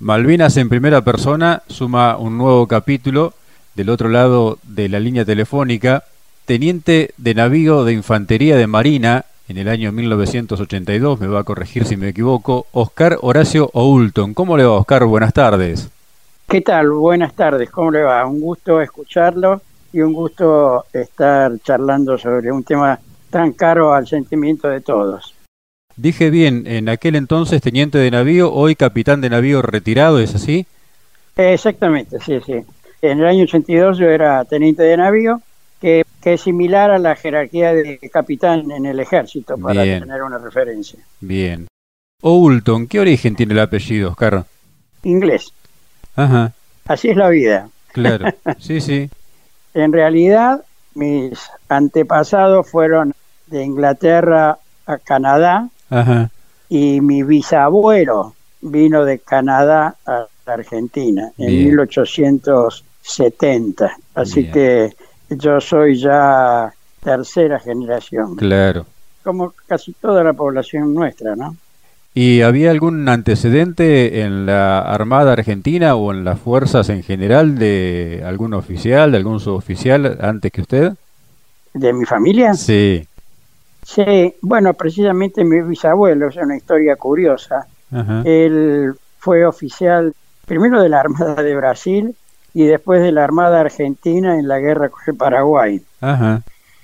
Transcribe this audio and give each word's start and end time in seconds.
Malvinas 0.00 0.56
en 0.56 0.68
primera 0.68 1.00
persona 1.00 1.64
suma 1.66 2.16
un 2.18 2.38
nuevo 2.38 2.68
capítulo 2.68 3.34
del 3.74 3.90
otro 3.90 4.08
lado 4.08 4.60
de 4.62 4.88
la 4.88 5.00
línea 5.00 5.24
telefónica. 5.24 6.04
Teniente 6.44 7.10
de 7.16 7.34
navío 7.34 7.82
de 7.82 7.94
infantería 7.94 8.56
de 8.56 8.68
marina 8.68 9.24
en 9.48 9.58
el 9.58 9.68
año 9.68 9.90
1982, 9.90 11.18
me 11.18 11.26
va 11.26 11.40
a 11.40 11.44
corregir 11.44 11.84
si 11.84 11.96
me 11.96 12.10
equivoco, 12.10 12.66
Oscar 12.70 13.18
Horacio 13.22 13.70
Oulton. 13.72 14.34
¿Cómo 14.34 14.56
le 14.56 14.64
va, 14.64 14.74
Oscar? 14.74 15.04
Buenas 15.04 15.32
tardes. 15.32 15.90
¿Qué 16.46 16.60
tal? 16.60 16.90
Buenas 16.90 17.34
tardes, 17.34 17.68
¿cómo 17.68 17.90
le 17.90 18.02
va? 18.02 18.24
Un 18.24 18.40
gusto 18.40 18.80
escucharlo 18.80 19.62
y 19.92 20.00
un 20.00 20.12
gusto 20.12 20.84
estar 20.92 21.58
charlando 21.64 22.16
sobre 22.16 22.52
un 22.52 22.62
tema 22.62 23.00
tan 23.30 23.50
caro 23.50 23.92
al 23.92 24.06
sentimiento 24.06 24.68
de 24.68 24.80
todos. 24.80 25.34
Dije 25.98 26.30
bien, 26.30 26.68
en 26.68 26.88
aquel 26.88 27.16
entonces 27.16 27.60
teniente 27.60 27.98
de 27.98 28.12
navío, 28.12 28.52
hoy 28.52 28.76
capitán 28.76 29.20
de 29.20 29.30
navío 29.30 29.62
retirado, 29.62 30.20
¿es 30.20 30.32
así? 30.32 30.64
Exactamente, 31.36 32.18
sí, 32.24 32.38
sí. 32.46 32.62
En 33.02 33.18
el 33.18 33.26
año 33.26 33.42
82 33.42 33.98
yo 33.98 34.06
era 34.06 34.44
teniente 34.44 34.84
de 34.84 34.96
navío, 34.96 35.42
que, 35.80 36.04
es 36.22 36.40
similar 36.42 36.92
a 36.92 36.98
la 36.98 37.16
jerarquía 37.16 37.72
de 37.72 37.98
capitán 38.12 38.70
en 38.70 38.86
el 38.86 39.00
ejército, 39.00 39.58
para 39.58 39.82
tener 39.82 40.22
una 40.22 40.38
referencia. 40.38 41.00
Bien. 41.20 41.66
Oulton, 42.22 42.86
¿qué 42.86 43.00
origen 43.00 43.34
tiene 43.34 43.54
el 43.54 43.60
apellido, 43.60 44.10
Oscar? 44.10 44.44
Inglés. 45.02 45.52
Ajá. 46.14 46.52
Así 46.86 47.08
es 47.08 47.16
la 47.16 47.28
vida. 47.28 47.70
Claro, 47.92 48.26
sí, 48.60 48.80
sí. 48.80 49.10
en 49.74 49.92
realidad, 49.92 50.62
mis 50.94 51.40
antepasados 51.68 52.70
fueron 52.70 53.14
de 53.48 53.64
Inglaterra 53.64 54.58
a 54.86 54.98
Canadá 54.98 55.70
y 56.68 57.00
mi 57.00 57.22
bisabuelo 57.22 58.34
vino 58.60 59.04
de 59.04 59.20
Canadá 59.20 59.94
a 60.06 60.26
Argentina 60.46 61.30
en 61.38 61.70
1870. 61.70 63.96
Así 64.14 64.50
que 64.50 64.92
yo 65.30 65.60
soy 65.60 65.98
ya 65.98 66.72
tercera 67.02 67.58
generación. 67.58 68.36
Claro. 68.36 68.86
Como 69.22 69.52
casi 69.66 69.92
toda 69.92 70.24
la 70.24 70.32
población 70.32 70.94
nuestra, 70.94 71.36
¿no? 71.36 71.54
¿Y 72.14 72.40
había 72.42 72.70
algún 72.70 73.06
antecedente 73.08 74.22
en 74.22 74.46
la 74.46 74.80
Armada 74.80 75.34
Argentina 75.34 75.94
o 75.94 76.12
en 76.12 76.24
las 76.24 76.40
fuerzas 76.40 76.88
en 76.88 77.02
general 77.02 77.58
de 77.58 78.22
algún 78.26 78.54
oficial, 78.54 79.12
de 79.12 79.18
algún 79.18 79.38
suboficial 79.38 80.18
antes 80.20 80.50
que 80.50 80.62
usted? 80.62 80.94
¿De 81.74 81.92
mi 81.92 82.06
familia? 82.06 82.54
Sí. 82.54 83.06
Sí, 83.88 84.34
bueno, 84.42 84.74
precisamente 84.74 85.42
mi 85.44 85.62
bisabuelo, 85.62 86.28
es 86.28 86.36
una 86.36 86.58
historia 86.58 86.96
curiosa. 86.96 87.66
Él 88.24 88.92
fue 89.18 89.46
oficial 89.46 90.14
primero 90.44 90.82
de 90.82 90.90
la 90.90 91.00
Armada 91.00 91.42
de 91.42 91.56
Brasil 91.56 92.14
y 92.52 92.66
después 92.66 93.00
de 93.00 93.12
la 93.12 93.24
Armada 93.24 93.60
Argentina 93.60 94.38
en 94.38 94.46
la 94.46 94.58
guerra 94.58 94.90
con 94.90 95.00
el 95.06 95.14
Paraguay. 95.14 95.82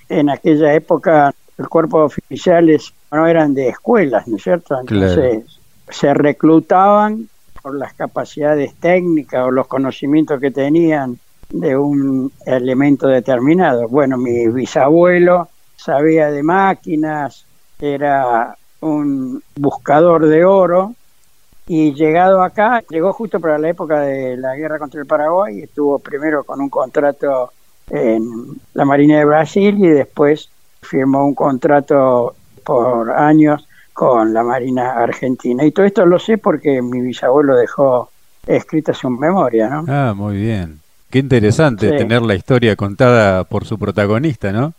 En 0.09 0.31
aquella 0.31 0.73
época 0.73 1.31
el 1.59 1.69
cuerpo 1.69 1.99
de 1.99 2.05
oficiales 2.05 2.91
no 3.11 3.27
eran 3.27 3.53
de 3.53 3.69
escuelas, 3.69 4.27
¿no 4.27 4.37
es 4.37 4.43
cierto? 4.43 4.75
Entonces 4.79 5.59
se 5.87 6.11
reclutaban 6.11 7.29
por 7.61 7.75
las 7.75 7.93
capacidades 7.93 8.73
técnicas 8.79 9.45
o 9.45 9.51
los 9.51 9.67
conocimientos 9.67 10.39
que 10.39 10.49
tenían 10.49 11.19
de 11.51 11.77
un 11.77 12.31
elemento 12.47 13.07
determinado. 13.07 13.87
Bueno, 13.87 14.17
mi 14.17 14.47
bisabuelo 14.47 15.49
sabía 15.85 16.31
de 16.31 16.41
máquinas, 16.41 17.45
era 17.79 18.57
un 18.81 19.41
buscador 19.55 20.27
de 20.27 20.43
oro 20.43 20.93
y 21.67 21.93
llegado 21.93 22.41
acá, 22.41 22.83
llegó 22.89 23.13
justo 23.13 23.39
para 23.39 23.57
la 23.57 23.69
época 23.69 24.01
de 24.01 24.37
la 24.37 24.55
guerra 24.55 24.79
contra 24.79 25.01
el 25.01 25.07
Paraguay, 25.07 25.61
estuvo 25.61 25.99
primero 25.99 26.43
con 26.43 26.59
un 26.59 26.69
contrato 26.69 27.51
en 27.89 28.55
la 28.73 28.85
Marina 28.85 29.19
de 29.19 29.25
Brasil 29.25 29.77
y 29.77 29.87
después 29.89 30.49
firmó 30.81 31.25
un 31.25 31.35
contrato 31.35 32.35
por 32.63 33.11
años 33.11 33.67
con 33.93 34.33
la 34.33 34.43
Marina 34.43 34.93
Argentina. 34.93 35.63
Y 35.63 35.71
todo 35.71 35.85
esto 35.85 36.05
lo 36.05 36.19
sé 36.19 36.37
porque 36.37 36.81
mi 36.81 37.01
bisabuelo 37.01 37.55
dejó 37.55 38.09
escrita 38.45 38.93
su 38.93 39.09
memoria, 39.09 39.69
¿no? 39.69 39.85
Ah, 39.87 40.13
muy 40.15 40.37
bien. 40.37 40.79
Qué 41.09 41.19
interesante 41.19 41.91
tener 41.91 42.21
la 42.21 42.35
historia 42.35 42.75
contada 42.75 43.43
por 43.43 43.65
su 43.65 43.79
protagonista, 43.79 44.51
¿no? 44.51 44.73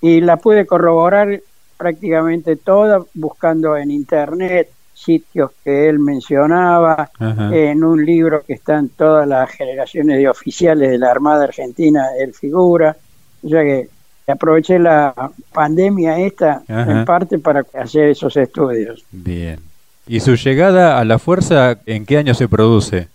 Y 0.00 0.20
la 0.20 0.36
pude 0.36 0.66
corroborar 0.66 1.40
prácticamente 1.76 2.56
toda 2.56 3.02
buscando 3.14 3.76
en 3.76 3.90
internet 3.90 4.70
sitios 4.94 5.52
que 5.62 5.88
él 5.88 6.00
mencionaba, 6.00 7.10
en 7.20 7.84
un 7.84 8.04
libro 8.04 8.42
que 8.44 8.54
están 8.54 8.88
todas 8.88 9.28
las 9.28 9.48
generaciones 9.50 10.18
de 10.18 10.28
oficiales 10.28 10.90
de 10.90 10.98
la 10.98 11.10
Armada 11.10 11.44
Argentina, 11.44 12.06
él 12.18 12.34
figura, 12.34 12.96
ya 13.42 13.62
que 13.62 13.88
aproveché 14.26 14.78
la 14.78 15.14
pandemia 15.52 16.18
esta 16.18 16.62
en 16.66 17.04
parte 17.04 17.38
para 17.38 17.64
hacer 17.74 18.08
esos 18.08 18.36
estudios. 18.36 19.04
Bien. 19.12 19.60
¿Y 20.08 20.20
su 20.20 20.34
llegada 20.34 20.98
a 20.98 21.04
la 21.04 21.18
fuerza 21.18 21.78
en 21.86 22.04
qué 22.04 22.18
año 22.18 22.34
se 22.34 22.48
produce? 22.48 23.08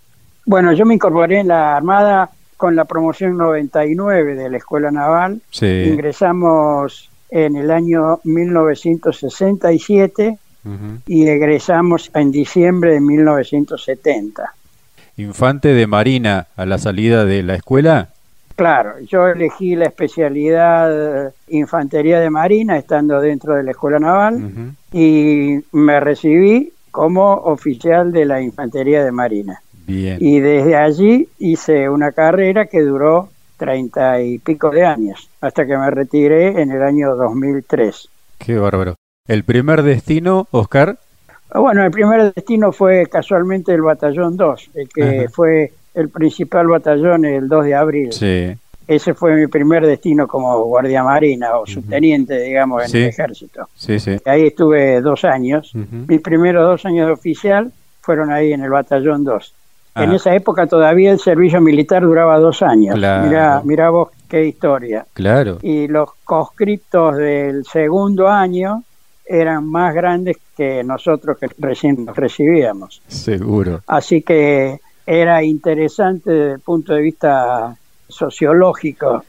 Bueno, 0.46 0.72
yo 0.74 0.86
me 0.86 0.94
incorporé 0.94 1.40
en 1.40 1.50
la 1.50 1.76
Armada 1.76 2.30
con 2.64 2.78
la 2.78 2.86
promoción 2.86 3.36
99 3.36 4.36
de 4.36 4.50
la 4.50 4.56
Escuela 4.56 4.90
Naval. 4.90 5.42
Ingresamos 5.62 7.10
en 7.30 7.58
el 7.58 7.70
año 7.70 8.22
1967 8.24 10.38
y 11.06 11.28
egresamos 11.28 12.10
en 12.14 12.32
diciembre 12.32 12.94
de 12.94 13.02
1970. 13.02 14.54
¿Infante 15.18 15.74
de 15.74 15.88
Marina 15.88 16.48
a 16.56 16.66
la 16.66 16.78
salida 16.78 17.26
de 17.26 17.44
la 17.44 17.56
escuela? 17.56 18.08
Claro, 18.56 18.98
yo 19.02 19.28
elegí 19.28 19.76
la 19.76 19.88
especialidad 19.88 21.34
Infantería 21.50 22.22
de 22.22 22.30
Marina 22.30 22.78
estando 22.78 23.20
dentro 23.20 23.56
de 23.56 23.64
la 23.64 23.72
Escuela 23.72 24.00
Naval 24.00 24.74
y 24.94 25.60
me 25.74 26.00
recibí 26.00 26.72
como 26.92 27.34
oficial 27.34 28.14
de 28.14 28.24
la 28.24 28.42
Infantería 28.42 29.04
de 29.04 29.12
Marina. 29.12 29.62
Y 29.88 30.40
desde 30.40 30.76
allí 30.76 31.28
hice 31.40 31.90
una 31.90 32.12
carrera 32.12 32.66
que 32.66 32.82
duró 32.82 33.30
treinta 33.58 34.22
y 34.22 34.40
pico 34.40 34.70
de 34.70 34.86
años, 34.86 35.30
hasta 35.42 35.66
que 35.66 35.78
me 35.78 35.90
retiré 35.90 36.62
en 36.62 36.72
el 36.72 36.82
año 36.84 37.16
2003. 37.16 38.10
Qué 38.38 38.58
bárbaro. 38.58 38.96
¿El 39.28 39.44
primer 39.44 39.84
destino, 39.84 40.48
Oscar? 40.52 40.98
Bueno, 41.54 41.84
el 41.86 41.92
primer 41.92 42.34
destino 42.34 42.72
fue 42.72 43.06
casualmente 43.06 43.74
el 43.74 43.82
Batallón 43.82 44.36
2, 44.36 44.70
el 44.74 44.90
que 44.90 45.28
fue 45.32 45.72
el 45.94 46.10
principal 46.10 46.68
batallón 46.68 47.26
el 47.26 47.48
2 47.48 47.66
de 47.66 47.76
abril. 47.76 48.12
Sí. 48.12 48.54
Ese 48.88 49.14
fue 49.14 49.36
mi 49.36 49.48
primer 49.48 49.86
destino 49.86 50.28
como 50.28 50.62
guardia 50.66 51.04
marina 51.04 51.58
o 51.58 51.66
subteniente, 51.66 52.42
digamos, 52.42 52.94
en 52.94 53.04
el 53.04 53.10
ejército. 53.10 53.70
Sí, 53.76 54.00
sí. 54.00 54.18
Ahí 54.26 54.48
estuve 54.48 55.00
dos 55.00 55.24
años. 55.24 55.72
Mis 55.74 56.20
primeros 56.20 56.64
dos 56.64 56.86
años 56.86 57.08
de 57.08 57.14
oficial 57.14 57.72
fueron 58.02 58.32
ahí 58.32 58.52
en 58.52 58.62
el 58.62 58.70
Batallón 58.70 59.24
2. 59.24 59.54
En 59.96 60.10
ah. 60.10 60.16
esa 60.16 60.34
época 60.34 60.66
todavía 60.66 61.12
el 61.12 61.20
servicio 61.20 61.62
militar 61.62 62.02
duraba 62.02 62.40
dos 62.40 62.62
años. 62.62 62.96
Mira, 62.96 63.62
mira 63.64 63.90
vos 63.90 64.10
qué 64.28 64.46
historia. 64.46 65.06
Claro. 65.14 65.60
Y 65.62 65.88
los 65.88 66.10
conscriptos 66.24 67.18
del 67.18 67.64
segundo 67.66 68.28
año 68.28 68.84
eran 69.26 69.66
más 69.66 69.94
grandes 69.94 70.38
que 70.58 70.84
nosotros 70.84 71.38
que 71.38 71.48
recién 71.60 72.08
recibíamos. 72.08 73.02
Seguro. 73.08 73.82
Así 73.88 74.22
que 74.22 74.80
era 75.06 75.44
interesante 75.44 76.32
desde 76.32 76.54
el 76.54 76.60
punto 76.60 76.94
de 76.94 77.02
vista 77.02 77.76
sociológico 78.08 79.24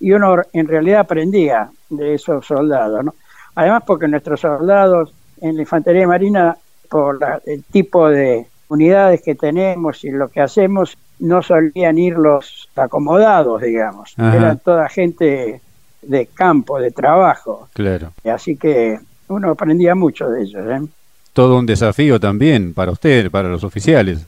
y 0.00 0.12
uno 0.12 0.36
en 0.52 0.68
realidad 0.68 1.00
aprendía 1.00 1.70
de 1.90 2.14
esos 2.14 2.46
soldados, 2.46 3.04
¿no? 3.04 3.14
Además 3.54 3.82
porque 3.86 4.06
nuestros 4.06 4.40
soldados 4.40 5.12
en 5.40 5.56
la 5.56 5.62
infantería 5.62 6.06
marina 6.06 6.56
por 6.88 7.18
el 7.44 7.64
tipo 7.64 8.08
de 8.08 8.46
unidades 8.68 9.22
que 9.22 9.34
tenemos 9.34 10.04
y 10.04 10.10
lo 10.10 10.28
que 10.28 10.40
hacemos 10.40 10.96
no 11.18 11.42
solían 11.42 11.98
ir 11.98 12.16
los 12.16 12.68
acomodados, 12.76 13.62
digamos. 13.62 14.14
Eran 14.18 14.58
toda 14.58 14.88
gente 14.88 15.60
de 16.02 16.26
campo, 16.26 16.78
de 16.78 16.90
trabajo. 16.90 17.68
Claro. 17.72 18.12
Así 18.24 18.56
que 18.56 18.98
uno 19.28 19.50
aprendía 19.50 19.94
mucho 19.94 20.28
de 20.28 20.42
ellos. 20.42 20.64
¿eh? 20.66 20.88
Todo 21.32 21.58
un 21.58 21.66
desafío 21.66 22.20
también 22.20 22.72
para 22.74 22.92
usted, 22.92 23.30
para 23.30 23.48
los 23.48 23.64
oficiales. 23.64 24.24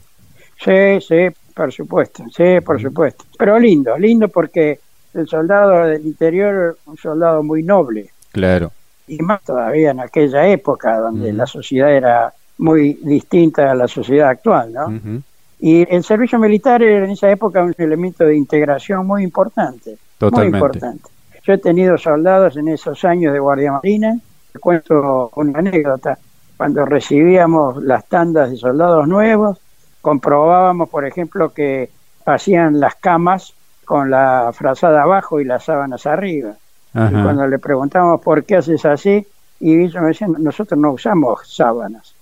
Sí, 0.63 0.99
sí, 1.01 1.29
por 1.55 1.71
supuesto, 1.71 2.23
sí, 2.35 2.59
por 2.63 2.81
supuesto. 2.81 3.25
Pero 3.37 3.57
lindo, 3.57 3.97
lindo 3.97 4.27
porque 4.27 4.79
el 5.13 5.27
soldado 5.27 5.87
del 5.87 6.05
interior, 6.05 6.77
un 6.85 6.97
soldado 6.97 7.41
muy 7.41 7.63
noble. 7.63 8.11
Claro. 8.31 8.71
Y 9.07 9.17
más 9.17 9.41
todavía 9.41 9.91
en 9.91 9.99
aquella 9.99 10.47
época 10.47 10.97
donde 10.99 11.33
la 11.33 11.45
sociedad 11.45 11.91
era 11.91 12.33
muy 12.61 12.93
distinta 13.01 13.71
a 13.71 13.75
la 13.75 13.87
sociedad 13.87 14.29
actual, 14.29 14.71
¿no? 14.71 15.21
Y 15.59 15.85
el 15.93 16.03
servicio 16.03 16.37
militar 16.37 16.81
era 16.81 17.05
en 17.05 17.11
esa 17.11 17.29
época 17.29 17.63
un 17.63 17.73
elemento 17.77 18.23
de 18.23 18.35
integración 18.35 19.05
muy 19.05 19.23
importante. 19.23 19.97
Totalmente. 20.17 20.49
Muy 20.49 20.57
importante. 20.57 21.09
Yo 21.43 21.53
he 21.53 21.57
tenido 21.57 21.97
soldados 21.97 22.55
en 22.57 22.67
esos 22.67 23.03
años 23.03 23.33
de 23.33 23.39
Guardia 23.39 23.71
Marina. 23.71 24.15
Te 24.53 24.59
cuento 24.59 25.31
una 25.35 25.57
anécdota. 25.57 26.19
Cuando 26.55 26.85
recibíamos 26.85 27.81
las 27.83 28.05
tandas 28.05 28.51
de 28.51 28.57
soldados 28.57 29.07
nuevos, 29.07 29.59
comprobábamos, 30.01 30.87
por 30.87 31.05
ejemplo, 31.05 31.49
que 31.49 31.89
hacían 32.27 32.79
las 32.79 32.93
camas 32.95 33.55
con 33.85 34.11
la 34.11 34.51
frazada 34.53 35.01
abajo 35.01 35.39
y 35.39 35.45
las 35.45 35.65
sábanas 35.65 36.05
arriba. 36.05 36.53
Y 36.93 37.23
cuando 37.23 37.47
le 37.47 37.57
preguntamos 37.57 38.21
por 38.21 38.43
qué 38.43 38.57
haces 38.57 38.85
así, 38.85 39.25
y 39.59 39.79
ellos 39.79 40.01
me 40.01 40.09
decían, 40.09 40.35
nosotros 40.37 40.79
no 40.79 40.91
usamos 40.91 41.39
sábanas. 41.47 42.13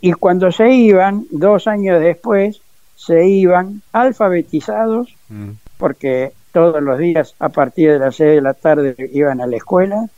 Y 0.00 0.12
cuando 0.12 0.52
se 0.52 0.70
iban, 0.70 1.26
dos 1.30 1.66
años 1.66 2.00
después, 2.00 2.60
se 2.96 3.26
iban 3.26 3.82
alfabetizados, 3.92 5.14
mm. 5.28 5.50
porque 5.76 6.32
todos 6.52 6.82
los 6.82 6.98
días 6.98 7.34
a 7.38 7.48
partir 7.48 7.92
de 7.92 7.98
las 7.98 8.16
seis 8.16 8.36
de 8.36 8.40
la 8.40 8.54
tarde 8.54 8.96
iban 9.12 9.40
a 9.40 9.46
la 9.46 9.56
escuela, 9.56 10.08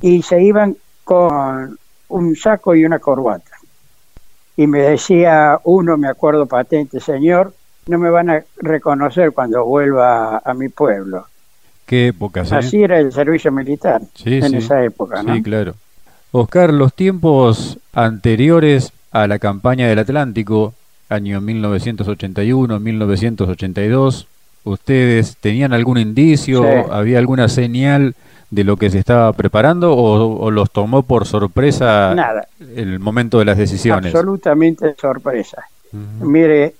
y 0.00 0.22
se 0.22 0.42
iban 0.42 0.76
con 1.04 1.78
un 2.08 2.36
saco 2.36 2.74
y 2.74 2.84
una 2.84 2.98
corbata. 2.98 3.50
Y 4.56 4.66
me 4.66 4.80
decía 4.80 5.58
uno, 5.64 5.96
me 5.96 6.08
acuerdo 6.08 6.46
patente, 6.46 7.00
señor, 7.00 7.54
no 7.86 7.98
me 7.98 8.10
van 8.10 8.30
a 8.30 8.44
reconocer 8.58 9.32
cuando 9.32 9.64
vuelva 9.64 10.38
a, 10.38 10.54
mi 10.54 10.68
pueblo. 10.68 11.26
¿Qué 11.86 12.08
época? 12.08 12.42
Así 12.42 12.82
era 12.82 12.98
el 12.98 13.12
servicio 13.12 13.50
militar 13.50 14.02
en 14.24 14.54
esa 14.54 14.84
época, 14.84 15.22
¿no? 15.22 15.34
Sí, 15.34 15.42
claro. 15.42 15.74
Oscar, 16.32 16.72
los 16.72 16.94
tiempos 16.94 17.78
anteriores 17.92 18.92
a 19.10 19.26
la 19.26 19.38
campaña 19.38 19.88
del 19.88 19.98
Atlántico, 19.98 20.74
año 21.08 21.40
1981, 21.40 22.78
1982, 22.78 24.28
¿ustedes 24.62 25.36
tenían 25.38 25.72
algún 25.72 25.98
indicio, 25.98 26.92
había 26.92 27.18
alguna 27.18 27.48
señal 27.48 28.14
de 28.50 28.64
lo 28.64 28.76
que 28.76 28.90
se 28.90 28.98
estaba 29.00 29.32
preparando 29.32 29.96
o, 29.96 30.50
los 30.50 30.70
tomó 30.70 31.02
por 31.02 31.26
sorpresa 31.26 32.14
Nada. 32.14 32.46
el 32.76 33.00
momento 33.00 33.40
de 33.40 33.44
las 33.44 33.58
decisiones? 33.58 34.14
Absolutamente 34.14 34.94
sorpresa. 35.00 35.64
Mire, 36.20 36.74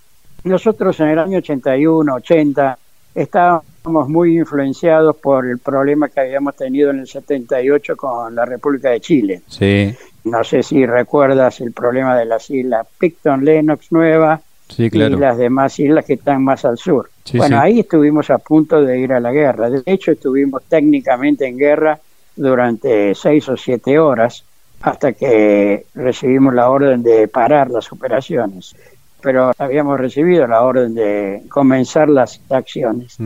nosotros 0.45 0.99
en 1.01 1.09
el 1.09 1.19
año 1.19 1.39
81, 1.39 2.15
80, 2.15 2.79
estábamos 3.15 4.09
muy 4.09 4.39
influenciados 4.39 5.17
por 5.17 5.47
el 5.47 5.59
problema 5.59 6.09
que 6.09 6.21
habíamos 6.21 6.57
tenido 6.57 6.91
en 6.91 7.01
el 7.01 7.07
78 7.07 7.97
con 7.97 8.35
la 8.35 8.45
República 8.45 8.91
de 8.91 9.01
Chile. 9.01 9.43
Sí. 9.49 9.95
No 10.25 10.45
sé 10.45 10.63
si 10.63 10.85
recuerdas 10.85 11.61
el 11.61 11.73
problema 11.73 12.17
de 12.17 12.27
las 12.27 12.51
islas 12.51 12.87
Picton, 12.99 13.45
Lennox, 13.45 13.91
Nueva 13.91 14.41
y 14.77 14.91
las 14.99 15.39
demás 15.39 15.79
islas 15.81 16.05
que 16.05 16.15
están 16.15 16.45
más 16.45 16.65
al 16.65 16.79
sur. 16.79 17.11
bueno, 17.35 17.59
ahí 17.59 17.81
estuvimos 17.81 18.31
a 18.31 18.39
punto 18.39 18.83
de 18.83 19.01
ir 19.01 19.13
a 19.13 19.21
la 19.21 19.33
guerra. 19.33 19.71
De 19.71 19.83
hecho, 19.87 20.13
estuvimos 20.13 20.63
técnicamente 20.69 21.47
en 21.47 21.57
guerra 21.57 21.99
durante 22.37 23.15
seis 23.15 23.49
o 23.49 23.57
siete 23.57 23.99
horas 23.99 24.45
hasta 24.83 25.13
que 25.13 25.87
recibimos 25.95 26.55
la 26.55 26.71
orden 26.71 27.03
de 27.03 27.29
parar 27.29 27.71
las 27.71 27.91
operaciones 27.93 28.75
pero 29.21 29.53
habíamos 29.59 29.99
recibido 29.99 30.47
la 30.47 30.63
orden 30.63 30.95
de 30.95 31.43
comenzar 31.49 32.09
las 32.09 32.41
acciones. 32.51 33.17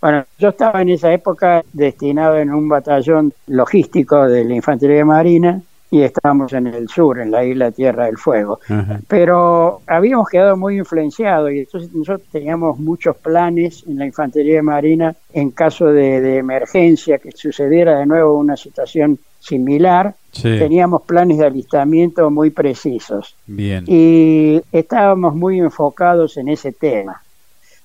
Bueno, 0.00 0.24
yo 0.38 0.50
estaba 0.50 0.82
en 0.82 0.90
esa 0.90 1.12
época 1.12 1.62
destinado 1.72 2.36
en 2.36 2.52
un 2.52 2.68
batallón 2.68 3.32
logístico 3.46 4.26
de 4.26 4.44
la 4.44 4.54
Infantería 4.54 5.04
Marina 5.04 5.62
y 5.90 6.02
estábamos 6.02 6.52
en 6.52 6.66
el 6.66 6.88
sur, 6.88 7.20
en 7.20 7.30
la 7.30 7.44
isla 7.44 7.70
Tierra 7.70 8.06
del 8.06 8.18
Fuego. 8.18 8.58
Pero 9.06 9.80
habíamos 9.86 10.28
quedado 10.28 10.56
muy 10.56 10.78
influenciados 10.78 11.52
y 11.52 11.60
entonces 11.60 11.92
nosotros 11.94 12.28
teníamos 12.32 12.78
muchos 12.78 13.16
planes 13.16 13.84
en 13.86 13.98
la 13.98 14.06
Infantería 14.06 14.62
Marina 14.62 15.14
en 15.32 15.50
caso 15.50 15.86
de, 15.86 16.20
de 16.20 16.38
emergencia, 16.38 17.18
que 17.18 17.32
sucediera 17.32 17.98
de 17.98 18.06
nuevo 18.06 18.36
una 18.36 18.56
situación 18.56 19.18
similar, 19.44 20.14
teníamos 20.42 21.02
planes 21.02 21.38
de 21.38 21.46
alistamiento 21.46 22.30
muy 22.30 22.50
precisos. 22.50 23.36
Bien. 23.46 23.84
Y 23.86 24.62
estábamos 24.72 25.34
muy 25.34 25.60
enfocados 25.60 26.38
en 26.38 26.48
ese 26.48 26.72
tema. 26.72 27.20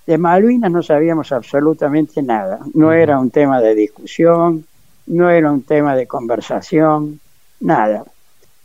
De 0.07 0.17
Malvinas 0.17 0.71
no 0.71 0.81
sabíamos 0.81 1.31
absolutamente 1.31 2.23
nada. 2.23 2.59
No 2.73 2.93
era 2.93 3.19
un 3.19 3.29
tema 3.29 3.61
de 3.61 3.75
discusión, 3.75 4.65
no 5.07 5.29
era 5.29 5.51
un 5.51 5.63
tema 5.63 5.95
de 5.95 6.07
conversación, 6.07 7.19
nada. 7.59 8.03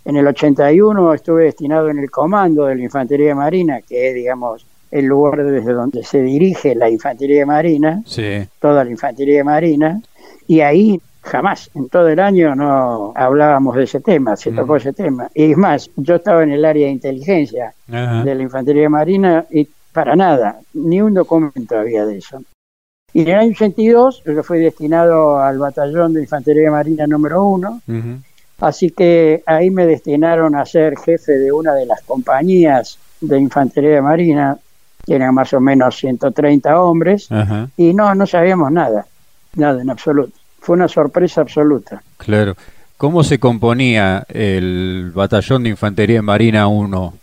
En 0.04 0.16
el 0.16 0.26
81 0.26 1.14
estuve 1.14 1.44
destinado 1.44 1.88
en 1.88 1.98
el 1.98 2.10
comando 2.10 2.66
de 2.66 2.76
la 2.76 2.82
Infantería 2.82 3.34
Marina, 3.34 3.80
que 3.80 4.08
es, 4.08 4.14
digamos, 4.14 4.66
el 4.90 5.06
lugar 5.06 5.44
desde 5.44 5.72
donde 5.72 6.04
se 6.04 6.22
dirige 6.22 6.74
la 6.74 6.88
Infantería 6.90 7.46
Marina, 7.46 8.02
toda 8.60 8.84
la 8.84 8.90
Infantería 8.90 9.42
Marina, 9.42 10.00
y 10.46 10.60
ahí 10.60 11.00
jamás, 11.22 11.70
en 11.74 11.88
todo 11.88 12.08
el 12.08 12.20
año 12.20 12.54
no 12.54 13.12
hablábamos 13.16 13.76
de 13.76 13.84
ese 13.84 14.00
tema, 14.00 14.36
se 14.36 14.52
tocó 14.52 14.76
ese 14.76 14.92
tema. 14.92 15.28
Y 15.34 15.52
es 15.52 15.56
más, 15.56 15.90
yo 15.96 16.16
estaba 16.16 16.42
en 16.42 16.52
el 16.52 16.64
área 16.64 16.86
de 16.86 16.92
inteligencia 16.92 17.74
de 17.88 18.34
la 18.34 18.42
Infantería 18.42 18.88
Marina 18.88 19.46
y 19.50 19.66
para 19.92 20.14
nada, 20.14 20.60
ni 20.74 21.00
un 21.00 21.14
documento 21.14 21.78
había 21.78 22.04
de 22.04 22.18
eso. 22.18 22.42
Y 23.12 23.22
en 23.22 23.28
el 23.28 23.34
año 23.36 23.52
82 23.52 24.22
yo 24.26 24.42
fui 24.42 24.58
destinado 24.58 25.38
al 25.38 25.58
batallón 25.58 26.12
de 26.12 26.22
Infantería 26.22 26.70
Marina 26.70 27.06
número 27.06 27.44
uno, 27.44 27.80
así 28.60 28.90
que 28.90 29.42
ahí 29.46 29.70
me 29.70 29.86
destinaron 29.86 30.54
a 30.54 30.64
ser 30.64 30.96
jefe 30.98 31.32
de 31.32 31.52
una 31.52 31.74
de 31.74 31.86
las 31.86 32.02
compañías 32.02 32.98
de 33.20 33.38
Infantería 33.38 34.02
Marina, 34.02 34.56
que 35.04 35.14
eran 35.14 35.34
más 35.34 35.52
o 35.52 35.60
menos 35.60 35.96
130 35.96 36.80
hombres, 36.80 37.28
y 37.76 37.92
no, 37.92 38.14
no 38.14 38.26
sabíamos 38.26 38.72
nada, 38.72 39.06
nada 39.54 39.82
en 39.82 39.90
absoluto 39.90 40.44
fue 40.64 40.76
una 40.76 40.88
sorpresa 40.88 41.42
absoluta. 41.42 42.02
Claro. 42.16 42.56
¿Cómo 42.96 43.22
se 43.22 43.38
componía 43.38 44.24
el 44.28 45.12
batallón 45.14 45.64
de 45.64 45.68
Infantería 45.68 46.22
Marina 46.22 46.68
1? 46.68 47.14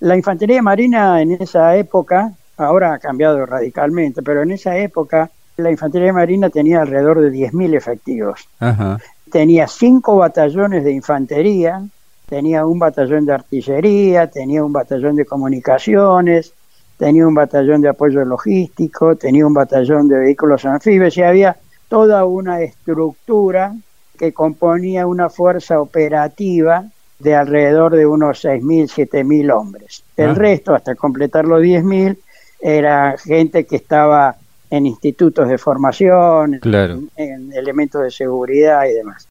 La 0.00 0.16
Infantería 0.16 0.62
Marina 0.62 1.20
en 1.20 1.32
esa 1.32 1.76
época, 1.76 2.32
ahora 2.56 2.94
ha 2.94 2.98
cambiado 2.98 3.44
radicalmente, 3.44 4.22
pero 4.22 4.42
en 4.42 4.52
esa 4.52 4.78
época 4.78 5.30
la 5.58 5.70
Infantería 5.70 6.14
Marina 6.14 6.48
tenía 6.48 6.80
alrededor 6.80 7.20
de 7.20 7.30
10.000 7.30 7.76
efectivos. 7.76 8.48
Tenía 9.30 9.66
cinco 9.66 10.16
batallones 10.16 10.84
de 10.84 10.92
infantería, 10.92 11.82
tenía 12.28 12.66
un 12.66 12.78
batallón 12.78 13.26
de 13.26 13.32
artillería, 13.32 14.28
tenía 14.28 14.64
un 14.64 14.72
batallón 14.72 15.16
de 15.16 15.24
comunicaciones, 15.24 16.52
tenía 16.96 17.26
un 17.26 17.34
batallón 17.34 17.80
de 17.80 17.88
apoyo 17.88 18.24
logístico, 18.24 19.16
tenía 19.16 19.46
un 19.46 19.54
batallón 19.54 20.08
de 20.08 20.18
vehículos 20.18 20.64
anfibios 20.64 21.16
y 21.16 21.22
había 21.22 21.56
toda 21.88 22.24
una 22.24 22.60
estructura 22.60 23.74
que 24.18 24.32
componía 24.32 25.06
una 25.06 25.30
fuerza 25.30 25.80
operativa 25.80 26.84
de 27.18 27.34
alrededor 27.34 27.96
de 27.96 28.06
unos 28.06 28.44
6.000, 28.44 29.08
7.000 29.08 29.52
hombres. 29.52 30.04
El 30.16 30.30
ah. 30.30 30.34
resto, 30.34 30.74
hasta 30.74 30.94
completar 30.94 31.44
los 31.44 31.62
10.000, 31.62 32.16
era 32.60 33.16
gente 33.16 33.64
que 33.64 33.76
estaba 33.76 34.36
en 34.70 34.86
institutos 34.86 35.48
de 35.48 35.58
formación, 35.58 36.60
en, 37.16 37.52
elementos 37.52 38.02
de 38.02 38.10
seguridad 38.10 38.84
y 38.86 38.94
demás. 38.94 39.28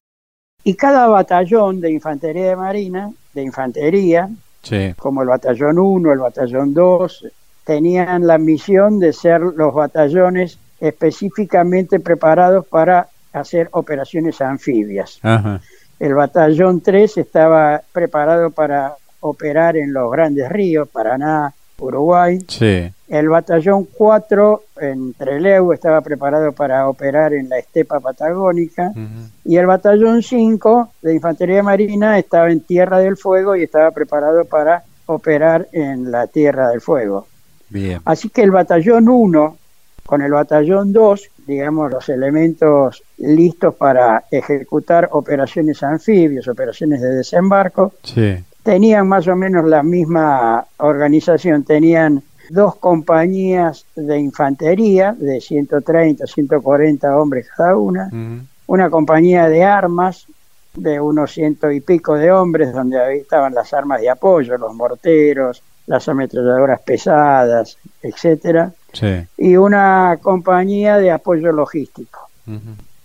Y 0.63 0.74
cada 0.75 1.08
batallón 1.08 1.79
de 1.79 1.91
infantería 1.91 2.50
de 2.50 2.56
marina, 2.56 3.12
de 3.34 3.44
infantería, 3.44 4.29
como 4.98 5.22
el 5.22 5.29
batallón 5.29 5.79
1, 5.79 6.12
el 6.12 6.20
batallón 6.20 6.74
2, 6.74 7.27
tenían 7.63 8.27
la 8.27 8.38
misión 8.38 9.00
de 9.00 9.13
ser 9.13 9.41
los 9.41 9.74
batallones 9.74 10.60
específicamente 10.79 12.00
preparados 12.00 12.65
para 12.67 13.08
hacer 13.34 13.70
operaciones 13.72 14.41
anfibias. 14.41 15.20
El 16.00 16.13
batallón 16.13 16.82
3 16.82 17.17
estaba 17.17 17.82
preparado 17.91 18.51
para 18.51 18.96
operar 19.20 19.77
en 19.77 19.94
los 19.94 20.12
grandes 20.12 20.50
ríos, 20.50 20.88
Paraná, 20.89 21.53
Uruguay. 21.79 22.39
El 23.08 23.30
batallón 23.30 23.88
4 23.98 24.64
en 24.82 25.14
Trelew 25.14 25.72
estaba 25.72 26.02
preparado 26.02 26.52
para 26.52 26.90
operar 26.90 27.34
en 27.34 27.48
la 27.48 27.58
estepa 27.58 28.00
patagónica. 28.00 28.92
Y 29.46 29.58
el 29.58 29.66
batallón 29.66 30.22
5 30.22 30.90
de 31.02 31.14
Infantería 31.14 31.64
Marina 31.64 32.20
estaba 32.20 32.52
en 32.52 32.62
Tierra 32.62 33.00
del 33.00 33.16
Fuego 33.16 33.56
y 33.56 33.64
estaba 33.64 33.92
preparado 33.92 34.44
para 34.46 34.84
operar 35.06 35.68
en 35.72 36.12
la 36.12 36.28
Tierra 36.28 36.70
del 36.70 36.82
Fuego. 36.82 37.28
Bien. 37.70 38.02
Así 38.04 38.30
que 38.30 38.44
el 38.44 38.52
batallón 38.52 39.08
1 39.08 39.58
con 40.08 40.22
el 40.22 40.32
batallón 40.32 40.94
2, 40.94 41.30
digamos, 41.46 41.92
los 41.92 42.08
elementos 42.10 43.04
listos 43.18 43.76
para 43.76 44.24
ejecutar 44.32 45.10
operaciones 45.12 45.84
anfibios, 45.84 46.48
operaciones 46.48 47.02
de 47.02 47.14
desembarco, 47.14 47.94
tenían 48.64 49.08
más 49.08 49.28
o 49.28 49.36
menos 49.36 49.66
la 49.66 49.84
misma 49.84 50.66
organización, 50.78 51.64
tenían 51.66 52.24
dos 52.50 52.75
compañías 52.75 53.86
de 53.96 54.20
infantería 54.20 55.13
de 55.13 55.42
130, 55.42 56.25
140 56.25 57.18
hombres 57.18 57.48
cada 57.56 57.77
una, 57.77 58.10
una 58.68 58.89
compañía 58.89 59.50
de 59.50 59.63
armas 59.63 60.27
de 60.74 61.00
unos 61.00 61.32
ciento 61.32 61.72
y 61.72 61.82
pico 61.82 62.16
de 62.16 62.32
hombres, 62.32 62.72
donde 62.72 63.18
estaban 63.18 63.54
las 63.54 63.74
armas 63.74 64.01
de 64.01 64.10
apoyo, 64.10 64.58
los 64.58 64.74
morteros, 64.75 65.63
las 65.88 66.08
ametralladoras 66.08 66.82
pesadas, 66.82 67.77
etcétera, 68.01 68.72
y 69.38 69.56
una 69.56 70.18
compañía 70.22 70.98
de 70.98 71.12
apoyo 71.12 71.51
logístico. 71.51 72.30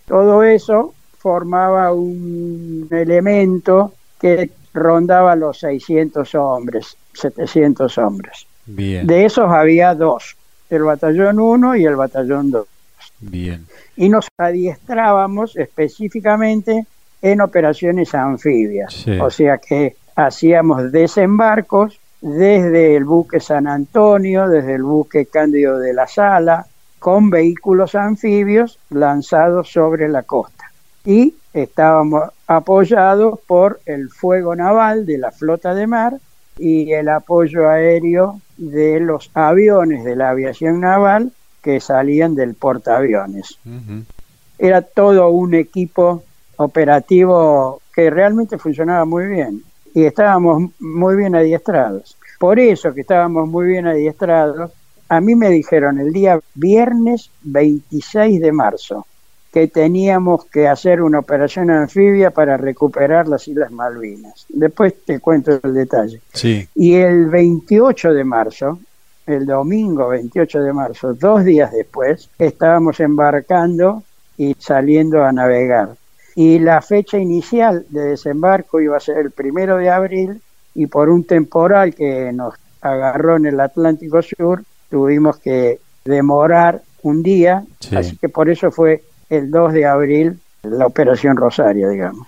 Todo 0.06 0.42
eso 0.42 0.94
formaba 1.18 1.92
un 1.92 2.88
elemento 2.90 3.92
que 4.20 4.50
rondaba 4.74 5.36
los 5.36 5.58
600 5.60 6.34
hombres. 6.34 6.96
700 7.14 7.98
hombres. 7.98 8.46
Bien. 8.66 9.06
De 9.06 9.24
esos 9.24 9.50
había 9.50 9.94
dos, 9.94 10.36
el 10.70 10.82
batallón 10.84 11.40
1 11.40 11.76
y 11.76 11.84
el 11.84 11.96
batallón 11.96 12.50
2. 12.50 12.66
Bien. 13.20 13.66
Y 13.96 14.08
nos 14.08 14.26
adiestrábamos 14.36 15.56
específicamente 15.56 16.86
en 17.20 17.40
operaciones 17.40 18.14
anfibias. 18.14 18.92
Sí. 18.92 19.18
O 19.18 19.30
sea 19.30 19.58
que 19.58 19.96
hacíamos 20.16 20.92
desembarcos 20.92 21.98
desde 22.20 22.96
el 22.96 23.04
buque 23.04 23.40
San 23.40 23.66
Antonio, 23.66 24.48
desde 24.48 24.74
el 24.74 24.82
buque 24.82 25.26
Cándido 25.26 25.78
de 25.78 25.92
la 25.92 26.06
Sala, 26.06 26.66
con 26.98 27.30
vehículos 27.30 27.94
anfibios 27.96 28.78
lanzados 28.90 29.70
sobre 29.70 30.08
la 30.08 30.22
costa. 30.22 30.70
Y 31.04 31.34
estábamos 31.52 32.30
apoyados 32.46 33.40
por 33.46 33.80
el 33.86 34.08
fuego 34.08 34.54
naval 34.54 35.04
de 35.04 35.18
la 35.18 35.32
flota 35.32 35.74
de 35.74 35.86
mar 35.88 36.14
y 36.58 36.92
el 36.92 37.08
apoyo 37.08 37.68
aéreo 37.68 38.40
de 38.62 39.00
los 39.00 39.30
aviones 39.34 40.04
de 40.04 40.14
la 40.14 40.30
aviación 40.30 40.80
naval 40.80 41.32
que 41.62 41.80
salían 41.80 42.34
del 42.34 42.54
portaaviones. 42.54 43.58
Era 44.58 44.82
todo 44.82 45.30
un 45.30 45.54
equipo 45.54 46.22
operativo 46.56 47.80
que 47.92 48.08
realmente 48.10 48.58
funcionaba 48.58 49.04
muy 49.04 49.26
bien 49.26 49.62
y 49.94 50.04
estábamos 50.04 50.70
muy 50.78 51.16
bien 51.16 51.34
adiestrados. 51.34 52.16
Por 52.38 52.60
eso 52.60 52.94
que 52.94 53.00
estábamos 53.00 53.48
muy 53.48 53.66
bien 53.66 53.86
adiestrados, 53.86 54.70
a 55.08 55.20
mí 55.20 55.34
me 55.34 55.50
dijeron 55.50 55.98
el 55.98 56.12
día 56.12 56.38
viernes 56.54 57.30
26 57.42 58.40
de 58.40 58.52
marzo 58.52 59.06
que 59.52 59.68
teníamos 59.68 60.46
que 60.46 60.66
hacer 60.66 61.02
una 61.02 61.18
operación 61.18 61.70
anfibia 61.70 62.30
para 62.30 62.56
recuperar 62.56 63.28
las 63.28 63.46
Islas 63.46 63.70
Malvinas. 63.70 64.46
Después 64.48 64.94
te 65.04 65.20
cuento 65.20 65.60
el 65.62 65.74
detalle. 65.74 66.20
Sí. 66.32 66.66
Y 66.74 66.94
el 66.94 67.26
28 67.26 68.14
de 68.14 68.24
marzo, 68.24 68.78
el 69.26 69.44
domingo 69.44 70.08
28 70.08 70.62
de 70.62 70.72
marzo, 70.72 71.12
dos 71.12 71.44
días 71.44 71.70
después, 71.70 72.30
estábamos 72.38 72.98
embarcando 73.00 74.02
y 74.38 74.56
saliendo 74.58 75.22
a 75.22 75.32
navegar. 75.32 75.90
Y 76.34 76.58
la 76.58 76.80
fecha 76.80 77.18
inicial 77.18 77.84
de 77.90 78.06
desembarco 78.06 78.80
iba 78.80 78.96
a 78.96 79.00
ser 79.00 79.18
el 79.18 79.32
primero 79.32 79.76
de 79.76 79.90
abril 79.90 80.40
y 80.74 80.86
por 80.86 81.10
un 81.10 81.24
temporal 81.24 81.94
que 81.94 82.32
nos 82.32 82.54
agarró 82.80 83.36
en 83.36 83.44
el 83.44 83.60
Atlántico 83.60 84.22
Sur, 84.22 84.64
tuvimos 84.88 85.36
que 85.36 85.78
demorar 86.06 86.80
un 87.02 87.22
día, 87.22 87.64
Sí. 87.80 87.94
así 87.96 88.16
que 88.16 88.30
por 88.30 88.48
eso 88.48 88.70
fue 88.70 89.02
el 89.32 89.50
2 89.50 89.72
de 89.72 89.86
abril 89.86 90.38
la 90.62 90.86
Operación 90.86 91.36
Rosario, 91.36 91.90
digamos. 91.90 92.26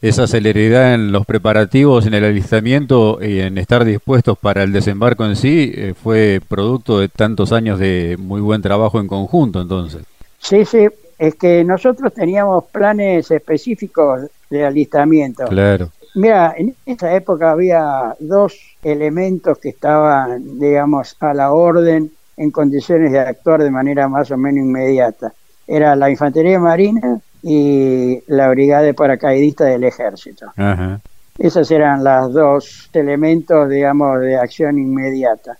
Esa 0.00 0.26
celeridad 0.26 0.94
en 0.94 1.10
los 1.10 1.26
preparativos, 1.26 2.06
en 2.06 2.14
el 2.14 2.24
alistamiento 2.24 3.18
y 3.20 3.40
en 3.40 3.58
estar 3.58 3.84
dispuestos 3.84 4.38
para 4.38 4.62
el 4.62 4.72
desembarco 4.72 5.24
en 5.24 5.34
sí 5.34 5.72
eh, 5.74 5.94
fue 6.00 6.40
producto 6.48 7.00
de 7.00 7.08
tantos 7.08 7.52
años 7.52 7.78
de 7.78 8.16
muy 8.18 8.40
buen 8.40 8.62
trabajo 8.62 9.00
en 9.00 9.08
conjunto, 9.08 9.60
entonces. 9.60 10.02
Sí, 10.38 10.64
sí, 10.64 10.86
es 11.18 11.34
que 11.34 11.64
nosotros 11.64 12.14
teníamos 12.14 12.66
planes 12.66 13.30
específicos 13.30 14.22
de 14.48 14.64
alistamiento. 14.64 15.44
Claro. 15.46 15.90
Mira, 16.14 16.54
en 16.56 16.74
esa 16.86 17.14
época 17.14 17.50
había 17.50 18.14
dos 18.20 18.56
elementos 18.82 19.58
que 19.58 19.70
estaban, 19.70 20.58
digamos, 20.58 21.16
a 21.20 21.34
la 21.34 21.52
orden 21.52 22.12
en 22.36 22.50
condiciones 22.52 23.10
de 23.10 23.18
actuar 23.18 23.62
de 23.62 23.70
manera 23.70 24.08
más 24.08 24.30
o 24.30 24.36
menos 24.36 24.64
inmediata. 24.64 25.32
Era 25.68 25.94
la 25.94 26.10
Infantería 26.10 26.58
Marina 26.58 27.20
y 27.42 28.18
la 28.26 28.48
Brigada 28.48 28.82
de 28.82 28.94
Paracaidistas 28.94 29.68
del 29.68 29.84
Ejército. 29.84 30.46
Ajá. 30.56 30.98
Esos 31.38 31.70
eran 31.70 32.02
los 32.02 32.32
dos 32.32 32.90
elementos, 32.92 33.68
digamos, 33.68 34.20
de 34.20 34.36
acción 34.36 34.78
inmediata. 34.78 35.56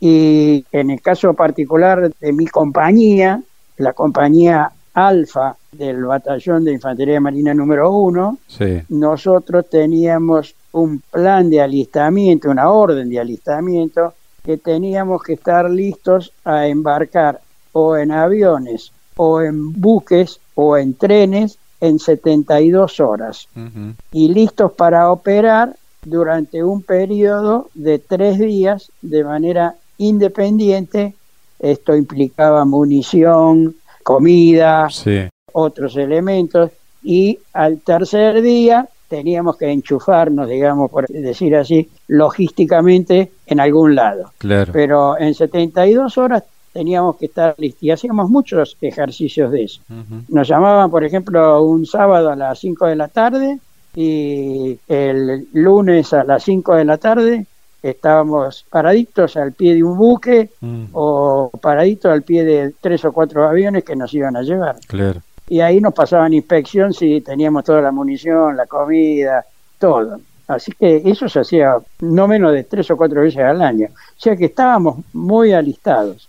Y 0.00 0.64
en 0.70 0.90
el 0.90 1.00
caso 1.00 1.32
particular 1.34 2.10
de 2.20 2.32
mi 2.32 2.46
compañía, 2.46 3.40
la 3.78 3.92
compañía 3.94 4.70
Alfa 4.92 5.56
del 5.72 6.04
Batallón 6.04 6.64
de 6.64 6.72
Infantería 6.72 7.20
Marina 7.20 7.54
número 7.54 7.90
1, 7.92 8.38
Sí. 8.48 8.82
nosotros 8.90 9.70
teníamos 9.70 10.54
un 10.72 11.00
plan 11.10 11.48
de 11.48 11.60
alistamiento, 11.62 12.50
una 12.50 12.68
orden 12.70 13.08
de 13.08 13.18
alistamiento, 13.20 14.14
que 14.44 14.58
teníamos 14.58 15.22
que 15.22 15.34
estar 15.34 15.70
listos 15.70 16.32
a 16.44 16.66
embarcar 16.66 17.40
o 17.72 17.96
en 17.96 18.10
aviones, 18.12 18.92
o 19.18 19.42
en 19.42 19.72
buques, 19.80 20.40
o 20.54 20.76
en 20.76 20.94
trenes 20.94 21.58
en 21.80 21.98
72 21.98 22.98
horas 23.00 23.46
Ujú. 23.54 23.92
y 24.12 24.28
listos 24.32 24.72
para 24.72 25.12
operar 25.12 25.76
durante 26.04 26.64
un 26.64 26.82
periodo 26.82 27.68
de 27.74 27.98
tres 27.98 28.38
días 28.38 28.90
de 29.02 29.22
manera 29.24 29.74
independiente. 29.98 31.14
Esto 31.58 31.94
implicaba 31.94 32.64
munición, 32.64 33.76
comida, 34.02 34.88
Sí. 34.90 35.28
otros 35.52 35.96
elementos 35.96 36.70
y 37.02 37.38
al 37.52 37.80
tercer 37.80 38.40
día 38.42 38.88
teníamos 39.08 39.56
que 39.56 39.70
enchufarnos, 39.70 40.48
digamos, 40.48 40.90
por 40.90 41.06
decir 41.08 41.56
así, 41.56 41.88
logísticamente 42.08 43.32
en 43.46 43.60
algún 43.60 43.94
lado. 43.94 44.32
Claro. 44.38 44.72
Pero 44.72 45.18
en 45.18 45.34
72 45.34 46.18
horas 46.18 46.42
teníamos 46.72 47.16
que 47.16 47.26
estar 47.26 47.54
listos 47.58 47.82
y 47.82 47.90
hacíamos 47.90 48.30
muchos 48.30 48.76
ejercicios 48.80 49.50
de 49.50 49.64
eso. 49.64 49.80
Nos 50.28 50.48
llamaban, 50.48 50.90
por 50.90 51.04
ejemplo, 51.04 51.62
un 51.62 51.86
sábado 51.86 52.30
a 52.30 52.36
las 52.36 52.58
5 52.58 52.86
de 52.86 52.96
la 52.96 53.08
tarde 53.08 53.58
y 53.94 54.78
el 54.88 55.48
lunes 55.52 56.12
a 56.12 56.24
las 56.24 56.42
5 56.44 56.76
de 56.76 56.84
la 56.84 56.98
tarde 56.98 57.46
estábamos 57.82 58.64
paraditos 58.68 59.36
al 59.36 59.52
pie 59.52 59.74
de 59.74 59.84
un 59.84 59.96
buque 59.96 60.50
Mm, 60.60 60.86
o 60.92 61.50
paraditos 61.60 62.10
al 62.10 62.22
pie 62.22 62.44
de 62.44 62.74
tres 62.80 63.04
o 63.04 63.12
cuatro 63.12 63.46
aviones 63.46 63.84
que 63.84 63.96
nos 63.96 64.12
iban 64.14 64.36
a 64.36 64.42
llevar. 64.42 64.76
Claro. 64.86 65.20
Y 65.48 65.60
ahí 65.60 65.80
nos 65.80 65.94
pasaban 65.94 66.34
inspección 66.34 66.92
si 66.92 67.20
teníamos 67.20 67.64
toda 67.64 67.80
la 67.80 67.92
munición, 67.92 68.56
la 68.56 68.66
comida, 68.66 69.44
todo. 69.78 70.20
Así 70.46 70.72
que 70.72 71.02
eso 71.04 71.28
se 71.28 71.40
hacía 71.40 71.74
no 72.00 72.26
menos 72.26 72.52
de 72.52 72.64
tres 72.64 72.90
o 72.90 72.96
cuatro 72.96 73.22
veces 73.22 73.40
al 73.40 73.62
año. 73.62 73.88
O 73.90 74.20
sea 74.20 74.36
que 74.36 74.46
estábamos 74.46 74.98
muy 75.12 75.52
alistados. 75.52 76.27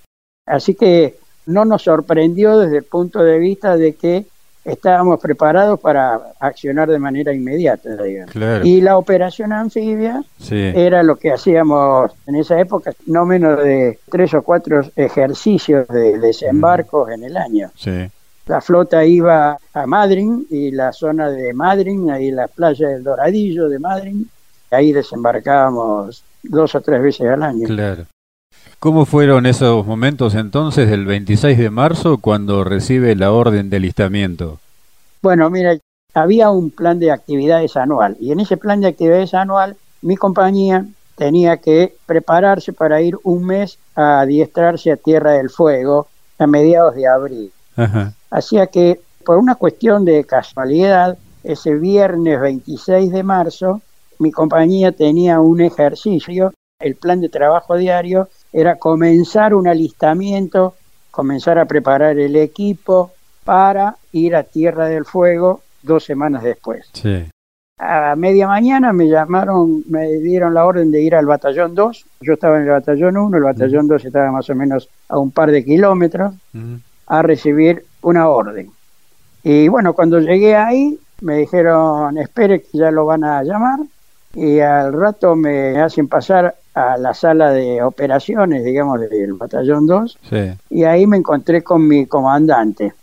Así 0.49 0.73
que 0.75 1.15
no 1.45 1.63
nos 1.63 1.83
sorprendió 1.83 2.57
desde 2.59 2.77
el 2.77 2.83
punto 2.83 3.23
de 3.23 3.37
vista 3.39 3.77
de 3.77 3.93
que 3.93 4.25
estábamos 4.65 5.19
preparados 5.19 5.79
para 5.79 6.33
accionar 6.39 6.89
de 6.89 6.99
manera 6.99 7.33
inmediata. 7.33 7.89
Claro. 8.31 8.65
Y 8.65 8.81
la 8.81 8.97
operación 8.97 9.53
anfibia 9.53 10.23
Sí. 10.39 10.71
era 10.75 11.01
lo 11.01 11.15
que 11.15 11.31
hacíamos 11.31 12.11
en 12.27 12.35
esa 12.35 12.59
época, 12.59 12.91
no 13.05 13.25
menos 13.25 13.63
de 13.63 13.99
tres 14.11 14.33
o 14.33 14.41
cuatro 14.41 14.81
ejercicios 14.95 15.87
de 15.87 16.19
desembarcos 16.19 17.09
en 17.11 17.23
el 17.23 17.37
año. 17.37 17.71
Sí. 17.75 18.09
La 18.47 18.61
flota 18.61 19.05
iba 19.05 19.57
a 19.73 19.85
Madryn 19.85 20.45
y 20.49 20.71
la 20.71 20.91
zona 20.91 21.29
de 21.29 21.53
Madryn, 21.53 22.09
ahí 22.09 22.31
la 22.31 22.47
playa 22.47 22.89
del 22.89 23.03
Doradillo 23.03 23.69
de 23.69 23.79
Madryn, 23.79 24.29
ahí 24.71 24.91
desembarcábamos 24.91 26.23
dos 26.43 26.75
o 26.75 26.81
tres 26.81 27.01
veces 27.01 27.27
al 27.29 27.43
año. 27.43 27.67
Claro. 27.67 28.05
¿Cómo 28.79 29.05
fueron 29.05 29.45
esos 29.45 29.85
momentos 29.85 30.35
entonces 30.35 30.89
del 30.89 31.05
26 31.05 31.57
de 31.57 31.69
marzo 31.69 32.19
cuando 32.19 32.63
recibe 32.63 33.13
la 33.13 33.33
orden 33.33 33.69
de 33.69 33.75
alistamiento? 33.75 34.57
Bueno, 35.21 35.49
mira, 35.49 35.77
había 36.13 36.49
un 36.49 36.71
plan 36.71 36.97
de 36.97 37.11
actividades 37.11 37.75
anual 37.75 38.15
y 38.21 38.31
en 38.31 38.39
ese 38.39 38.55
plan 38.55 38.79
de 38.79 38.87
actividades 38.87 39.33
anual 39.33 39.75
mi 40.01 40.15
compañía 40.15 40.85
tenía 41.17 41.57
que 41.57 41.93
prepararse 42.05 42.71
para 42.71 43.01
ir 43.01 43.17
un 43.23 43.45
mes 43.45 43.77
a 43.95 44.21
adiestrarse 44.21 44.93
a 44.93 44.95
Tierra 44.95 45.33
del 45.33 45.49
Fuego 45.49 46.07
a 46.37 46.47
mediados 46.47 46.95
de 46.95 47.05
abril. 47.05 47.51
Ajá. 47.75 48.13
Hacía 48.31 48.67
que, 48.67 49.01
por 49.25 49.39
una 49.39 49.55
cuestión 49.55 50.05
de 50.05 50.23
casualidad, 50.23 51.17
ese 51.43 51.75
viernes 51.75 52.39
26 52.39 53.11
de 53.11 53.23
marzo, 53.23 53.81
mi 54.19 54.31
compañía 54.31 54.93
tenía 54.93 55.41
un 55.41 55.59
ejercicio, 55.59 56.53
el 56.79 56.95
plan 56.95 57.19
de 57.19 57.27
trabajo 57.27 57.75
diario 57.75 58.29
era 58.51 58.75
comenzar 58.75 59.53
un 59.53 59.67
alistamiento, 59.67 60.75
comenzar 61.11 61.59
a 61.59 61.65
preparar 61.65 62.17
el 62.19 62.35
equipo 62.35 63.11
para 63.43 63.95
ir 64.11 64.35
a 64.35 64.43
Tierra 64.43 64.87
del 64.87 65.05
Fuego 65.05 65.61
dos 65.81 66.03
semanas 66.03 66.43
después. 66.43 66.89
Sí. 66.93 67.25
A 67.77 68.15
media 68.15 68.47
mañana 68.47 68.91
me 68.91 69.07
llamaron, 69.07 69.83
me 69.87 70.07
dieron 70.19 70.53
la 70.53 70.65
orden 70.65 70.91
de 70.91 71.01
ir 71.01 71.15
al 71.15 71.25
batallón 71.25 71.75
2, 71.75 72.05
yo 72.19 72.33
estaba 72.33 72.57
en 72.57 72.63
el 72.63 72.69
batallón 72.69 73.15
1, 73.15 73.37
el 73.37 73.43
batallón 73.43 73.87
2 73.87 74.03
estaba 74.03 74.31
más 74.31 74.49
o 74.49 74.55
menos 74.55 74.89
a 75.07 75.17
un 75.17 75.31
par 75.31 75.49
de 75.49 75.63
kilómetros, 75.63 76.33
a 77.07 77.21
recibir 77.21 77.85
una 78.01 78.27
orden. 78.27 78.69
Y 79.43 79.69
bueno, 79.69 79.93
cuando 79.93 80.19
llegué 80.19 80.57
ahí, 80.57 80.99
me 81.21 81.37
dijeron, 81.37 82.17
espere 82.17 82.61
que 82.61 82.77
ya 82.77 82.91
lo 82.91 83.05
van 83.05 83.23
a 83.23 83.43
llamar. 83.43 83.79
Y 84.33 84.59
al 84.59 84.93
rato 84.93 85.35
me 85.35 85.79
hacen 85.79 86.07
pasar 86.07 86.55
a 86.79 86.97
la 86.97 87.13
sala 87.13 87.51
de 87.51 87.83
operaciones, 87.83 88.63
digamos, 88.63 88.99
del 89.01 89.33
batallón 89.33 89.87
2. 89.87 90.17
Sí. 90.29 90.51
Y 90.69 90.83
ahí 90.83 91.05
me 91.05 91.17
encontré 91.17 91.61
con 91.61 91.87
mi 91.87 92.05
comandante. 92.05 92.93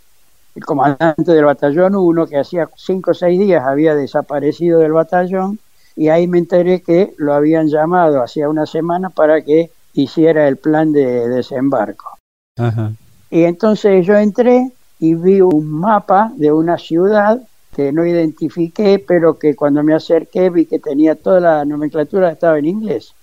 El 0.55 0.65
comandante 0.65 1.33
del 1.33 1.45
batallón 1.45 1.95
1, 1.95 2.27
que 2.27 2.39
hacía 2.39 2.69
cinco 2.77 3.11
o 3.11 3.15
seis 3.15 3.39
días 3.39 3.65
había 3.65 3.95
desaparecido 3.95 4.81
del 4.81 4.93
batallón 4.93 5.59
y 5.97 6.09
ahí 6.09 6.29
me 6.29 6.39
enteré 6.39 6.83
que 6.83 7.15
lo 7.17 7.33
habían 7.33 7.69
llamado 7.69 8.23
hacía 8.23 8.49
una 8.49 8.67
semana 8.67 9.09
para 9.09 9.41
que 9.41 9.71
hiciera 9.95 10.47
el 10.47 10.59
plan 10.59 10.93
de 10.93 11.29
desembarco. 11.29 12.19
Y 13.31 13.45
entonces 13.45 14.07
yo 14.07 14.17
entré 14.17 14.71
y 14.99 15.15
vi 15.15 15.41
un 15.41 15.69
mapa 15.69 16.33
de 16.37 16.53
una 16.53 16.79
ciudad 16.79 17.41
que 17.75 17.93
no 17.93 18.07
identifiqué, 18.07 18.99
pero 18.99 19.39
que 19.39 19.55
cuando 19.55 19.83
me 19.83 19.95
acerqué 19.95 20.51
vi 20.51 20.67
que 20.67 20.79
tenía 20.79 21.15
toda 21.15 21.41
la 21.41 21.65
nomenclatura 21.65 22.31
estaba 22.31 22.59
en 22.59 22.67
inglés. 22.67 23.15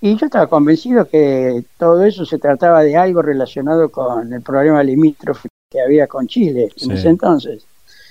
Y 0.00 0.16
yo 0.16 0.26
estaba 0.26 0.46
convencido 0.46 1.08
que 1.08 1.64
todo 1.78 2.04
eso 2.04 2.24
se 2.24 2.38
trataba 2.38 2.82
de 2.82 2.96
algo 2.96 3.22
relacionado 3.22 3.88
con 3.90 4.32
el 4.32 4.42
problema 4.42 4.82
limítrofe 4.82 5.48
que 5.70 5.80
había 5.80 6.06
con 6.06 6.26
Chile 6.26 6.70
en 6.76 6.90
ese 6.92 7.08
entonces. 7.08 7.66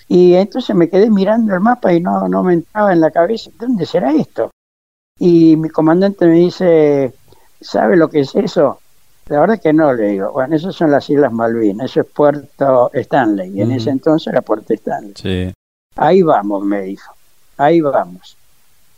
Y 0.07 0.33
entonces 0.33 0.75
me 0.75 0.89
quedé 0.89 1.09
mirando 1.09 1.53
el 1.53 1.61
mapa 1.61 1.93
y 1.93 2.01
no, 2.01 2.27
no 2.27 2.43
me 2.43 2.53
entraba 2.53 2.93
en 2.93 3.01
la 3.01 3.11
cabeza, 3.11 3.49
¿dónde 3.59 3.85
será 3.85 4.13
esto? 4.13 4.51
Y 5.17 5.55
mi 5.55 5.69
comandante 5.69 6.25
me 6.25 6.35
dice, 6.35 7.13
¿sabe 7.61 7.95
lo 7.95 8.09
que 8.09 8.19
es 8.21 8.35
eso? 8.35 8.79
La 9.27 9.39
verdad 9.39 9.59
que 9.59 9.73
no, 9.73 9.91
le 9.93 10.09
digo. 10.09 10.31
Bueno, 10.31 10.55
esas 10.55 10.75
son 10.75 10.91
las 10.91 11.09
Islas 11.09 11.31
Malvinas, 11.31 11.89
eso 11.89 12.01
es 12.01 12.07
Puerto 12.07 12.91
Stanley, 12.93 13.57
y 13.57 13.61
en 13.61 13.71
ese 13.71 13.89
entonces 13.89 14.27
era 14.27 14.41
Puerto 14.41 14.73
Stanley. 14.73 15.53
Ahí 15.95 16.21
vamos, 16.21 16.63
me 16.63 16.81
dijo, 16.81 17.13
ahí 17.57 17.81
vamos. 17.81 18.37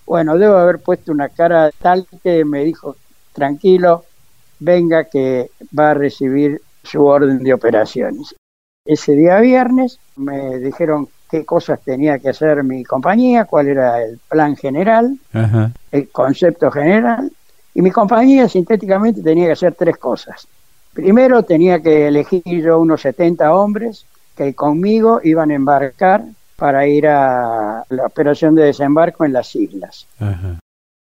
Bueno, 0.08 0.38
debo 0.38 0.56
haber 0.56 0.80
puesto 0.80 1.12
una 1.12 1.28
cara 1.28 1.70
tal 1.82 2.08
que 2.24 2.46
me 2.46 2.64
dijo, 2.64 2.96
tranquilo, 3.34 4.06
venga 4.58 5.04
que 5.04 5.52
va 5.78 5.92
a 5.92 5.94
recibir 5.94 6.62
su 6.82 7.04
orden 7.06 7.44
de 7.44 7.54
operaciones. 7.54 8.34
Ese 8.86 9.12
día 9.12 9.42
viernes 9.42 10.00
me 10.16 10.60
dijeron 10.60 11.10
qué 11.30 11.44
cosas 11.44 11.82
tenía 11.84 12.20
que 12.20 12.30
hacer 12.30 12.64
mi 12.64 12.86
compañía, 12.86 13.44
cuál 13.44 13.68
era 13.68 14.02
el 14.02 14.18
plan 14.30 14.56
general, 14.56 15.20
el 15.92 16.10
concepto 16.10 16.72
general, 16.72 17.30
y 17.74 17.82
mi 17.82 17.92
compañía 17.92 18.48
sintéticamente 18.48 19.22
tenía 19.22 19.48
que 19.48 19.52
hacer 19.52 19.76
tres 19.76 19.98
cosas. 19.98 20.48
Primero 20.94 21.44
tenía 21.44 21.82
que 21.82 22.08
elegir 22.08 22.44
yo 22.46 22.80
unos 22.80 23.02
70 23.02 23.54
hombres 23.54 24.06
que 24.38 24.56
conmigo 24.56 25.20
iban 25.22 25.52
a 25.52 25.56
embarcar 25.56 26.24
para 26.58 26.88
ir 26.88 27.08
a 27.08 27.86
la 27.88 28.06
operación 28.06 28.56
de 28.56 28.64
desembarco 28.64 29.24
en 29.24 29.34
las 29.34 29.56
islas. 29.56 30.08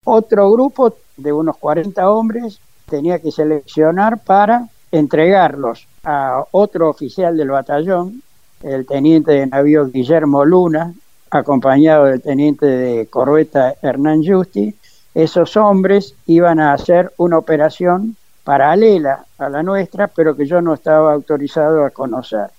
Otro 0.05 0.51
grupo 0.51 0.95
de 1.17 1.33
unos 1.33 1.57
40 1.57 2.11
hombres 2.11 2.59
tenía 2.91 3.21
que 3.21 3.31
seleccionar 3.31 4.19
para 4.19 4.69
entregarlos 4.91 5.87
a 6.05 6.45
otro 6.51 6.91
oficial 6.91 7.37
del 7.37 7.51
batallón, 7.51 8.23
el 8.63 8.87
teniente 8.87 9.33
de 9.33 9.47
navío 9.47 9.87
Guillermo 9.87 10.45
Luna, 10.45 10.93
acompañado 11.31 12.05
del 12.05 12.21
teniente 12.21 12.67
de 12.67 13.07
corbeta 13.07 13.75
Hernán 13.81 14.23
Justi. 14.25 14.75
Esos 15.15 15.57
hombres 15.57 16.15
iban 16.27 16.61
a 16.61 16.73
hacer 16.73 17.13
una 17.17 17.39
operación 17.39 18.17
paralela 18.43 19.25
a 19.39 19.49
la 19.49 19.63
nuestra, 19.63 20.09
pero 20.09 20.37
que 20.37 20.47
yo 20.47 20.61
no 20.61 20.75
estaba 20.75 21.13
autorizado 21.13 21.85
a 21.85 21.91
conocer. 21.91 22.51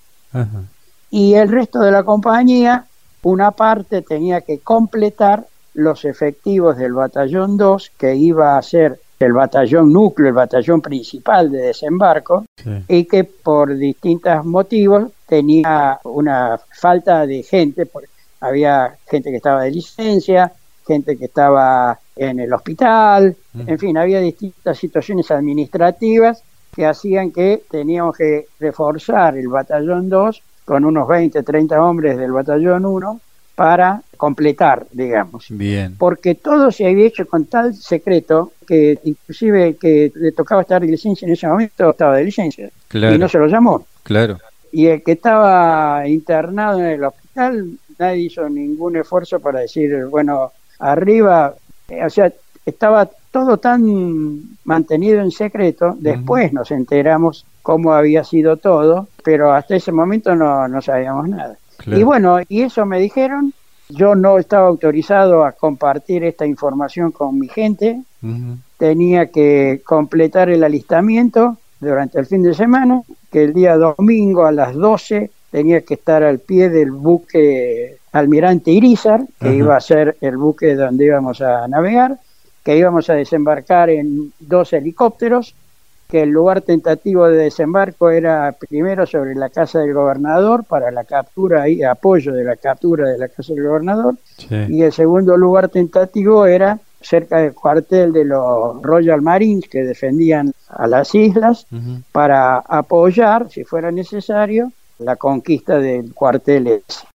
Y 1.16 1.32
el 1.32 1.48
resto 1.48 1.80
de 1.80 1.90
la 1.90 2.02
compañía, 2.02 2.84
una 3.22 3.50
parte 3.52 4.02
tenía 4.02 4.42
que 4.42 4.58
completar 4.58 5.46
los 5.72 6.04
efectivos 6.04 6.76
del 6.76 6.92
batallón 6.92 7.56
2, 7.56 7.92
que 7.96 8.14
iba 8.14 8.58
a 8.58 8.60
ser 8.60 9.00
el 9.18 9.32
batallón 9.32 9.94
núcleo, 9.94 10.28
el 10.28 10.34
batallón 10.34 10.82
principal 10.82 11.50
de 11.50 11.68
desembarco, 11.68 12.44
y 12.86 13.06
que 13.06 13.24
por 13.24 13.74
distintos 13.74 14.44
motivos 14.44 15.10
tenía 15.26 15.98
una 16.04 16.60
falta 16.78 17.26
de 17.26 17.42
gente, 17.42 17.86
porque 17.86 18.10
había 18.40 18.94
gente 19.08 19.30
que 19.30 19.36
estaba 19.36 19.62
de 19.62 19.70
licencia, 19.70 20.52
gente 20.86 21.16
que 21.16 21.24
estaba 21.24 21.98
en 22.14 22.40
el 22.40 22.52
hospital, 22.52 23.34
en 23.54 23.78
fin, 23.78 23.96
había 23.96 24.20
distintas 24.20 24.76
situaciones 24.76 25.30
administrativas 25.30 26.42
que 26.74 26.84
hacían 26.84 27.32
que 27.32 27.62
teníamos 27.70 28.18
que 28.18 28.48
reforzar 28.60 29.38
el 29.38 29.48
batallón 29.48 30.10
2 30.10 30.42
con 30.66 30.84
unos 30.84 31.08
20, 31.08 31.42
30 31.42 31.82
hombres 31.82 32.18
del 32.18 32.32
batallón 32.32 32.84
1 32.84 33.20
para 33.54 34.02
completar, 34.18 34.86
digamos. 34.92 35.46
Bien. 35.48 35.94
Porque 35.96 36.34
todo 36.34 36.70
se 36.70 36.86
había 36.86 37.06
hecho 37.06 37.26
con 37.26 37.46
tal 37.46 37.74
secreto 37.74 38.52
que 38.66 38.98
inclusive 39.04 39.76
que 39.76 40.12
le 40.14 40.32
tocaba 40.32 40.62
estar 40.62 40.82
de 40.82 40.88
licencia 40.88 41.24
en 41.24 41.32
ese 41.32 41.46
momento 41.46 41.90
estaba 41.90 42.16
de 42.16 42.24
licencia. 42.24 42.68
Y 42.92 43.18
no 43.18 43.28
se 43.28 43.38
lo 43.38 43.46
llamó. 43.46 43.86
Claro. 44.02 44.38
Y 44.72 44.88
el 44.88 45.02
que 45.02 45.12
estaba 45.12 46.06
internado 46.06 46.80
en 46.80 46.86
el 46.86 47.04
hospital, 47.04 47.78
nadie 47.98 48.24
hizo 48.24 48.48
ningún 48.48 48.96
esfuerzo 48.96 49.40
para 49.40 49.60
decir, 49.60 50.04
bueno, 50.10 50.52
arriba, 50.80 51.54
eh, 51.88 52.04
o 52.04 52.10
sea, 52.10 52.30
estaba 52.66 53.08
todo 53.30 53.56
tan 53.58 54.58
mantenido 54.64 55.20
en 55.20 55.30
secreto, 55.30 55.96
después 55.98 56.52
nos 56.52 56.70
enteramos 56.72 57.46
cómo 57.66 57.94
había 57.94 58.22
sido 58.22 58.58
todo, 58.58 59.08
pero 59.24 59.52
hasta 59.52 59.74
ese 59.74 59.90
momento 59.90 60.36
no, 60.36 60.68
no 60.68 60.80
sabíamos 60.80 61.28
nada. 61.28 61.56
Y 61.84 62.04
bueno, 62.04 62.38
y 62.48 62.62
eso 62.62 62.86
me 62.86 63.00
dijeron, 63.00 63.52
yo 63.88 64.14
no 64.14 64.38
estaba 64.38 64.68
autorizado 64.68 65.44
a 65.44 65.50
compartir 65.50 66.22
esta 66.22 66.46
información 66.46 67.10
con 67.10 67.36
mi 67.40 67.48
gente, 67.48 68.02
tenía 68.78 69.32
que 69.32 69.82
completar 69.84 70.48
el 70.48 70.62
alistamiento 70.62 71.56
durante 71.80 72.20
el 72.20 72.26
fin 72.26 72.44
de 72.44 72.54
semana, 72.54 73.02
que 73.32 73.42
el 73.42 73.52
día 73.52 73.76
domingo 73.76 74.46
a 74.46 74.52
las 74.52 74.72
12 74.72 75.32
tenía 75.50 75.80
que 75.80 75.94
estar 75.94 76.22
al 76.22 76.38
pie 76.38 76.70
del 76.70 76.92
buque 76.92 77.96
Almirante 78.12 78.70
Irizar, 78.70 79.26
que 79.40 79.56
iba 79.56 79.76
a 79.76 79.80
ser 79.80 80.16
el 80.20 80.36
buque 80.36 80.76
donde 80.76 81.06
íbamos 81.06 81.40
a 81.40 81.66
navegar, 81.66 82.16
que 82.62 82.78
íbamos 82.78 83.10
a 83.10 83.14
desembarcar 83.14 83.90
en 83.90 84.32
dos 84.38 84.72
helicópteros 84.72 85.56
que 86.08 86.22
el 86.22 86.30
lugar 86.30 86.60
tentativo 86.60 87.28
de 87.28 87.36
desembarco 87.36 88.10
era 88.10 88.52
primero 88.52 89.06
sobre 89.06 89.34
la 89.34 89.48
casa 89.48 89.80
del 89.80 89.94
gobernador 89.94 90.64
para 90.64 90.90
la 90.90 91.04
captura 91.04 91.68
y 91.68 91.82
apoyo 91.82 92.32
de 92.32 92.44
la 92.44 92.56
captura 92.56 93.08
de 93.08 93.18
la 93.18 93.28
casa 93.28 93.54
del 93.54 93.64
gobernador 93.64 94.16
y 94.48 94.82
el 94.82 94.92
segundo 94.92 95.36
lugar 95.36 95.68
tentativo 95.68 96.46
era 96.46 96.78
cerca 97.00 97.38
del 97.38 97.54
cuartel 97.54 98.12
de 98.12 98.24
los 98.24 98.82
Royal 98.82 99.22
Marines 99.22 99.68
que 99.68 99.82
defendían 99.82 100.52
a 100.68 100.86
las 100.86 101.14
islas 101.14 101.66
para 102.12 102.58
apoyar, 102.58 103.50
si 103.50 103.64
fuera 103.64 103.90
necesario, 103.90 104.72
la 104.98 105.16
conquista 105.16 105.78
del 105.78 106.14
cuartel 106.14 106.66
ese. 106.68 107.06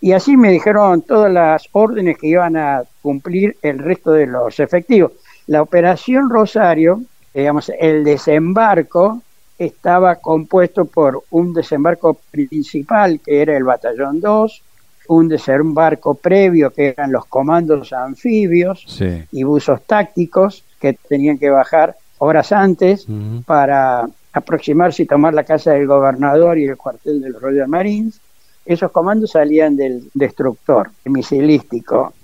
Y 0.00 0.12
así 0.12 0.36
me 0.36 0.50
dijeron 0.50 1.02
todas 1.02 1.32
las 1.32 1.68
órdenes 1.72 2.18
que 2.18 2.26
iban 2.26 2.56
a 2.56 2.82
cumplir 3.00 3.56
el 3.62 3.78
resto 3.78 4.10
de 4.10 4.26
los 4.26 4.58
efectivos. 4.58 5.12
La 5.46 5.62
operación 5.62 6.28
Rosario 6.28 7.02
digamos, 7.34 7.70
el 7.78 8.04
desembarco 8.04 9.22
estaba 9.58 10.16
compuesto 10.16 10.84
por 10.84 11.22
un 11.30 11.54
desembarco 11.54 12.18
principal, 12.30 13.20
que 13.20 13.42
era 13.42 13.56
el 13.56 13.64
Batallón 13.64 14.20
2, 14.20 14.62
un 15.08 15.28
desembarco 15.28 16.14
previo, 16.14 16.70
que 16.70 16.88
eran 16.88 17.12
los 17.12 17.26
comandos 17.26 17.92
anfibios 17.92 19.00
y 19.30 19.42
buzos 19.42 19.82
tácticos, 19.82 20.64
que 20.80 20.94
tenían 20.94 21.38
que 21.38 21.50
bajar 21.50 21.96
horas 22.18 22.52
antes 22.52 23.06
para 23.46 24.08
aproximarse 24.32 25.02
y 25.02 25.06
tomar 25.06 25.34
la 25.34 25.44
casa 25.44 25.72
del 25.72 25.86
gobernador 25.86 26.58
y 26.58 26.64
el 26.64 26.76
cuartel 26.76 27.20
de 27.20 27.30
los 27.30 27.42
Royal 27.42 27.68
Marines. 27.68 28.20
Esos 28.64 28.90
comandos 28.90 29.32
salían 29.32 29.76
del 29.76 30.08
destructor 30.14 30.90
misilístico. 31.04 32.14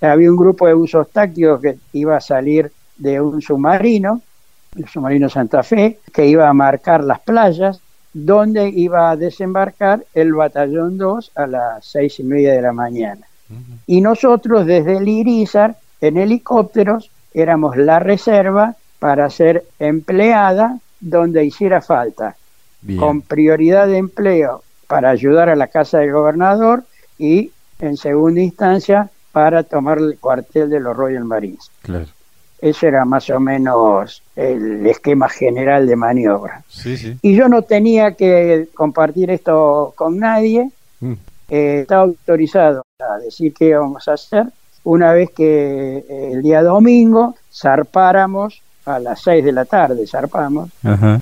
Había 0.00 0.30
un 0.30 0.36
grupo 0.36 0.66
de 0.66 0.74
buzos 0.74 1.10
tácticos 1.10 1.60
que 1.60 1.78
iba 1.92 2.16
a 2.16 2.20
salir 2.20 2.70
de 2.96 3.20
un 3.20 3.40
submarino 3.40 4.22
el 4.76 4.88
submarino 4.88 5.28
Santa 5.28 5.62
Fe, 5.62 5.98
que 6.12 6.26
iba 6.26 6.48
a 6.48 6.52
marcar 6.52 7.02
las 7.04 7.20
playas, 7.20 7.80
donde 8.12 8.68
iba 8.68 9.10
a 9.10 9.16
desembarcar 9.16 10.04
el 10.14 10.32
batallón 10.32 10.98
2 10.98 11.32
a 11.34 11.46
las 11.46 11.86
seis 11.86 12.18
y 12.20 12.24
media 12.24 12.52
de 12.52 12.62
la 12.62 12.72
mañana. 12.72 13.26
Y 13.86 14.00
nosotros 14.00 14.64
desde 14.64 14.98
el 14.98 15.08
Irizar, 15.08 15.76
en 16.00 16.16
helicópteros, 16.16 17.10
éramos 17.34 17.76
la 17.76 17.98
reserva 17.98 18.76
para 19.00 19.28
ser 19.30 19.64
empleada 19.78 20.78
donde 21.00 21.44
hiciera 21.44 21.80
falta, 21.80 22.36
con 22.98 23.22
prioridad 23.22 23.86
de 23.88 23.98
empleo 23.98 24.62
para 24.86 25.10
ayudar 25.10 25.48
a 25.48 25.56
la 25.56 25.66
casa 25.66 25.98
del 25.98 26.12
gobernador 26.12 26.84
y 27.18 27.50
en 27.80 27.96
segunda 27.96 28.40
instancia 28.40 29.10
para 29.32 29.62
tomar 29.62 29.98
el 29.98 30.18
cuartel 30.18 30.70
de 30.70 30.80
los 30.80 30.96
Royal 30.96 31.24
Marines. 31.24 31.70
Claro. 31.82 32.06
Ese 32.60 32.88
era 32.88 33.04
más 33.04 33.30
o 33.30 33.40
menos 33.40 34.22
el 34.36 34.86
esquema 34.86 35.28
general 35.28 35.86
de 35.86 35.96
maniobra. 35.96 36.62
Y 37.22 37.34
yo 37.34 37.48
no 37.48 37.62
tenía 37.62 38.12
que 38.12 38.68
compartir 38.74 39.30
esto 39.30 39.92
con 39.96 40.18
nadie. 40.18 40.70
Mm. 41.00 41.12
Eh, 41.48 41.80
estaba 41.80 42.02
autorizado 42.02 42.82
a 42.98 43.18
decir 43.18 43.52
qué 43.54 43.66
íbamos 43.66 44.06
a 44.08 44.12
hacer 44.12 44.46
una 44.84 45.12
vez 45.12 45.30
que 45.30 45.98
eh, 45.98 46.30
el 46.32 46.42
día 46.42 46.62
domingo 46.62 47.36
zarpáramos 47.52 48.62
a 48.86 48.98
las 48.98 49.20
6 49.22 49.44
de 49.44 49.52
la 49.52 49.64
tarde, 49.64 50.06
zarpamos 50.06 50.70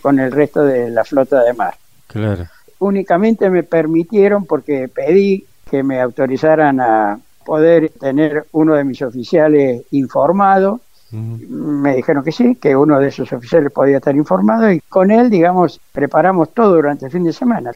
con 0.01 0.19
el 0.21 0.31
resto 0.33 0.63
de 0.63 0.91
la 0.91 1.05
flota 1.05 1.43
de 1.43 1.53
mar. 1.53 1.75
Claro. 2.07 2.47
Únicamente 2.79 3.51
me 3.51 3.65
permitieron, 3.65 4.47
porque 4.47 4.89
pedí 4.89 5.45
que 5.69 5.83
me 5.83 6.01
autorizaran 6.01 6.81
a 6.81 7.19
poder 7.45 7.91
tener 7.99 8.47
uno 8.53 8.75
de 8.75 8.85
mis 8.85 9.03
oficiales 9.03 9.83
informado. 9.91 10.81
Me 11.11 11.97
dijeron 11.97 12.23
que 12.23 12.33
sí, 12.33 12.57
que 12.57 12.77
uno 12.77 12.99
de 13.01 13.09
esos 13.09 13.33
oficiales 13.33 13.73
podía 13.73 13.97
estar 13.97 14.15
informado 14.15 14.71
y 14.71 14.81
con 14.81 15.11
él, 15.11 15.31
digamos, 15.31 15.81
preparamos 15.93 16.53
todo 16.53 16.75
durante 16.75 17.07
el 17.07 17.13
fin 17.13 17.25
de 17.25 17.33
semana. 17.33 17.73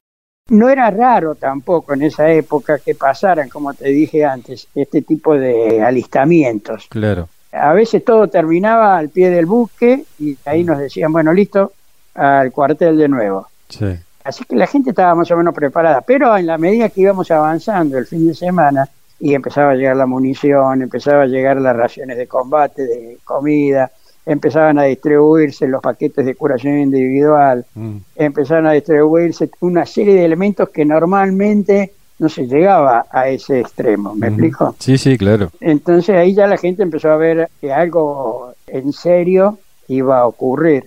No 0.50 0.68
era 0.68 0.90
raro 0.90 1.34
tampoco 1.34 1.94
en 1.94 2.02
esa 2.02 2.30
época 2.30 2.78
que 2.78 2.94
pasaran, 2.94 3.48
como 3.48 3.72
te 3.74 3.88
dije 3.88 4.24
antes, 4.24 4.68
este 4.74 5.02
tipo 5.02 5.34
de 5.34 5.82
alistamientos. 5.82 6.88
Claro. 6.90 7.28
A 7.52 7.72
veces 7.72 8.04
todo 8.04 8.28
terminaba 8.28 8.96
al 8.96 9.08
pie 9.08 9.30
del 9.30 9.46
buque 9.46 10.04
y 10.18 10.36
ahí 10.44 10.64
nos 10.64 10.78
decían, 10.78 11.12
bueno, 11.12 11.32
listo, 11.32 11.72
al 12.14 12.50
cuartel 12.50 12.98
de 12.98 13.08
nuevo. 13.08 13.46
Sí. 13.68 13.86
Así 14.24 14.44
que 14.44 14.56
la 14.56 14.66
gente 14.66 14.90
estaba 14.90 15.14
más 15.14 15.30
o 15.30 15.36
menos 15.36 15.54
preparada, 15.54 16.00
pero 16.00 16.36
en 16.36 16.46
la 16.46 16.58
medida 16.58 16.88
que 16.88 17.00
íbamos 17.00 17.30
avanzando 17.30 17.98
el 17.98 18.06
fin 18.06 18.26
de 18.26 18.34
semana 18.34 18.88
y 19.22 19.34
empezaba 19.34 19.70
a 19.70 19.74
llegar 19.76 19.96
la 19.96 20.06
munición, 20.06 20.82
empezaba 20.82 21.22
a 21.22 21.26
llegar 21.26 21.60
las 21.60 21.76
raciones 21.76 22.18
de 22.18 22.26
combate, 22.26 22.82
de 22.82 23.18
comida, 23.22 23.88
empezaban 24.26 24.80
a 24.80 24.82
distribuirse 24.82 25.68
los 25.68 25.80
paquetes 25.80 26.26
de 26.26 26.34
curación 26.34 26.80
individual, 26.80 27.64
mm. 27.72 27.96
empezaron 28.16 28.66
a 28.66 28.72
distribuirse 28.72 29.48
una 29.60 29.86
serie 29.86 30.14
de 30.14 30.24
elementos 30.24 30.70
que 30.70 30.84
normalmente 30.84 31.92
no 32.18 32.28
se 32.28 32.48
llegaba 32.48 33.06
a 33.12 33.28
ese 33.28 33.60
extremo, 33.60 34.12
¿me 34.16 34.26
explico? 34.26 34.74
Sí, 34.80 34.98
sí, 34.98 35.16
claro. 35.16 35.50
Entonces 35.60 36.16
ahí 36.16 36.34
ya 36.34 36.48
la 36.48 36.56
gente 36.56 36.82
empezó 36.82 37.12
a 37.12 37.16
ver 37.16 37.48
que 37.60 37.72
algo 37.72 38.54
en 38.66 38.92
serio 38.92 39.60
iba 39.86 40.18
a 40.18 40.26
ocurrir. 40.26 40.84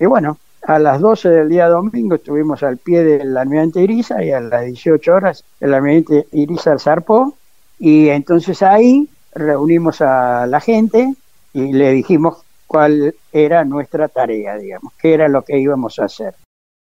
Y 0.00 0.06
bueno, 0.06 0.38
a 0.62 0.78
las 0.78 1.02
12 1.02 1.28
del 1.28 1.50
día 1.50 1.68
domingo 1.68 2.14
estuvimos 2.14 2.62
al 2.62 2.78
pie 2.78 3.04
del 3.04 3.36
almirante 3.36 3.82
Iriza 3.82 4.24
y 4.24 4.30
a 4.30 4.40
las 4.40 4.64
18 4.64 5.12
horas 5.12 5.44
el 5.60 5.74
almirante 5.74 6.28
Iriza 6.32 6.78
zarpó 6.78 7.34
y 7.84 8.10
entonces 8.10 8.62
ahí 8.62 9.08
reunimos 9.34 10.00
a 10.02 10.46
la 10.46 10.60
gente 10.60 11.14
y 11.52 11.72
le 11.72 11.90
dijimos 11.90 12.44
cuál 12.68 13.12
era 13.32 13.64
nuestra 13.64 14.06
tarea, 14.06 14.56
digamos, 14.56 14.92
qué 14.96 15.14
era 15.14 15.26
lo 15.26 15.42
que 15.42 15.58
íbamos 15.58 15.98
a 15.98 16.04
hacer. 16.04 16.36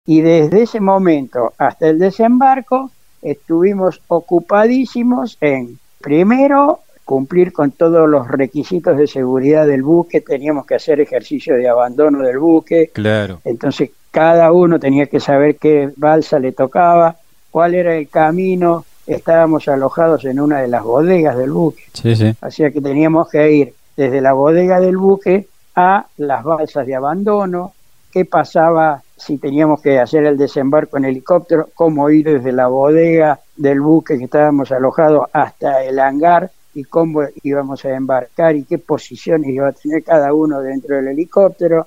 Y 0.07 0.21
desde 0.21 0.63
ese 0.63 0.81
momento 0.81 1.53
hasta 1.59 1.89
el 1.89 1.99
desembarco 1.99 2.93
estuvimos 3.23 4.03
ocupadísimos 4.07 5.37
en, 5.41 5.81
primero, 6.01 6.79
cumplir 7.05 7.53
con 7.53 7.73
todos 7.73 8.09
los 8.09 8.29
requisitos 8.29 8.97
de 8.97 9.09
seguridad 9.09 9.67
del 9.67 9.83
buque, 9.83 10.21
teníamos 10.21 10.65
que 10.65 10.77
hacer 10.77 11.01
ejercicio 11.01 11.57
de 11.57 11.69
abandono 11.69 12.21
del 12.21 12.39
buque. 12.39 12.91
Claro. 12.93 13.41
Entonces 13.45 13.91
cada 14.13 14.53
uno 14.53 14.79
tenía 14.79 15.07
que 15.07 15.19
saber 15.19 15.57
qué 15.57 15.91
balsa 15.97 16.39
le 16.39 16.53
tocaba, 16.53 17.17
cuál 17.51 17.75
era 17.75 17.97
el 17.97 18.09
camino. 18.09 18.85
Estábamos 19.07 19.69
alojados 19.69 20.25
en 20.25 20.41
una 20.41 20.61
de 20.61 20.69
las 20.69 20.83
bodegas 20.83 21.37
del 21.37 21.53
buque. 21.53 21.85
Sí, 21.93 22.17
sí. 22.17 22.35
Así 22.41 22.63
que 22.71 22.81
teníamos 22.81 23.29
que 23.29 23.53
ir 23.53 23.75
desde 23.97 24.21
la 24.21 24.33
bodega 24.33 24.81
del 24.81 24.97
buque 24.97 25.47
a 25.75 26.07
las 26.17 26.45
balsas 26.45 26.87
de 26.87 26.95
abandono, 26.95 27.73
qué 28.13 28.25
pasaba 28.25 29.03
si 29.17 29.39
teníamos 29.39 29.81
que 29.81 29.99
hacer 29.99 30.25
el 30.25 30.37
desembarco 30.37 30.99
en 30.99 31.05
helicóptero, 31.07 31.69
cómo 31.75 32.11
ir 32.11 32.27
desde 32.27 32.53
la 32.53 32.67
bodega 32.67 33.41
del 33.57 33.81
buque 33.81 34.19
que 34.19 34.25
estábamos 34.25 34.73
alojados 34.73 35.27
hasta 35.33 35.85
el 35.85 35.99
hangar 35.99 36.51
y 36.75 36.85
cómo 36.85 37.23
íbamos 37.43 37.85
a 37.85 37.95
embarcar 37.95 38.57
y 38.57 38.65
qué 38.65 38.79
posiciones 38.79 39.49
iba 39.51 39.69
a 39.69 39.73
tener 39.73 40.03
cada 40.03 40.33
uno 40.33 40.61
dentro 40.61 40.97
del 40.97 41.09
helicóptero. 41.09 41.87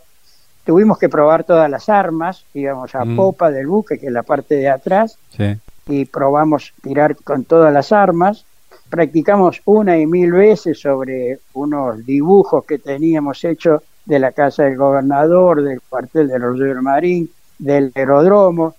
Tuvimos 0.65 0.97
que 0.97 1.10
probar 1.10 1.43
todas 1.43 1.69
las 1.69 1.89
armas, 1.89 2.45
íbamos 2.53 2.93
a 2.95 3.06
mm. 3.06 3.15
popa 3.15 3.51
del 3.51 3.67
buque, 3.67 3.99
que 3.99 4.08
es 4.08 4.12
la 4.12 4.23
parte 4.23 4.56
de 4.56 4.69
atrás, 4.69 5.17
y 5.88 6.06
probamos 6.06 6.73
tirar 6.82 7.15
con 7.15 7.45
todas 7.45 7.73
las 7.73 7.91
armas. 7.91 8.45
Practicamos 8.89 9.62
una 9.65 9.97
y 9.97 10.06
mil 10.06 10.32
veces 10.32 10.80
sobre 10.80 11.39
unos 11.54 12.06
dibujos 12.06 12.65
que 12.65 12.78
teníamos 12.78 13.43
hechos 13.43 13.82
de 14.06 14.19
la 14.19 14.32
casa 14.32 14.63
del 14.63 14.78
gobernador, 14.78 15.62
del 15.62 15.82
cuartel 15.82 16.28
de 16.28 16.38
Roger 16.38 16.82
Marín, 16.82 17.30
del 17.60 17.91
aeródromo. 17.95 18.76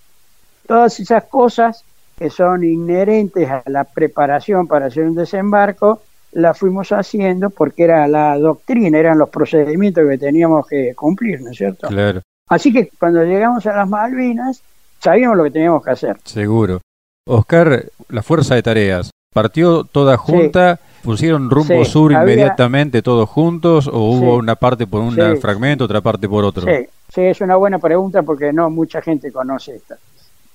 Todas 0.65 0.99
esas 0.99 1.25
cosas 1.25 1.83
que 2.17 2.29
son 2.29 2.63
inherentes 2.63 3.49
a 3.49 3.63
la 3.67 3.85
preparación 3.85 4.67
para 4.67 4.87
hacer 4.87 5.05
un 5.05 5.15
desembarco, 5.15 6.01
la 6.33 6.53
fuimos 6.53 6.91
haciendo 6.91 7.49
porque 7.49 7.83
era 7.83 8.07
la 8.07 8.37
doctrina, 8.37 8.97
eran 8.97 9.17
los 9.17 9.29
procedimientos 9.29 10.07
que 10.07 10.17
teníamos 10.17 10.67
que 10.67 10.93
cumplir, 10.95 11.41
¿no 11.41 11.51
es 11.51 11.57
cierto? 11.57 11.87
Claro. 11.87 12.21
Así 12.49 12.73
que 12.73 12.89
cuando 12.99 13.23
llegamos 13.23 13.65
a 13.67 13.75
las 13.75 13.87
Malvinas, 13.87 14.61
sabíamos 14.99 15.37
lo 15.37 15.43
que 15.45 15.51
teníamos 15.51 15.83
que 15.83 15.91
hacer. 15.91 16.17
Seguro. 16.23 16.81
Oscar, 17.29 17.85
la 18.09 18.23
fuerza 18.23 18.55
de 18.55 18.63
tareas, 18.63 19.11
¿partió 19.33 19.83
toda 19.83 20.17
junta? 20.17 20.79
¿Pusieron 21.03 21.49
rumbo 21.49 21.85
sur 21.85 22.11
inmediatamente 22.11 23.01
todos 23.01 23.29
juntos 23.29 23.87
o 23.87 23.99
hubo 23.99 24.35
una 24.35 24.55
parte 24.55 24.85
por 24.85 25.01
un 25.01 25.15
fragmento, 25.39 25.85
otra 25.85 26.01
parte 26.01 26.27
por 26.27 26.43
otro? 26.43 26.65
Sí, 26.65 26.87
sí, 27.13 27.21
es 27.21 27.39
una 27.39 27.55
buena 27.55 27.79
pregunta 27.79 28.23
porque 28.23 28.51
no 28.51 28.69
mucha 28.69 29.01
gente 29.01 29.31
conoce 29.31 29.75
esta. 29.75 29.97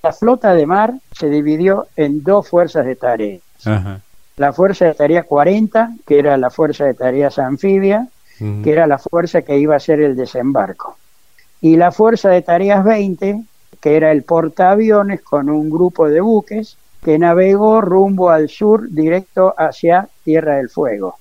La 0.03 0.13
flota 0.13 0.53
de 0.53 0.65
mar 0.67 0.93
se 1.13 1.29
dividió 1.29 1.87
en 1.95 2.21
dos 2.21 2.47
fuerzas 2.47 2.85
de 2.85 2.95
tareas. 2.95 3.41
La 4.37 4.53
fuerza 4.53 4.85
de 4.85 4.93
tarea 4.93 5.23
40, 5.23 5.93
que 6.05 6.19
era 6.19 6.37
la 6.37 6.49
fuerza 6.49 6.85
de 6.85 6.93
tareas 6.93 7.39
anfibia, 7.39 8.07
que 8.37 8.71
era 8.71 8.85
la 8.85 8.99
fuerza 8.99 9.41
que 9.41 9.57
iba 9.57 9.73
a 9.73 9.77
hacer 9.77 10.01
el 10.01 10.15
desembarco. 10.15 10.97
Y 11.61 11.77
la 11.77 11.91
fuerza 11.91 12.29
de 12.29 12.41
tareas 12.41 12.83
20, 12.83 13.45
que 13.79 13.95
era 13.95 14.11
el 14.11 14.23
portaaviones 14.23 15.21
con 15.21 15.49
un 15.49 15.69
grupo 15.69 16.09
de 16.09 16.21
buques 16.21 16.77
que 17.03 17.19
navegó 17.19 17.81
rumbo 17.81 18.29
al 18.29 18.49
sur 18.49 18.89
directo 18.89 19.53
hacia 19.57 20.07
Tierra 20.23 20.57
del 20.57 20.69
Fuego. 20.69 21.15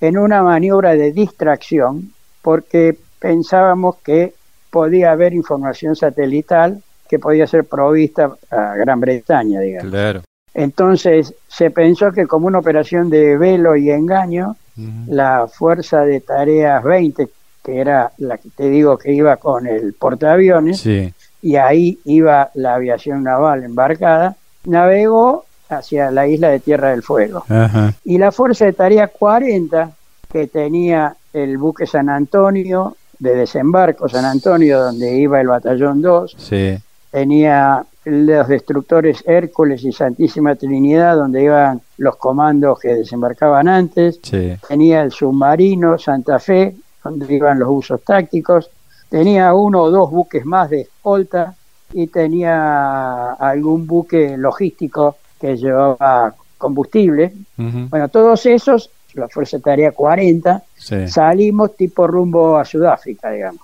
En 0.00 0.18
una 0.18 0.42
maniobra 0.42 0.94
de 0.94 1.12
distracción, 1.12 2.12
porque 2.42 2.96
pensábamos 3.18 3.96
que 3.96 4.34
podía 4.70 5.12
haber 5.12 5.32
información 5.32 5.96
satelital 5.96 6.82
que 7.08 7.18
podía 7.18 7.46
ser 7.46 7.64
provista 7.64 8.32
a 8.50 8.74
Gran 8.76 9.00
Bretaña, 9.00 9.60
digamos. 9.60 9.90
Claro. 9.90 10.22
Entonces 10.54 11.34
se 11.48 11.70
pensó 11.70 12.12
que 12.12 12.26
como 12.26 12.46
una 12.46 12.58
operación 12.58 13.10
de 13.10 13.36
velo 13.36 13.76
y 13.76 13.90
engaño, 13.90 14.56
la 15.06 15.48
Fuerza 15.48 16.02
de 16.02 16.20
Tareas 16.20 16.82
20, 16.84 17.28
que 17.64 17.80
era 17.80 18.12
la 18.18 18.38
que 18.38 18.50
te 18.50 18.68
digo 18.68 18.96
que 18.96 19.12
iba 19.12 19.36
con 19.36 19.66
el 19.66 19.94
portaaviones, 19.94 20.86
y 21.42 21.56
ahí 21.56 21.98
iba 22.04 22.50
la 22.54 22.74
aviación 22.74 23.22
naval 23.22 23.64
embarcada, 23.64 24.36
navegó 24.64 25.44
hacia 25.68 26.10
la 26.10 26.26
isla 26.26 26.48
de 26.50 26.60
Tierra 26.60 26.90
del 26.90 27.02
Fuego. 27.02 27.44
Y 28.04 28.18
la 28.18 28.32
Fuerza 28.32 28.64
de 28.64 28.72
Tarea 28.72 29.08
40, 29.08 29.90
que 30.32 30.46
tenía 30.46 31.16
el 31.32 31.58
buque 31.58 31.86
San 31.86 32.08
Antonio, 32.08 32.96
de 33.18 33.34
desembarco 33.34 34.08
San 34.08 34.24
Antonio, 34.24 34.80
donde 34.80 35.16
iba 35.16 35.40
el 35.40 35.48
batallón 35.48 36.02
2, 36.02 36.36
sí. 36.38 36.78
tenía 37.10 37.84
los 38.04 38.46
destructores 38.46 39.24
Hércules 39.26 39.82
y 39.84 39.92
Santísima 39.92 40.54
Trinidad, 40.54 41.16
donde 41.16 41.42
iban 41.42 41.80
los 41.98 42.16
comandos 42.16 42.78
que 42.78 42.94
desembarcaban 42.94 43.66
antes, 43.66 44.20
tenía 44.20 45.02
el 45.02 45.10
submarino 45.10 45.98
Santa 45.98 46.38
Fe, 46.38 46.76
donde 47.02 47.34
iban 47.34 47.58
los 47.58 47.68
usos 47.68 48.02
tácticos, 48.02 48.70
tenía 49.08 49.54
uno 49.54 49.82
o 49.82 49.90
dos 49.90 50.10
buques 50.10 50.44
más 50.44 50.70
de 50.70 50.82
escolta 50.82 51.54
y 51.92 52.08
tenía 52.08 53.32
algún 53.32 53.86
buque 53.86 54.36
logístico 54.36 55.16
que 55.40 55.56
llevaba 55.56 56.34
combustible. 56.58 57.32
Bueno, 57.56 58.08
todos 58.08 58.46
esos, 58.46 58.90
la 59.14 59.28
Fuerza 59.28 59.58
Tarea 59.58 59.92
40, 59.92 60.62
salimos 61.06 61.76
tipo 61.76 62.06
rumbo 62.06 62.56
a 62.56 62.64
Sudáfrica, 62.64 63.30
digamos. 63.30 63.62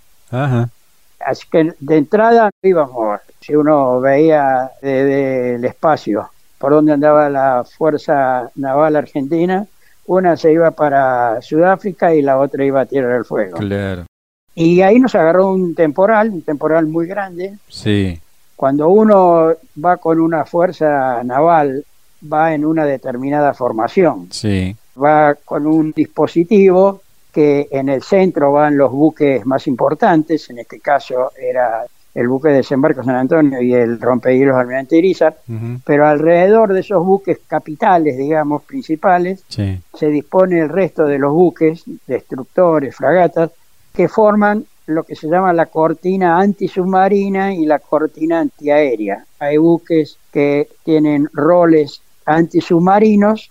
Así 1.24 1.46
que 1.50 1.72
de 1.78 1.96
entrada 1.96 2.50
íbamos, 2.62 3.20
si 3.40 3.54
uno 3.54 4.00
veía 4.00 4.70
desde 4.80 5.54
el 5.54 5.64
espacio 5.64 6.28
por 6.58 6.72
donde 6.72 6.92
andaba 6.92 7.28
la 7.28 7.64
Fuerza 7.64 8.48
Naval 8.54 8.94
Argentina, 8.94 9.66
una 10.06 10.36
se 10.36 10.52
iba 10.52 10.70
para 10.70 11.42
Sudáfrica 11.42 12.14
y 12.14 12.22
la 12.22 12.38
otra 12.38 12.64
iba 12.64 12.82
a 12.82 12.86
Tierra 12.86 13.14
del 13.14 13.24
Fuego. 13.24 13.56
Claro. 13.58 14.04
Y 14.54 14.82
ahí 14.82 14.98
nos 14.98 15.14
agarró 15.14 15.50
un 15.52 15.74
temporal, 15.74 16.30
un 16.30 16.42
temporal 16.42 16.86
muy 16.86 17.06
grande. 17.06 17.58
Sí. 17.68 18.20
Cuando 18.56 18.88
uno 18.88 19.52
va 19.82 19.96
con 19.96 20.20
una 20.20 20.44
fuerza 20.44 21.22
naval, 21.24 21.84
va 22.30 22.54
en 22.54 22.64
una 22.64 22.84
determinada 22.84 23.54
formación. 23.54 24.28
Sí. 24.30 24.76
Va 25.02 25.34
con 25.34 25.66
un 25.66 25.92
dispositivo 25.92 27.00
que 27.32 27.66
en 27.70 27.88
el 27.88 28.02
centro 28.02 28.52
van 28.52 28.76
los 28.76 28.92
buques 28.92 29.44
más 29.46 29.66
importantes, 29.66 30.50
en 30.50 30.58
este 30.58 30.80
caso 30.80 31.32
era 31.40 31.86
el 32.14 32.28
buque 32.28 32.48
de 32.48 32.56
desembarco 32.56 33.02
San 33.02 33.16
Antonio 33.16 33.62
y 33.62 33.72
el 33.72 33.98
rompehielos 33.98 34.54
Almirante 34.54 34.98
Irizar, 34.98 35.38
pero 35.84 36.06
alrededor 36.06 36.74
de 36.74 36.80
esos 36.80 37.04
buques 37.04 37.40
capitales, 37.46 38.18
digamos, 38.18 38.62
principales, 38.64 39.42
se 39.48 40.06
dispone 40.08 40.60
el 40.60 40.68
resto 40.68 41.06
de 41.06 41.18
los 41.18 41.32
buques, 41.32 41.84
destructores, 42.06 42.94
fragatas, 42.94 43.50
que 43.92 44.08
forman 44.08 44.64
lo 44.86 45.04
que 45.04 45.14
se 45.14 45.28
llama 45.28 45.52
la 45.52 45.66
cortina 45.66 46.38
antisubmarina 46.38 47.54
y 47.54 47.64
la 47.66 47.78
cortina 47.78 48.40
antiaérea. 48.40 49.24
Hay 49.38 49.56
buques 49.56 50.18
que 50.32 50.68
tienen 50.84 51.28
roles 51.32 52.00
antisubmarinos 52.24 53.50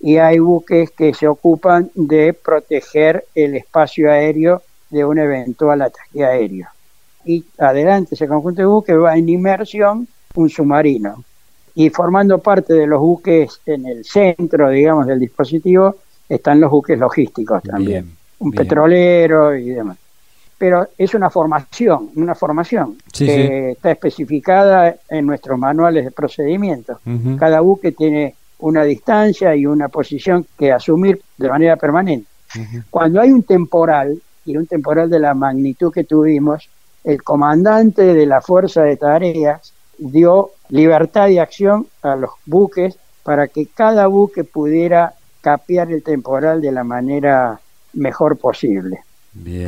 y 0.00 0.16
hay 0.16 0.38
buques 0.38 0.90
que 0.90 1.14
se 1.14 1.28
ocupan 1.28 1.90
de 1.94 2.32
proteger 2.32 3.24
el 3.34 3.56
espacio 3.56 4.10
aéreo 4.10 4.62
de 4.90 5.04
un 5.04 5.18
eventual 5.18 5.82
ataque 5.82 6.24
aéreo. 6.24 6.68
Y 7.24 7.44
adelante 7.58 8.14
ese 8.14 8.28
conjunto 8.28 8.62
de 8.62 8.66
buques 8.66 8.96
va 8.96 9.16
en 9.16 9.28
inmersión 9.28 10.06
un 10.34 10.48
submarino. 10.48 11.24
Y 11.74 11.90
formando 11.90 12.38
parte 12.38 12.72
de 12.72 12.86
los 12.86 13.00
buques 13.00 13.60
en 13.66 13.86
el 13.86 14.04
centro, 14.04 14.70
digamos, 14.70 15.06
del 15.06 15.20
dispositivo, 15.20 15.96
están 16.28 16.60
los 16.60 16.70
buques 16.70 16.98
logísticos 16.98 17.62
también. 17.62 18.15
Un 18.38 18.52
petrolero 18.52 19.54
y 19.54 19.70
demás. 19.70 19.98
Pero 20.58 20.88
es 20.96 21.14
una 21.14 21.28
formación, 21.28 22.10
una 22.16 22.34
formación 22.34 22.96
que 23.12 23.72
está 23.72 23.90
especificada 23.90 24.96
en 25.08 25.26
nuestros 25.26 25.58
manuales 25.58 26.04
de 26.04 26.10
procedimiento. 26.10 27.00
Cada 27.38 27.60
buque 27.60 27.92
tiene 27.92 28.34
una 28.58 28.84
distancia 28.84 29.54
y 29.54 29.66
una 29.66 29.88
posición 29.88 30.46
que 30.58 30.72
asumir 30.72 31.20
de 31.36 31.48
manera 31.48 31.76
permanente. 31.76 32.28
Cuando 32.90 33.20
hay 33.20 33.32
un 33.32 33.42
temporal, 33.42 34.18
y 34.46 34.56
un 34.56 34.66
temporal 34.66 35.10
de 35.10 35.18
la 35.18 35.34
magnitud 35.34 35.92
que 35.92 36.04
tuvimos, 36.04 36.70
el 37.04 37.22
comandante 37.22 38.14
de 38.14 38.26
la 38.26 38.40
fuerza 38.40 38.82
de 38.82 38.96
tareas 38.96 39.72
dio 39.98 40.50
libertad 40.70 41.28
de 41.28 41.40
acción 41.40 41.86
a 42.02 42.16
los 42.16 42.30
buques 42.46 42.96
para 43.22 43.48
que 43.48 43.66
cada 43.66 44.06
buque 44.06 44.44
pudiera 44.44 45.14
capear 45.40 45.90
el 45.90 46.02
temporal 46.02 46.60
de 46.60 46.72
la 46.72 46.84
manera 46.84 47.60
mejor 47.96 48.38
posible. 48.38 49.00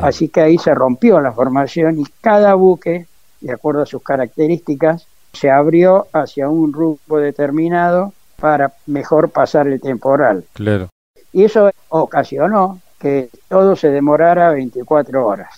Así 0.01 0.29
que 0.29 0.41
ahí 0.41 0.57
se 0.57 0.73
rompió 0.73 1.19
la 1.19 1.31
formación 1.31 1.99
y 1.99 2.03
cada 2.21 2.55
buque, 2.55 3.05
de 3.41 3.51
acuerdo 3.51 3.83
a 3.83 3.85
sus 3.85 4.01
características, 4.01 5.05
se 5.33 5.51
abrió 5.51 6.07
hacia 6.11 6.49
un 6.49 6.73
rumbo 6.73 7.19
determinado 7.19 8.13
para 8.39 8.73
mejor 8.87 9.29
pasar 9.29 9.67
el 9.67 9.79
temporal. 9.79 10.43
Claro. 10.53 10.89
Y 11.31 11.43
eso 11.43 11.69
ocasionó 11.89 12.79
que 12.99 13.29
todo 13.47 13.75
se 13.75 13.89
demorara 13.89 14.51
24 14.51 15.25
horas. 15.25 15.53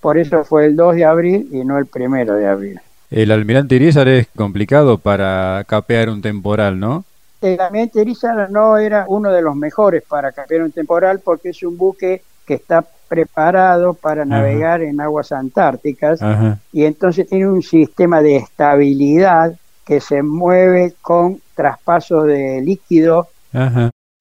Por 0.00 0.18
eso 0.18 0.44
fue 0.44 0.66
el 0.66 0.76
2 0.76 0.96
de 0.96 1.04
abril 1.04 1.48
y 1.52 1.64
no 1.64 1.78
el 1.78 1.86
1 1.94 2.34
de 2.34 2.46
abril. 2.46 2.80
El 3.10 3.30
almirante 3.30 3.76
Irizar 3.76 4.08
es 4.08 4.26
complicado 4.34 4.98
para 4.98 5.62
capear 5.68 6.08
un 6.08 6.22
temporal, 6.22 6.80
¿no? 6.80 7.04
El 7.44 7.60
almirante 7.60 8.00
Irizar 8.00 8.50
no 8.50 8.78
era 8.78 9.04
uno 9.06 9.30
de 9.30 9.42
los 9.42 9.54
mejores 9.54 10.02
para 10.02 10.32
capear 10.32 10.62
un 10.62 10.72
temporal 10.72 11.20
porque 11.22 11.50
es 11.50 11.62
un 11.62 11.76
buque 11.76 12.22
que 12.46 12.54
está 12.54 12.82
preparado 13.06 13.92
para 13.92 14.24
navegar 14.24 14.80
en 14.80 14.98
aguas 14.98 15.30
antárticas 15.30 16.20
y 16.72 16.86
entonces 16.86 17.28
tiene 17.28 17.46
un 17.46 17.62
sistema 17.62 18.22
de 18.22 18.36
estabilidad 18.36 19.54
que 19.84 20.00
se 20.00 20.22
mueve 20.22 20.94
con 21.02 21.38
traspaso 21.54 22.22
de 22.22 22.62
líquido 22.62 23.28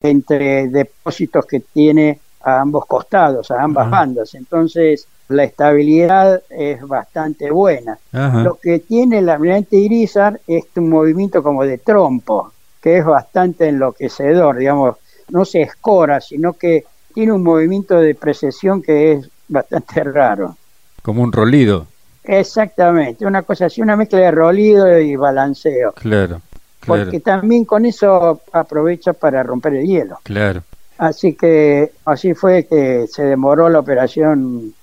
entre 0.01 0.67
depósitos 0.67 1.45
que 1.45 1.61
tiene 1.61 2.19
a 2.41 2.59
ambos 2.59 2.85
costados, 2.85 3.49
a 3.51 3.63
ambas 3.63 3.89
bandas. 3.89 4.35
Entonces 4.35 5.07
la 5.29 5.45
estabilidad 5.45 6.41
es 6.49 6.85
bastante 6.85 7.49
buena. 7.51 7.97
Lo 8.11 8.55
que 8.55 8.79
tiene 8.79 9.19
el 9.19 9.29
almirante 9.29 9.77
Irizar 9.77 10.41
es 10.45 10.65
un 10.75 10.89
movimiento 10.89 11.41
como 11.41 11.63
de 11.63 11.77
trompo, 11.77 12.51
que 12.83 12.97
es 12.97 13.05
bastante 13.05 13.69
enloquecedor, 13.69 14.57
digamos, 14.57 14.97
no 15.29 15.45
se 15.45 15.61
escora, 15.61 16.19
sino 16.19 16.51
que 16.51 16.83
tiene 17.13 17.31
un 17.31 17.41
movimiento 17.41 17.97
de 17.97 18.13
precesión 18.13 18.81
que 18.81 19.13
es 19.13 19.29
bastante 19.47 20.03
raro. 20.03 20.57
Como 21.01 21.23
un 21.23 21.31
rolido. 21.31 21.87
Exactamente, 22.25 23.25
una 23.25 23.43
cosa 23.43 23.67
así, 23.67 23.81
una 23.81 23.95
mezcla 23.95 24.19
de 24.19 24.31
rolido 24.31 24.99
y 24.99 25.15
balanceo. 25.15 25.93
Claro. 25.93 26.41
Porque 26.85 27.21
también 27.21 27.63
con 27.63 27.85
eso 27.85 28.41
aprovecha 28.51 29.13
para 29.13 29.41
romper 29.43 29.75
el 29.75 29.85
hielo. 29.85 30.19
Claro. 30.23 30.63
Así 30.97 31.35
que 31.35 31.91
así 32.03 32.33
fue 32.33 32.65
que 32.65 33.07
se 33.07 33.23
demoró 33.23 33.69
la 33.69 33.79
operación. 33.79 34.73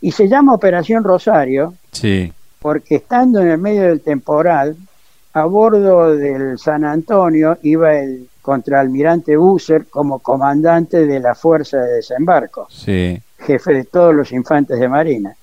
Y 0.00 0.12
se 0.12 0.26
llama 0.26 0.54
Operación 0.54 1.04
Rosario. 1.04 1.74
Sí. 1.92 2.32
Porque 2.60 2.96
estando 2.96 3.40
en 3.40 3.48
el 3.48 3.58
medio 3.58 3.82
del 3.82 4.00
temporal, 4.00 4.74
a 5.34 5.44
bordo 5.44 6.14
del 6.16 6.58
San 6.58 6.84
Antonio 6.84 7.58
iba 7.62 7.98
el 7.98 8.28
contraalmirante 8.42 9.36
Busser 9.36 9.86
como 9.86 10.18
comandante 10.18 11.06
de 11.06 11.20
la 11.20 11.34
fuerza 11.34 11.78
de 11.78 11.94
desembarco, 11.94 12.68
jefe 13.38 13.72
de 13.72 13.84
todos 13.84 14.14
los 14.14 14.32
infantes 14.32 14.78
de 14.78 14.88
marina. 14.88 15.34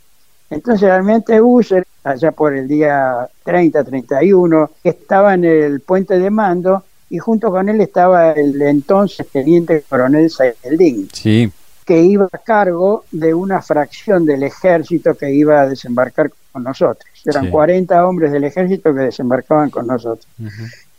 Entonces 0.49 0.84
el 0.84 0.91
almirante 0.91 1.39
Busser, 1.39 1.86
allá 2.04 2.32
por 2.32 2.56
el 2.56 2.67
día 2.67 3.30
30-31, 3.45 4.69
estaba 4.84 5.34
en 5.34 5.45
el 5.45 5.80
puente 5.82 6.17
de 6.19 6.30
mando 6.30 6.84
y 7.10 7.17
junto 7.17 7.52
con 7.52 7.69
él 7.69 7.82
estaba 7.82 8.32
el 8.32 8.62
entonces 8.62 9.28
teniente 9.30 9.84
coronel 9.88 10.30
Saeldin, 10.30 11.10
sí. 11.12 11.52
que 11.86 12.02
iba 12.02 12.28
a 12.32 12.38
cargo 12.38 13.06
de 13.12 13.34
una 13.34 13.62
fracción 13.62 14.25
del 14.25 14.43
ejército 14.43 15.15
que 15.15 15.32
iba 15.32 15.62
a 15.62 15.67
desembarcar 15.67 16.32
con 16.52 16.63
nosotros. 16.63 17.08
Eran 17.25 17.49
40 17.49 18.08
hombres 18.08 18.32
del 18.32 18.43
ejército 18.43 18.93
que 18.93 19.01
desembarcaban 19.01 19.69
con 19.69 19.88
nosotros. 19.88 20.27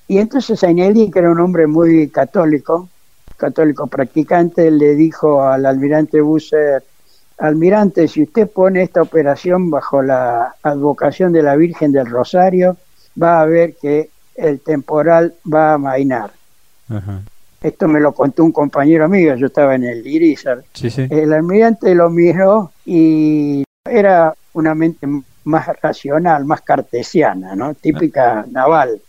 Y 0.09 0.19
entonces 0.19 0.63
Ainelli, 0.65 1.11
que 1.11 1.21
era 1.21 1.31
un 1.31 1.41
hombre 1.41 1.67
muy 1.67 2.09
católico, 2.09 2.89
católico 3.37 3.87
practicante, 3.87 4.71
le 4.71 4.95
dijo 4.95 5.43
al 5.43 5.67
almirante 5.67 6.21
Busser, 6.21 6.83
almirante, 7.39 8.07
si 8.07 8.23
usted 8.23 8.49
pone 8.49 8.83
esta 8.83 9.03
operación 9.03 9.71
bajo 9.71 10.03
la 10.03 10.55
advocación 10.63 11.33
de 11.33 11.43
la 11.43 11.57
Virgen 11.57 11.93
del 11.93 12.07
Rosario, 12.07 12.77
va 13.21 13.41
a 13.41 13.47
ver 13.47 13.75
que 13.81 14.11
el 14.35 14.61
temporal 14.61 15.35
va 15.53 15.75
a 15.75 15.79
mainar. 15.79 16.33
Esto 17.63 17.89
me 17.89 18.01
lo 18.01 18.13
contó 18.13 18.43
un 18.43 18.53
compañero 18.53 19.09
mío, 19.09 19.35
yo 19.37 19.47
estaba 19.47 19.75
en 19.75 19.85
el 19.85 20.07
Irizar. 20.07 20.65
El 20.83 21.33
almirante 21.33 21.95
lo 21.95 22.11
miró 22.11 22.73
y 22.85 23.65
era 23.85 24.35
una 24.55 24.75
mente 24.75 25.07
más 25.45 25.69
racional, 25.81 26.45
más 26.45 26.61
cartesiana, 26.63 27.55
¿no? 27.55 27.75
Típica 27.75 28.45
naval 28.51 29.01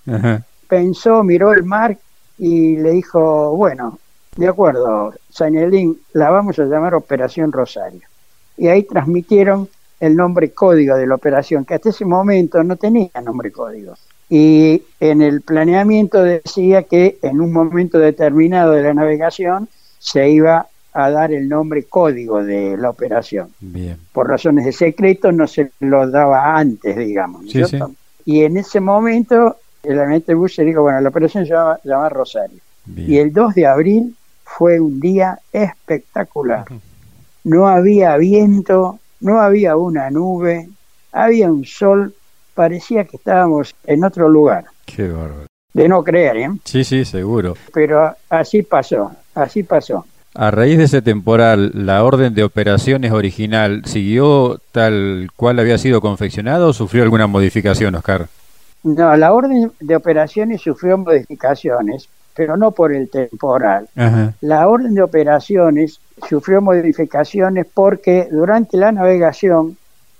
pensó, 0.71 1.21
miró 1.21 1.51
el 1.51 1.65
mar 1.65 1.97
y 2.37 2.77
le 2.77 2.91
dijo, 2.91 3.53
bueno, 3.57 3.99
de 4.37 4.47
acuerdo, 4.47 5.13
Sainelín, 5.29 5.99
la 6.13 6.29
vamos 6.29 6.57
a 6.59 6.63
llamar 6.63 6.95
Operación 6.95 7.51
Rosario. 7.51 8.07
Y 8.55 8.67
ahí 8.69 8.83
transmitieron 8.83 9.67
el 9.99 10.15
nombre 10.15 10.51
código 10.51 10.95
de 10.95 11.07
la 11.07 11.15
operación, 11.15 11.65
que 11.65 11.73
hasta 11.73 11.89
ese 11.89 12.05
momento 12.05 12.63
no 12.63 12.77
tenía 12.77 13.09
nombre 13.21 13.51
código. 13.51 13.95
Y 14.29 14.81
en 15.01 15.21
el 15.21 15.41
planeamiento 15.41 16.23
decía 16.23 16.83
que 16.83 17.19
en 17.21 17.41
un 17.41 17.51
momento 17.51 17.99
determinado 17.99 18.71
de 18.71 18.83
la 18.83 18.93
navegación 18.93 19.67
se 19.99 20.29
iba 20.29 20.67
a 20.93 21.09
dar 21.09 21.31
el 21.31 21.47
nombre 21.47 21.83
código 21.83 22.43
de 22.43 22.77
la 22.77 22.89
operación. 22.89 23.49
Bien. 23.59 23.97
Por 24.11 24.27
razones 24.27 24.65
de 24.65 24.71
secreto 24.71 25.31
no 25.31 25.47
se 25.47 25.71
lo 25.79 26.09
daba 26.09 26.57
antes, 26.57 26.95
digamos. 26.97 27.45
Y 28.25 28.43
en 28.43 28.57
ese 28.57 28.79
momento 28.79 29.57
el 29.83 29.99
almirante 29.99 30.33
Bush 30.33 30.59
dijo, 30.61 30.81
bueno, 30.83 31.01
la 31.01 31.09
operación 31.09 31.45
se 31.45 31.53
llama, 31.53 32.09
Rosario. 32.09 32.59
Y 32.95 33.17
el 33.17 33.31
2 33.31 33.55
de 33.55 33.67
abril 33.67 34.15
fue 34.43 34.79
un 34.79 34.99
día 34.99 35.39
espectacular. 35.51 36.65
No 37.43 37.67
había 37.67 38.17
viento, 38.17 38.99
no 39.21 39.39
había 39.39 39.75
una 39.75 40.09
nube, 40.09 40.69
había 41.11 41.51
un 41.51 41.65
sol, 41.65 42.13
parecía 42.53 43.05
que 43.05 43.17
estábamos 43.17 43.75
en 43.85 44.03
otro 44.03 44.29
lugar. 44.29 44.65
Qué 44.85 45.07
bárbaro. 45.07 45.45
De 45.73 45.87
no 45.87 46.03
creer, 46.03 46.37
¿eh? 46.37 46.49
Sí, 46.65 46.83
sí, 46.83 47.05
seguro. 47.05 47.55
Pero 47.73 48.13
así 48.29 48.61
pasó, 48.61 49.11
así 49.33 49.63
pasó. 49.63 50.05
A 50.33 50.49
raíz 50.49 50.77
de 50.77 50.85
ese 50.85 51.01
temporal, 51.01 51.71
¿la 51.73 52.03
orden 52.03 52.33
de 52.33 52.43
operaciones 52.43 53.11
original 53.11 53.83
siguió 53.85 54.59
tal 54.71 55.29
cual 55.35 55.59
había 55.59 55.77
sido 55.77 55.99
confeccionado 55.99 56.69
o 56.69 56.73
sufrió 56.73 57.03
alguna 57.03 57.27
modificación, 57.27 57.95
Oscar? 57.95 58.27
No, 58.83 59.15
la 59.17 59.33
orden 59.33 59.71
de 59.79 59.95
operaciones 59.95 60.61
sufrió 60.61 60.97
modificaciones, 60.97 62.07
pero 62.33 62.55
no 62.55 62.71
por 62.71 62.93
el 62.93 63.09
temporal. 63.09 63.89
La 64.39 64.67
orden 64.67 64.95
de 64.95 65.03
operaciones 65.03 65.99
sufrió 66.27 66.61
modificaciones 66.61 67.67
porque 67.71 68.29
durante 68.31 68.77
la 68.77 68.91
navegación 68.93 69.77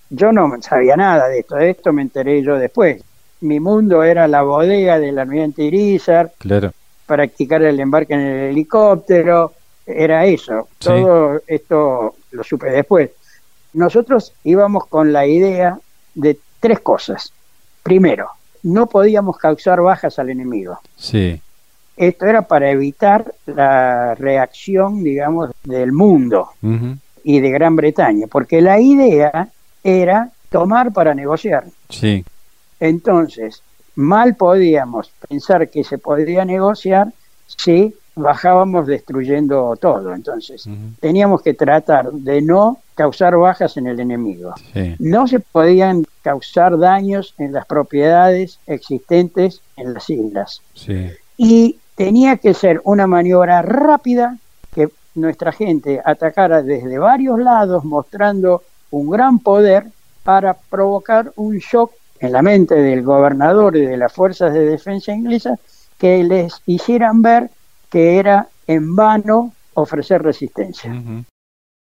yo 0.09 0.33
no 0.33 0.61
sabía 0.61 0.97
nada 0.97 1.29
de 1.29 1.39
esto, 1.39 1.55
de 1.55 1.69
esto 1.69 1.93
me 1.93 2.01
enteré 2.01 2.43
yo 2.43 2.57
después. 2.57 3.01
Mi 3.39 3.61
mundo 3.61 4.03
era 4.03 4.27
la 4.27 4.41
bodega 4.41 4.99
del 4.99 5.17
almirante 5.17 5.63
Irizar, 5.63 6.33
claro. 6.37 6.73
practicar 7.05 7.63
el 7.63 7.79
embarque 7.79 8.13
en 8.13 8.19
el 8.19 8.49
helicóptero, 8.51 9.53
era 9.85 10.25
eso. 10.25 10.67
Todo 10.77 11.41
esto 11.47 12.15
lo 12.31 12.43
supe 12.43 12.69
después. 12.69 13.11
Nosotros 13.73 14.33
íbamos 14.43 14.87
con 14.87 15.13
la 15.13 15.25
idea 15.25 15.79
de 16.15 16.37
tres 16.59 16.79
cosas. 16.81 17.31
Primero, 17.83 18.29
no 18.63 18.87
podíamos 18.87 19.37
causar 19.37 19.81
bajas 19.81 20.19
al 20.19 20.29
enemigo. 20.29 20.79
Sí. 20.95 21.41
Esto 21.97 22.25
era 22.25 22.43
para 22.43 22.71
evitar 22.71 23.33
la 23.45 24.15
reacción, 24.15 25.03
digamos, 25.03 25.51
del 25.63 25.91
mundo 25.91 26.51
y 27.23 27.39
de 27.39 27.51
Gran 27.51 27.75
Bretaña, 27.75 28.27
porque 28.27 28.61
la 28.61 28.79
idea 28.79 29.49
era 29.83 30.29
tomar 30.49 30.91
para 30.93 31.13
negociar. 31.13 31.65
Sí. 31.89 32.25
Entonces, 32.79 33.61
mal 33.95 34.35
podíamos 34.35 35.11
pensar 35.27 35.69
que 35.69 35.83
se 35.83 35.97
podría 35.97 36.45
negociar 36.45 37.13
si 37.45 37.93
bajábamos 38.15 38.87
destruyendo 38.87 39.75
todo. 39.79 40.13
Entonces, 40.13 40.67
teníamos 40.99 41.41
que 41.41 41.53
tratar 41.53 42.11
de 42.11 42.41
no 42.41 42.79
causar 42.95 43.37
bajas 43.37 43.77
en 43.77 43.87
el 43.87 43.99
enemigo. 43.99 44.53
No 44.99 45.27
se 45.27 45.39
podían 45.39 46.05
causar 46.21 46.77
daños 46.77 47.33
en 47.37 47.53
las 47.53 47.65
propiedades 47.65 48.59
existentes 48.67 49.61
en 49.77 49.93
las 49.93 50.09
islas. 50.09 50.61
Y 51.37 51.77
tenía 51.95 52.37
que 52.37 52.53
ser 52.53 52.81
una 52.83 53.07
maniobra 53.07 53.61
rápida 53.61 54.37
que 54.73 54.89
nuestra 55.15 55.51
gente 55.51 56.01
atacara 56.03 56.61
desde 56.61 56.97
varios 56.97 57.39
lados 57.39 57.83
mostrando 57.83 58.63
un 58.91 59.09
gran 59.09 59.39
poder 59.39 59.85
para 60.23 60.53
provocar 60.53 61.31
un 61.35 61.57
shock 61.57 61.91
en 62.19 62.33
la 62.33 62.41
mente 62.41 62.75
del 62.75 63.01
gobernador 63.01 63.75
y 63.75 63.81
de 63.81 63.97
las 63.97 64.13
fuerzas 64.13 64.53
de 64.53 64.65
defensa 64.65 65.11
inglesas 65.11 65.59
que 65.97 66.23
les 66.23 66.61
hicieran 66.65 67.21
ver 67.21 67.49
que 67.91 68.17
era 68.17 68.47
en 68.65 68.95
vano 68.95 69.53
ofrecer 69.75 70.23
resistencia. 70.23 70.91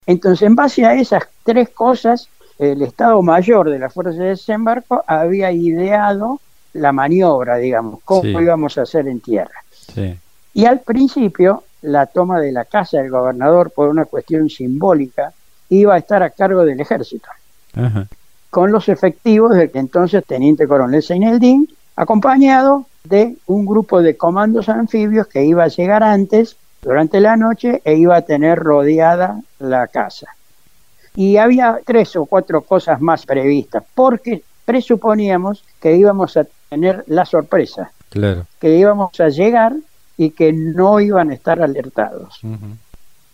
Entonces, 0.05 0.45
en 0.45 0.55
base 0.55 0.85
a 0.85 0.93
esas 0.93 1.23
tres 1.43 1.69
cosas, 1.69 2.29
el 2.59 2.81
Estado 2.81 3.21
Mayor 3.21 3.69
de 3.69 3.79
las 3.79 3.93
Fuerzas 3.93 4.17
de 4.17 4.25
Desembarco 4.25 5.03
había 5.07 5.51
ideado 5.51 6.39
la 6.73 6.91
maniobra, 6.91 7.55
digamos, 7.57 8.01
cómo 8.03 8.41
íbamos 8.41 8.77
a 8.77 8.83
hacer 8.83 9.07
en 9.07 9.21
tierra. 9.21 9.63
Y 10.53 10.65
al 10.65 10.81
principio, 10.81 11.63
la 11.81 12.05
toma 12.05 12.39
de 12.39 12.51
la 12.51 12.65
casa 12.65 12.97
del 12.97 13.09
gobernador, 13.09 13.71
por 13.71 13.87
una 13.87 14.05
cuestión 14.05 14.49
simbólica, 14.49 15.33
iba 15.69 15.95
a 15.95 15.97
estar 15.97 16.21
a 16.21 16.29
cargo 16.29 16.65
del 16.65 16.79
ejército, 16.79 17.29
con 18.49 18.71
los 18.71 18.89
efectivos 18.89 19.55
del 19.55 19.71
que 19.71 19.79
entonces 19.79 20.25
teniente 20.25 20.67
coronel 20.67 21.01
Seineldín, 21.01 21.67
acompañado 21.95 22.85
de 23.07 23.35
un 23.47 23.65
grupo 23.65 24.01
de 24.01 24.17
comandos 24.17 24.69
anfibios 24.69 25.27
que 25.27 25.43
iba 25.43 25.63
a 25.63 25.67
llegar 25.67 26.03
antes, 26.03 26.57
durante 26.81 27.19
la 27.19 27.35
noche, 27.35 27.81
e 27.83 27.95
iba 27.95 28.17
a 28.17 28.21
tener 28.21 28.59
rodeada 28.59 29.41
la 29.59 29.87
casa. 29.87 30.27
Y 31.15 31.37
había 31.37 31.79
tres 31.85 32.15
o 32.15 32.25
cuatro 32.25 32.61
cosas 32.61 33.01
más 33.01 33.25
previstas, 33.25 33.83
porque 33.93 34.43
presuponíamos 34.65 35.63
que 35.79 35.95
íbamos 35.95 36.35
a 36.37 36.45
tener 36.69 37.03
la 37.07 37.25
sorpresa, 37.25 37.91
claro. 38.09 38.45
que 38.59 38.75
íbamos 38.75 39.19
a 39.19 39.29
llegar 39.29 39.73
y 40.17 40.31
que 40.31 40.51
no 40.51 40.99
iban 40.99 41.29
a 41.29 41.33
estar 41.33 41.61
alertados. 41.61 42.39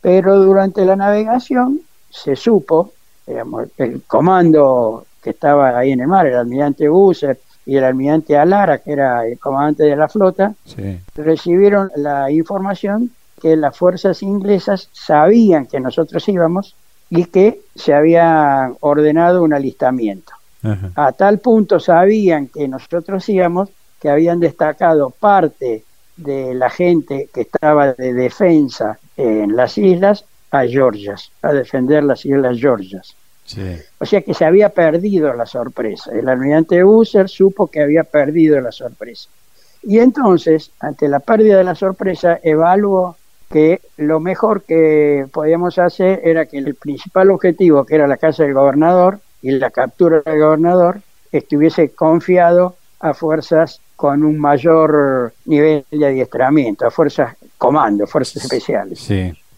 Pero 0.01 0.39
durante 0.39 0.85
la 0.85 0.95
navegación 0.95 1.81
se 2.09 2.35
supo, 2.35 2.91
digamos, 3.25 3.67
el 3.77 4.01
comando 4.03 5.05
que 5.21 5.31
estaba 5.31 5.77
ahí 5.77 5.91
en 5.91 6.01
el 6.01 6.07
mar, 6.07 6.25
el 6.25 6.35
almirante 6.35 6.89
Busser 6.89 7.39
y 7.65 7.77
el 7.77 7.83
almirante 7.83 8.37
Alara, 8.37 8.79
que 8.79 8.91
era 8.91 9.25
el 9.27 9.37
comandante 9.39 9.83
de 9.83 9.95
la 9.95 10.07
flota, 10.07 10.53
recibieron 11.15 11.91
la 11.95 12.31
información 12.31 13.11
que 13.41 13.55
las 13.55 13.75
fuerzas 13.75 14.21
inglesas 14.23 14.89
sabían 14.91 15.65
que 15.65 15.79
nosotros 15.79 16.27
íbamos 16.29 16.75
y 17.09 17.25
que 17.25 17.61
se 17.75 17.93
había 17.93 18.71
ordenado 18.79 19.43
un 19.43 19.53
alistamiento. 19.53 20.33
A 20.95 21.11
tal 21.11 21.39
punto 21.39 21.79
sabían 21.79 22.47
que 22.47 22.67
nosotros 22.67 23.27
íbamos 23.29 23.69
que 23.99 24.09
habían 24.09 24.39
destacado 24.39 25.09
parte 25.11 25.83
de 26.17 26.53
la 26.53 26.69
gente 26.69 27.29
que 27.33 27.41
estaba 27.41 27.93
de 27.93 28.13
defensa 28.13 28.99
en 29.17 29.55
las 29.55 29.77
islas 29.77 30.25
a 30.51 30.65
Georgias, 30.65 31.31
a 31.41 31.53
defender 31.53 32.03
las 32.03 32.25
islas 32.25 32.59
Georgias. 32.59 33.15
O 33.99 34.05
sea 34.05 34.21
que 34.21 34.33
se 34.33 34.45
había 34.45 34.69
perdido 34.69 35.33
la 35.33 35.45
sorpresa. 35.45 36.11
El 36.11 36.29
almirante 36.29 36.83
User 36.83 37.29
supo 37.29 37.67
que 37.67 37.81
había 37.81 38.03
perdido 38.03 38.59
la 38.61 38.71
sorpresa. 38.71 39.29
Y 39.83 39.99
entonces, 39.99 40.71
ante 40.79 41.07
la 41.07 41.19
pérdida 41.19 41.57
de 41.57 41.63
la 41.63 41.75
sorpresa, 41.75 42.39
evaluó 42.43 43.15
que 43.49 43.81
lo 43.97 44.19
mejor 44.19 44.63
que 44.63 45.25
podíamos 45.31 45.77
hacer 45.77 46.21
era 46.23 46.45
que 46.45 46.57
el 46.57 46.75
principal 46.75 47.31
objetivo, 47.31 47.85
que 47.85 47.95
era 47.95 48.07
la 48.07 48.17
casa 48.17 48.43
del 48.43 48.53
gobernador 48.53 49.19
y 49.41 49.51
la 49.51 49.71
captura 49.71 50.21
del 50.25 50.39
gobernador, 50.39 51.01
estuviese 51.31 51.89
confiado 51.89 52.75
a 52.99 53.13
fuerzas 53.13 53.81
con 53.95 54.23
un 54.23 54.39
mayor 54.39 55.33
nivel 55.45 55.85
de 55.91 56.05
adiestramiento, 56.05 56.85
a 56.85 56.91
fuerzas 56.91 57.35
comando, 57.57 58.07
fuerzas 58.07 58.43
especiales. 58.43 59.09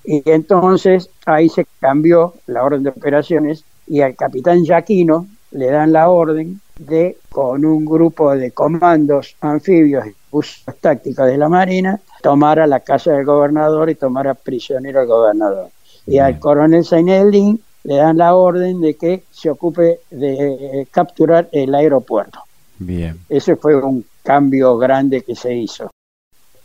Y 0.06 0.22
entonces 0.26 1.10
ahí 1.26 1.48
se 1.50 1.66
cambió 1.80 2.34
la 2.48 2.64
orden 2.64 2.84
de 2.84 2.90
operaciones 2.90 3.64
y 3.88 4.02
al 4.02 4.16
capitán 4.16 4.64
Yaquino 4.64 5.28
le 5.52 5.68
dan 5.68 5.92
la 5.92 6.10
orden 6.10 6.60
de, 6.78 7.18
con 7.30 7.64
un 7.66 7.86
grupo 7.86 8.36
de 8.36 8.52
comandos 8.52 9.36
anfibios 9.42 10.08
y 10.08 10.16
usos 10.32 10.64
tácticos 10.82 11.28
de 11.28 11.38
la 11.38 11.48
Marina, 11.48 12.00
tomar 12.22 12.60
a 12.60 12.68
la 12.68 12.80
casa 12.80 13.12
del 13.12 13.26
gobernador 13.26 13.90
y 13.90 13.96
tomar 13.96 14.28
a 14.28 14.34
prisionero 14.34 15.02
al 15.02 15.08
gobernador. 15.08 15.70
Y 16.08 16.18
al 16.18 16.40
coronel 16.40 16.84
Zaineldin 16.84 17.62
le 17.84 17.96
dan 17.96 18.18
la 18.18 18.36
orden 18.36 18.82
de 18.82 18.96
que 18.96 19.24
se 19.32 19.50
ocupe 19.50 20.00
de 20.10 20.82
eh, 20.82 20.88
capturar 20.90 21.50
el 21.52 21.76
aeropuerto. 21.76 22.40
Bien. 22.80 23.20
Ese 23.30 23.56
fue 23.56 23.76
un 23.76 24.06
cambio 24.24 24.78
grande 24.78 25.22
que 25.22 25.36
se 25.36 25.54
hizo. 25.54 25.92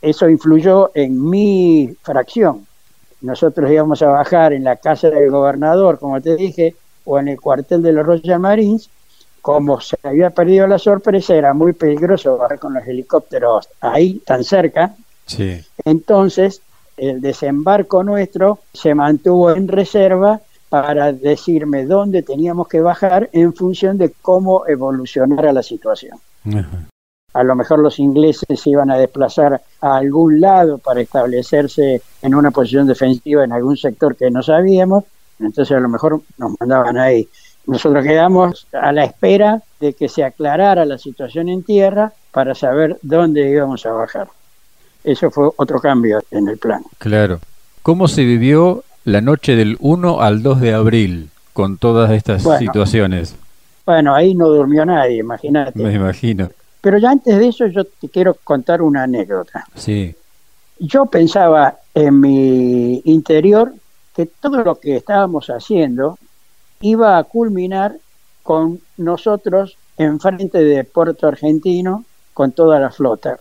Eso 0.01 0.29
influyó 0.29 0.93
en 0.95 1.29
mi 1.29 1.95
fracción. 2.03 2.67
Nosotros 3.21 3.71
íbamos 3.71 4.01
a 4.03 4.09
bajar 4.09 4.53
en 4.53 4.65
la 4.65 4.77
casa 4.77 5.11
del 5.11 5.31
gobernador, 5.31 5.99
como 5.99 6.21
te 6.21 6.37
dije, 6.37 6.77
o 7.09 7.19
en 7.19 7.29
el 7.29 7.41
cuartel 7.41 7.83
de 7.83 7.93
los 7.93 8.07
Royal 8.07 8.39
Marines, 8.39 8.91
como 9.41 9.81
se 9.81 9.97
había 10.03 10.29
perdido 10.29 10.67
la 10.67 10.79
sorpresa, 10.79 11.35
era 11.35 11.55
muy 11.55 11.73
peligroso 11.73 12.37
bajar 12.37 12.59
con 12.59 12.75
los 12.75 12.87
helicópteros 12.87 13.67
ahí 13.81 14.21
tan 14.27 14.45
cerca. 14.45 14.95
Sí. 15.25 15.59
Entonces, 15.87 16.61
el 16.99 17.23
desembarco 17.23 18.05
nuestro 18.05 18.59
se 18.75 18.95
mantuvo 18.95 19.51
en 19.53 19.69
reserva 19.69 20.41
para 20.69 21.15
decirme 21.15 21.87
dónde 21.87 22.23
teníamos 22.23 22.69
que 22.69 22.83
bajar 22.83 23.31
en 23.33 23.55
función 23.55 23.97
de 23.97 24.13
cómo 24.21 24.67
evolucionara 24.67 25.51
la 25.55 25.63
situación. 25.63 26.19
A 27.33 27.43
lo 27.43 27.55
mejor 27.55 27.79
los 27.79 27.99
ingleses 27.99 28.61
se 28.61 28.71
iban 28.71 28.91
a 28.91 28.99
desplazar 28.99 29.63
a 29.81 29.97
algún 29.97 30.43
lado 30.43 30.77
para 30.77 31.01
establecerse 31.01 32.03
en 32.21 32.35
una 32.35 32.51
posición 32.51 32.87
defensiva 32.87 33.45
en 33.45 33.53
algún 33.53 33.79
sector 33.79 34.15
que 34.15 34.31
no 34.31 34.43
sabíamos, 34.43 35.05
entonces 35.39 35.77
a 35.77 35.81
lo 35.81 35.89
mejor 35.89 36.21
nos 36.37 36.59
mandaban 36.61 36.99
ahí. 36.99 37.29
Nosotros 37.67 38.05
quedamos 38.05 38.67
a 38.73 38.93
la 38.93 39.05
espera 39.05 39.63
de 39.79 39.93
que 39.93 40.09
se 40.09 40.25
aclarara 40.25 40.85
la 40.87 40.97
situación 40.97 41.49
en 41.49 41.63
tierra 41.63 42.13
para 42.33 42.55
saber 42.55 42.99
dónde 43.03 43.51
íbamos 43.51 43.85
a 43.85 43.93
bajar. 43.93 44.29
Eso 45.05 45.31
fue 45.31 45.51
otro 45.57 45.81
cambio 45.81 46.23
en 46.31 46.49
el 46.49 46.59
plan. 46.59 46.83
Claro. 46.99 47.41
¿Cómo 47.83 48.09
se 48.09 48.25
vivió 48.25 48.85
la 49.05 49.21
noche 49.21 49.55
del 49.55 49.77
1 49.81 50.21
al 50.21 50.43
2 50.43 50.61
de 50.61 50.73
abril 50.73 51.31
con 51.53 51.79
todas 51.79 52.11
estas 52.11 52.43
situaciones? 52.59 53.37
Bueno, 53.85 54.15
ahí 54.15 54.35
no 54.35 54.49
durmió 54.49 54.85
nadie, 54.85 55.19
imagínate. 55.19 55.79
Me 55.79 55.95
imagino. 55.95 56.51
Pero 56.81 56.99
ya 56.99 57.11
antes 57.11 57.39
de 57.39 57.49
eso 57.49 57.67
yo 57.67 57.85
te 57.85 58.09
quiero 58.09 58.35
contar 58.45 58.83
una 58.83 59.05
anécdota. 59.05 59.65
Sí. 59.75 60.15
Yo 60.79 61.07
pensaba 61.07 61.79
en 61.95 62.21
mi 62.21 63.03
interior 63.05 63.73
que 64.19 64.27
todo 64.27 64.65
lo 64.65 64.75
que 64.81 64.97
estábamos 64.97 65.47
haciendo 65.47 66.19
iba 66.81 67.19
a 67.19 67.23
culminar 67.23 67.99
con 68.43 68.81
nosotros 68.97 69.79
enfrente 69.97 70.65
de 70.65 70.83
Puerto 70.83 71.29
Argentino 71.29 72.05
con 72.35 72.51
toda 72.51 72.81
la 72.81 72.91
flota 72.91 73.39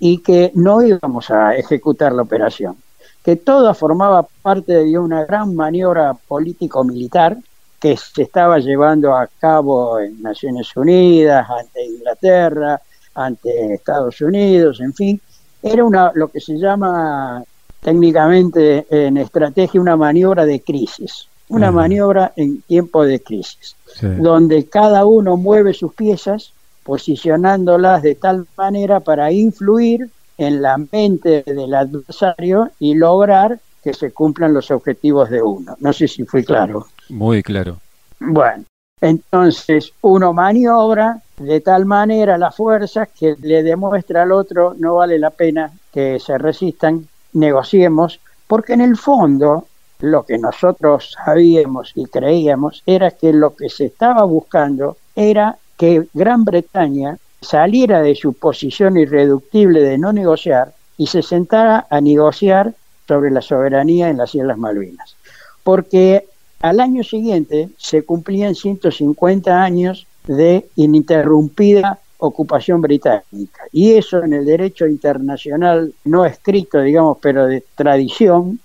y 0.00 0.18
que 0.18 0.50
no 0.56 0.82
íbamos 0.82 1.30
a 1.30 1.54
ejecutar 1.54 2.12
la 2.12 2.22
operación, 2.22 2.76
que 3.22 3.36
todo 3.36 3.72
formaba 3.72 4.26
parte 4.42 4.72
de 4.72 4.98
una 4.98 5.24
gran 5.26 5.54
maniobra 5.54 6.14
político-militar 6.14 7.38
que 7.78 7.96
se 7.96 8.22
estaba 8.22 8.58
llevando 8.58 9.14
a 9.14 9.28
cabo 9.38 10.00
en 10.00 10.20
Naciones 10.20 10.76
Unidas, 10.76 11.48
ante 11.48 11.86
Inglaterra, 11.86 12.82
ante 13.14 13.74
Estados 13.74 14.20
Unidos, 14.20 14.80
en 14.80 14.92
fin, 14.92 15.20
era 15.62 15.84
una 15.84 16.10
lo 16.16 16.26
que 16.26 16.40
se 16.40 16.58
llama 16.58 17.44
técnicamente 17.80 18.86
en 18.90 19.16
estrategia 19.16 19.80
una 19.80 19.96
maniobra 19.96 20.44
de 20.44 20.60
crisis, 20.60 21.26
una 21.48 21.70
maniobra 21.72 22.32
en 22.36 22.62
tiempo 22.62 23.04
de 23.04 23.20
crisis, 23.20 23.74
donde 24.00 24.66
cada 24.66 25.04
uno 25.04 25.36
mueve 25.36 25.74
sus 25.74 25.94
piezas 25.94 26.52
posicionándolas 26.84 28.02
de 28.02 28.14
tal 28.14 28.46
manera 28.56 29.00
para 29.00 29.32
influir 29.32 30.08
en 30.38 30.62
la 30.62 30.78
mente 30.78 31.42
del 31.46 31.74
adversario 31.74 32.70
y 32.78 32.94
lograr 32.94 33.60
que 33.82 33.92
se 33.94 34.12
cumplan 34.12 34.54
los 34.54 34.70
objetivos 34.70 35.30
de 35.30 35.42
uno. 35.42 35.76
No 35.80 35.92
sé 35.92 36.08
si 36.08 36.24
fui 36.24 36.44
claro. 36.44 36.86
Muy 37.08 37.42
claro. 37.42 37.78
Bueno, 38.18 38.64
entonces 39.00 39.92
uno 40.02 40.32
maniobra 40.32 41.20
de 41.38 41.60
tal 41.60 41.86
manera 41.86 42.36
las 42.36 42.54
fuerzas 42.54 43.08
que 43.18 43.34
le 43.40 43.62
demuestra 43.62 44.22
al 44.22 44.32
otro 44.32 44.74
no 44.78 44.96
vale 44.96 45.18
la 45.18 45.30
pena 45.30 45.72
que 45.92 46.20
se 46.20 46.36
resistan 46.38 47.06
negociemos, 47.32 48.20
porque 48.46 48.74
en 48.74 48.80
el 48.80 48.96
fondo 48.96 49.66
lo 50.00 50.24
que 50.24 50.38
nosotros 50.38 51.16
sabíamos 51.24 51.92
y 51.94 52.06
creíamos 52.06 52.82
era 52.86 53.10
que 53.10 53.32
lo 53.32 53.54
que 53.54 53.68
se 53.68 53.86
estaba 53.86 54.24
buscando 54.24 54.96
era 55.14 55.56
que 55.76 56.06
Gran 56.14 56.44
Bretaña 56.44 57.18
saliera 57.40 58.02
de 58.02 58.14
su 58.14 58.32
posición 58.32 58.96
irreductible 58.96 59.80
de 59.82 59.98
no 59.98 60.12
negociar 60.12 60.74
y 60.96 61.06
se 61.06 61.22
sentara 61.22 61.86
a 61.88 62.00
negociar 62.00 62.74
sobre 63.08 63.30
la 63.30 63.42
soberanía 63.42 64.08
en 64.08 64.18
las 64.18 64.34
Islas 64.34 64.58
Malvinas. 64.58 65.16
Porque 65.64 66.26
al 66.60 66.80
año 66.80 67.02
siguiente 67.02 67.70
se 67.78 68.04
cumplían 68.04 68.54
150 68.54 69.62
años 69.62 70.06
de 70.26 70.68
ininterrumpida 70.76 71.98
ocupación 72.20 72.80
británica. 72.80 73.64
Y 73.72 73.92
eso 73.92 74.22
en 74.22 74.32
el 74.32 74.44
derecho 74.44 74.86
internacional 74.86 75.92
no 76.04 76.24
escrito, 76.24 76.80
digamos, 76.80 77.18
pero 77.20 77.46
de 77.46 77.64
tradición, 77.74 78.60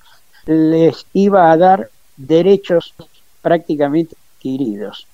les 0.45 1.05
iba 1.13 1.51
a 1.51 1.57
dar 1.57 1.89
derechos 2.17 2.93
prácticamente 3.41 4.15
adquiridos. 4.35 5.07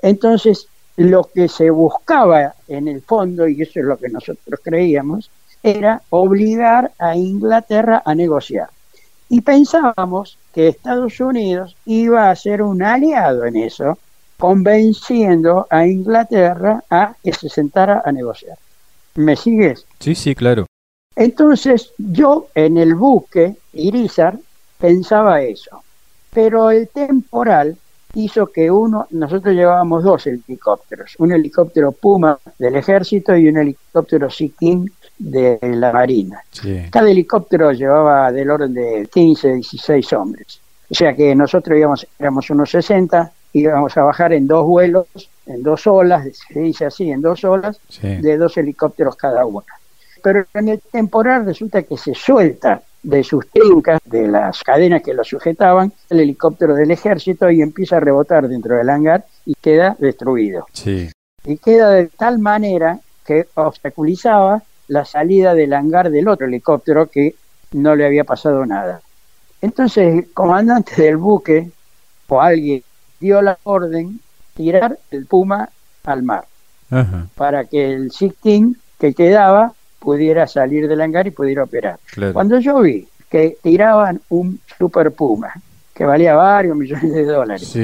Entonces, 0.00 0.68
lo 0.96 1.24
que 1.24 1.48
se 1.48 1.70
buscaba 1.70 2.54
en 2.68 2.88
el 2.88 3.02
fondo, 3.02 3.48
y 3.48 3.62
eso 3.62 3.80
es 3.80 3.86
lo 3.86 3.96
que 3.96 4.08
nosotros 4.08 4.60
creíamos, 4.62 5.30
era 5.62 6.02
obligar 6.10 6.92
a 6.98 7.16
Inglaterra 7.16 8.02
a 8.04 8.14
negociar. 8.14 8.68
Y 9.28 9.40
pensábamos 9.40 10.36
que 10.52 10.68
Estados 10.68 11.18
Unidos 11.20 11.76
iba 11.86 12.30
a 12.30 12.36
ser 12.36 12.62
un 12.62 12.82
aliado 12.82 13.46
en 13.46 13.56
eso, 13.56 13.98
convenciendo 14.42 15.68
a 15.70 15.86
Inglaterra 15.86 16.82
a 16.90 17.14
que 17.22 17.32
se 17.32 17.48
sentara 17.48 18.02
a 18.04 18.10
negociar. 18.10 18.58
¿Me 19.14 19.36
sigues? 19.36 19.86
Sí, 20.00 20.16
sí, 20.16 20.34
claro. 20.34 20.66
Entonces 21.14 21.92
yo 21.96 22.48
en 22.52 22.76
el 22.76 22.96
buque 22.96 23.54
Irizar 23.72 24.36
pensaba 24.80 25.42
eso, 25.42 25.84
pero 26.34 26.72
el 26.72 26.88
temporal 26.88 27.76
hizo 28.14 28.48
que 28.48 28.68
uno, 28.68 29.06
nosotros 29.10 29.54
llevábamos 29.54 30.02
dos 30.02 30.26
helicópteros, 30.26 31.14
un 31.18 31.30
helicóptero 31.30 31.92
Puma 31.92 32.36
del 32.58 32.74
ejército 32.74 33.36
y 33.36 33.46
un 33.46 33.58
helicóptero 33.58 34.28
Sea 34.28 34.48
de 35.20 35.58
la 35.62 35.92
Marina. 35.92 36.42
Cada 36.90 37.08
helicóptero 37.08 37.70
llevaba 37.70 38.32
del 38.32 38.50
orden 38.50 38.74
de 38.74 39.08
15, 39.08 39.54
16 39.54 40.12
hombres. 40.14 40.58
O 40.90 40.94
sea 40.94 41.14
que 41.14 41.32
nosotros 41.32 41.78
íbamos, 41.78 42.08
éramos 42.18 42.50
unos 42.50 42.70
60, 42.70 43.32
íbamos 43.52 43.96
a 43.96 44.02
bajar 44.02 44.32
en 44.32 44.46
dos 44.46 44.66
vuelos, 44.66 45.06
en 45.46 45.62
dos 45.62 45.86
olas, 45.86 46.26
se 46.48 46.60
dice 46.60 46.86
así, 46.86 47.10
en 47.10 47.20
dos 47.20 47.44
olas, 47.44 47.78
de 48.00 48.36
dos 48.36 48.56
helicópteros 48.56 49.16
cada 49.16 49.44
uno. 49.44 49.64
Pero 50.22 50.44
en 50.54 50.68
el 50.68 50.80
temporal 50.80 51.44
resulta 51.44 51.82
que 51.82 51.96
se 51.96 52.14
suelta 52.14 52.82
de 53.02 53.24
sus 53.24 53.48
trincas, 53.48 54.00
de 54.04 54.28
las 54.28 54.62
cadenas 54.62 55.02
que 55.02 55.14
lo 55.14 55.24
sujetaban, 55.24 55.92
el 56.08 56.20
helicóptero 56.20 56.74
del 56.74 56.92
ejército 56.92 57.50
y 57.50 57.60
empieza 57.60 57.96
a 57.96 58.00
rebotar 58.00 58.48
dentro 58.48 58.76
del 58.76 58.88
hangar 58.88 59.26
y 59.44 59.54
queda 59.54 59.96
destruido. 59.98 60.66
Y 61.44 61.56
queda 61.58 61.90
de 61.90 62.06
tal 62.06 62.38
manera 62.38 63.00
que 63.26 63.48
obstaculizaba 63.54 64.62
la 64.88 65.04
salida 65.04 65.54
del 65.54 65.72
hangar 65.72 66.10
del 66.10 66.28
otro 66.28 66.46
helicóptero 66.46 67.06
que 67.06 67.34
no 67.72 67.96
le 67.96 68.06
había 68.06 68.24
pasado 68.24 68.64
nada. 68.64 69.00
Entonces 69.60 70.14
el 70.14 70.32
comandante 70.32 71.00
del 71.00 71.16
buque 71.16 71.70
o 72.28 72.40
alguien 72.40 72.82
dio 73.22 73.40
la 73.40 73.56
orden 73.62 74.20
tirar 74.54 74.98
el 75.10 75.24
Puma 75.24 75.70
al 76.04 76.22
mar 76.22 76.44
para 77.34 77.64
que 77.64 77.94
el 77.94 78.10
Sixteen 78.10 78.76
que 78.98 79.14
quedaba 79.14 79.72
pudiera 79.98 80.46
salir 80.46 80.88
del 80.88 81.00
hangar 81.00 81.26
y 81.26 81.30
pudiera 81.30 81.64
operar. 81.64 81.98
Cuando 82.34 82.58
yo 82.58 82.80
vi 82.80 83.08
que 83.30 83.56
tiraban 83.62 84.20
un 84.28 84.60
Super 84.78 85.10
Puma 85.12 85.54
que 85.94 86.04
valía 86.04 86.34
varios 86.34 86.76
millones 86.76 87.14
de 87.14 87.24
dólares 87.24 87.78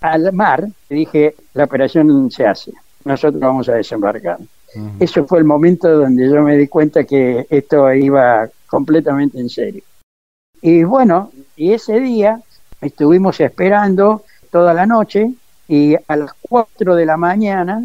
al 0.00 0.32
mar, 0.32 0.66
dije, 0.88 1.36
la 1.54 1.64
operación 1.64 2.30
se 2.30 2.46
hace, 2.46 2.72
nosotros 3.04 3.40
vamos 3.40 3.68
a 3.68 3.74
desembarcar. 3.74 4.38
Eso 4.98 5.26
fue 5.26 5.38
el 5.38 5.44
momento 5.44 5.88
donde 5.88 6.28
yo 6.28 6.42
me 6.42 6.56
di 6.56 6.68
cuenta 6.68 7.04
que 7.04 7.46
esto 7.48 7.92
iba 7.94 8.48
completamente 8.66 9.40
en 9.40 9.48
serio. 9.48 9.82
Y 10.60 10.84
bueno, 10.84 11.30
y 11.56 11.72
ese 11.72 11.98
día 12.00 12.40
estuvimos 12.80 13.40
esperando 13.40 14.24
toda 14.50 14.74
la 14.74 14.86
noche 14.86 15.30
y 15.68 15.94
a 16.08 16.16
las 16.16 16.32
4 16.48 16.94
de 16.94 17.06
la 17.06 17.16
mañana 17.16 17.84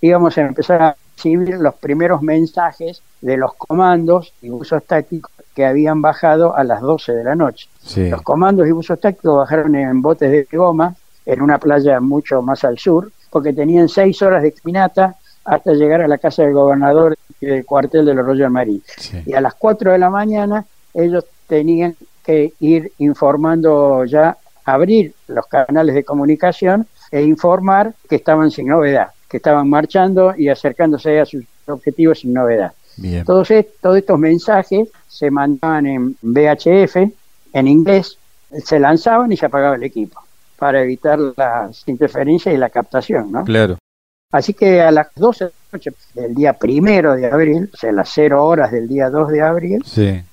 íbamos 0.00 0.36
a 0.38 0.42
empezar 0.42 0.82
a 0.82 0.96
recibir 1.16 1.56
los 1.56 1.74
primeros 1.74 2.22
mensajes 2.22 3.02
de 3.20 3.36
los 3.36 3.54
comandos 3.54 4.32
y 4.42 4.48
buzos 4.48 4.84
tácticos 4.84 5.32
que 5.54 5.64
habían 5.64 6.02
bajado 6.02 6.54
a 6.54 6.64
las 6.64 6.80
12 6.82 7.12
de 7.12 7.24
la 7.24 7.34
noche. 7.34 7.68
Los 7.96 8.22
comandos 8.22 8.66
y 8.68 8.72
buzos 8.72 9.00
tácticos 9.00 9.38
bajaron 9.38 9.74
en 9.74 10.02
botes 10.02 10.30
de 10.30 10.46
goma 10.56 10.94
en 11.24 11.42
una 11.42 11.58
playa 11.58 12.00
mucho 12.00 12.42
más 12.42 12.64
al 12.64 12.78
sur, 12.78 13.10
porque 13.30 13.52
tenían 13.52 13.88
seis 13.88 14.20
horas 14.22 14.42
de 14.42 14.52
caminata 14.52 15.16
hasta 15.44 15.72
llegar 15.72 16.02
a 16.02 16.08
la 16.08 16.18
casa 16.18 16.42
del 16.42 16.52
gobernador 16.52 17.16
del 17.40 17.64
cuartel 17.64 18.04
de 18.04 18.14
los 18.14 18.26
Royal 18.26 18.50
Marines. 18.50 18.84
Y 19.24 19.32
a 19.34 19.40
las 19.40 19.54
4 19.54 19.92
de 19.92 19.98
la 19.98 20.10
mañana 20.10 20.64
ellos 20.94 21.24
tenían 21.46 21.96
que 22.24 22.52
ir 22.60 22.92
informando 22.98 24.04
ya, 24.04 24.36
abrir 24.66 25.14
los 25.28 25.46
canales 25.46 25.94
de 25.94 26.04
comunicación 26.04 26.86
e 27.10 27.22
informar 27.22 27.94
que 28.08 28.16
estaban 28.16 28.50
sin 28.50 28.66
novedad, 28.66 29.08
que 29.28 29.38
estaban 29.38 29.70
marchando 29.70 30.34
y 30.36 30.48
acercándose 30.48 31.20
a 31.20 31.24
sus 31.24 31.44
objetivos 31.66 32.20
sin 32.20 32.34
novedad. 32.34 32.72
Todos, 33.24 33.48
todos 33.80 33.98
estos 33.98 34.18
mensajes 34.18 34.88
se 35.06 35.30
mandaban 35.30 35.86
en 35.86 36.16
VHF, 36.20 36.96
en 37.52 37.68
inglés, 37.68 38.18
se 38.64 38.78
lanzaban 38.78 39.30
y 39.32 39.36
se 39.36 39.46
apagaba 39.46 39.76
el 39.76 39.82
equipo 39.82 40.20
para 40.58 40.82
evitar 40.82 41.18
las 41.36 41.86
interferencias 41.86 42.54
y 42.54 42.58
la 42.58 42.70
captación, 42.70 43.30
¿no? 43.30 43.44
Claro. 43.44 43.76
Así 44.32 44.54
que 44.54 44.80
a 44.80 44.90
las 44.90 45.08
12 45.14 45.44
de 45.44 45.50
la 45.50 45.76
noche 45.76 45.90
del 46.14 46.34
día 46.34 46.52
primero 46.54 47.14
de 47.14 47.26
abril, 47.26 47.70
o 47.72 47.76
sea, 47.76 47.92
las 47.92 48.10
0 48.12 48.44
horas 48.44 48.72
del 48.72 48.88
día 48.88 49.08
2 49.08 49.28
de 49.28 49.42
abril, 49.42 49.84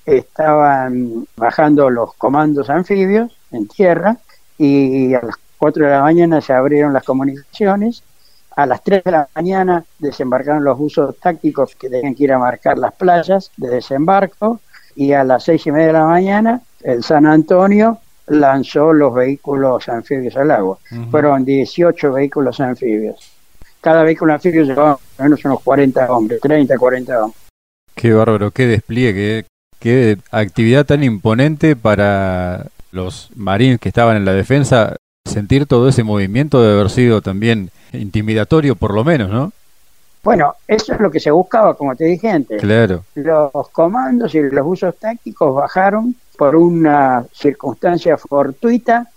estaban 0.04 1.26
bajando 1.36 1.90
los 1.90 2.14
comandos 2.14 2.70
anfibios 2.70 3.36
en 3.52 3.68
tierra 3.68 4.16
y 4.58 5.14
a 5.14 5.22
las 5.22 5.36
4 5.58 5.86
de 5.86 5.92
la 5.92 6.02
mañana 6.02 6.40
se 6.40 6.52
abrieron 6.52 6.92
las 6.92 7.04
comunicaciones. 7.04 8.02
A 8.56 8.66
las 8.66 8.82
3 8.82 9.04
de 9.04 9.10
la 9.10 9.28
mañana 9.34 9.84
desembarcaron 9.98 10.62
los 10.62 10.78
buzos 10.78 11.18
tácticos 11.18 11.74
que 11.74 11.90
tenían 11.90 12.14
que 12.14 12.24
ir 12.24 12.32
a 12.32 12.38
marcar 12.38 12.78
las 12.78 12.94
playas 12.94 13.50
de 13.56 13.68
desembarco 13.68 14.60
y 14.94 15.12
a 15.12 15.24
las 15.24 15.44
6 15.44 15.66
y 15.66 15.72
media 15.72 15.86
de 15.88 15.92
la 15.94 16.06
mañana 16.06 16.60
el 16.82 17.02
San 17.02 17.26
Antonio 17.26 17.98
lanzó 18.26 18.92
los 18.92 19.12
vehículos 19.12 19.88
anfibios 19.88 20.36
al 20.36 20.50
agua. 20.50 20.78
Fueron 21.10 21.44
18 21.44 22.12
vehículos 22.12 22.60
anfibios 22.60 23.34
cada 23.84 24.02
vehículo 24.02 24.32
anfibio 24.32 24.64
llevaba 24.64 24.98
menos 25.18 25.44
unos 25.44 25.60
40 25.60 26.10
hombres, 26.10 26.40
30, 26.40 26.78
40 26.78 27.22
hombres. 27.22 27.42
Qué 27.94 28.14
bárbaro, 28.14 28.50
qué 28.50 28.66
despliegue, 28.66 29.44
qué 29.78 30.16
actividad 30.30 30.86
tan 30.86 31.04
imponente 31.04 31.76
para 31.76 32.68
los 32.94 33.30
marines 33.34 33.80
que 33.80 33.88
estaban 33.88 34.16
en 34.16 34.24
la 34.24 34.32
defensa. 34.32 34.96
Sentir 35.24 35.66
todo 35.66 35.88
ese 35.88 36.02
movimiento 36.02 36.60
debe 36.62 36.74
haber 36.74 36.90
sido 36.90 37.22
también 37.22 37.70
intimidatorio, 37.92 38.76
por 38.76 38.94
lo 38.94 39.04
menos, 39.04 39.30
¿no? 39.30 39.52
Bueno, 40.22 40.54
eso 40.66 40.94
es 40.94 41.00
lo 41.00 41.10
que 41.10 41.20
se 41.20 41.30
buscaba, 41.30 41.74
como 41.74 41.94
te 41.94 42.04
dije 42.04 42.30
antes. 42.30 42.60
Claro. 42.60 43.04
Los 43.14 43.68
comandos 43.70 44.34
y 44.34 44.40
los 44.40 44.66
usos 44.66 44.96
tácticos 44.98 45.54
bajaron 45.54 46.14
por 46.36 46.56
una 46.56 47.24
circunstancia 47.32 48.16
fortuita. 48.16 49.08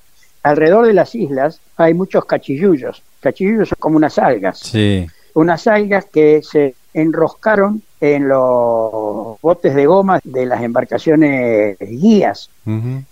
Alrededor 0.44 0.88
de 0.88 0.94
las 0.94 1.16
islas 1.16 1.60
hay 1.78 1.94
muchos 1.94 2.26
cachillullos 2.26 3.02
cachillullos 3.20 3.70
son 3.70 3.78
como 3.80 3.98
unas 3.98 4.18
algas. 4.18 4.60
Sí. 4.60 5.08
Unas 5.34 5.68
algas 5.68 6.06
que 6.06 6.42
se 6.42 6.76
enroscaron 7.02 7.82
en 8.02 8.28
los 8.28 9.40
botes 9.42 9.76
de 9.76 9.86
goma 9.86 10.20
de 10.24 10.46
las 10.46 10.64
embarcaciones 10.64 11.78
guías. 11.80 12.50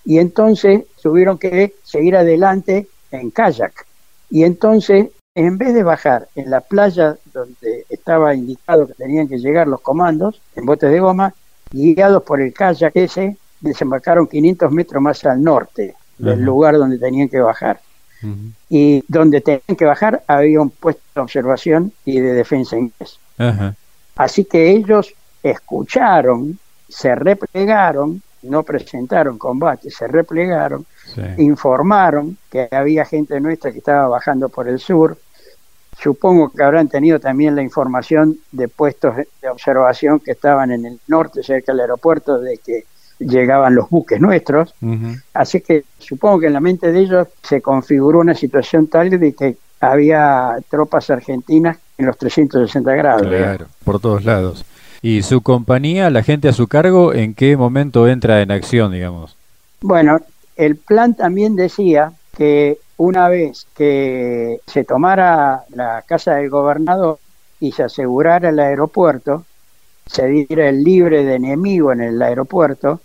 Y 0.04 0.18
entonces 0.18 0.84
tuvieron 1.02 1.38
que 1.38 1.76
seguir 1.84 2.16
adelante 2.16 2.88
en 3.12 3.32
kayak. 3.32 3.86
Y 4.30 4.44
entonces, 4.44 5.10
en 5.36 5.58
vez 5.58 5.74
de 5.74 5.84
bajar 5.84 6.28
en 6.36 6.50
la 6.50 6.62
playa 6.62 7.16
donde 7.34 7.86
estaba 7.90 8.34
indicado 8.34 8.88
que 8.88 8.94
tenían 8.94 9.28
que 9.28 9.38
llegar 9.38 9.68
los 9.68 9.82
comandos, 9.82 10.42
en 10.56 10.66
botes 10.66 10.92
de 10.92 11.00
goma, 11.00 11.34
guiados 11.72 12.24
por 12.24 12.42
el 12.42 12.54
kayak 12.54 12.96
ese, 12.96 13.38
desembarcaron 13.62 14.28
500 14.28 14.72
metros 14.72 15.02
más 15.02 15.24
al 15.26 15.42
norte 15.44 15.96
del 16.18 16.42
lugar 16.42 16.78
donde 16.78 16.98
tenían 16.98 17.30
que 17.30 17.40
bajar 17.40 17.80
y 18.70 19.04
donde 19.08 19.42
tenían 19.42 19.76
que 19.78 19.86
bajar 19.86 20.24
había 20.28 20.62
un 20.62 20.70
puesto 20.70 21.04
de 21.14 21.22
observación 21.22 21.92
y 22.06 22.20
de 22.20 22.34
defensa 22.34 22.78
inglés. 22.78 23.20
Así 24.16 24.46
que 24.46 24.72
ellos 24.72 25.14
escucharon, 25.44 26.58
se 26.88 27.16
replegaron, 27.16 28.22
no 28.44 28.64
presentaron 28.64 29.38
combate, 29.38 29.90
se 29.90 30.08
replegaron, 30.08 30.86
informaron 31.38 32.38
que 32.50 32.68
había 32.72 33.06
gente 33.06 33.40
nuestra 33.40 33.72
que 33.72 33.80
estaba 33.80 34.08
bajando 34.08 34.50
por 34.50 34.68
el 34.68 34.80
sur. 34.80 35.18
Supongo 35.98 36.50
que 36.50 36.64
habrán 36.64 36.90
tenido 36.90 37.20
también 37.20 37.56
la 37.56 37.62
información 37.62 38.38
de 38.52 38.68
puestos 38.68 39.16
de 39.16 39.50
observación 39.50 40.20
que 40.20 40.32
estaban 40.32 40.72
en 40.72 40.86
el 40.86 41.00
norte, 41.08 41.42
cerca 41.42 41.72
del 41.72 41.82
aeropuerto, 41.82 42.40
de 42.40 42.58
que 42.58 42.86
llegaban 43.20 43.76
los 43.76 43.90
buques 43.90 44.20
nuestros. 44.20 44.74
Así 45.34 45.62
que 45.62 45.86
supongo 46.00 46.40
que 46.40 46.48
en 46.48 46.54
la 46.54 46.60
mente 46.60 46.92
de 46.92 47.00
ellos 47.00 47.28
se 47.42 47.62
configuró 47.62 48.20
una 48.20 48.36
situación 48.36 48.88
tal 48.88 49.10
de 49.10 49.34
que 49.34 49.58
había 49.80 50.58
tropas 50.70 51.10
argentinas 51.10 51.78
en 51.98 52.06
los 52.06 52.18
360 52.18 52.94
grados. 52.94 53.28
Claro, 53.28 53.66
por 53.84 54.00
todos 54.00 54.26
lados. 54.26 54.66
¿Y 55.02 55.22
su 55.22 55.42
compañía, 55.42 56.10
la 56.10 56.24
gente 56.24 56.48
a 56.48 56.54
su 56.54 56.68
cargo, 56.68 57.14
en 57.14 57.34
qué 57.36 57.58
momento 57.58 58.08
entra 58.08 58.42
en 58.42 58.52
acción, 58.52 58.92
digamos? 58.92 59.38
Bueno, 59.82 60.20
el 60.56 60.78
plan 60.78 61.14
también 61.14 61.56
decía 61.56 62.12
que 62.36 62.80
una 62.98 63.30
vez 63.30 63.68
que 63.76 64.60
se 64.66 64.84
tomara 64.84 65.64
la 65.70 66.04
casa 66.08 66.36
del 66.36 66.50
gobernador 66.50 67.20
y 67.60 67.72
se 67.72 67.84
asegurara 67.84 68.50
el 68.50 68.60
aeropuerto, 68.60 69.46
se 70.06 70.28
diera 70.28 70.70
el 70.70 70.84
libre 70.84 71.24
de 71.24 71.36
enemigo 71.36 71.92
en 71.92 72.02
el 72.02 72.22
aeropuerto, 72.22 73.02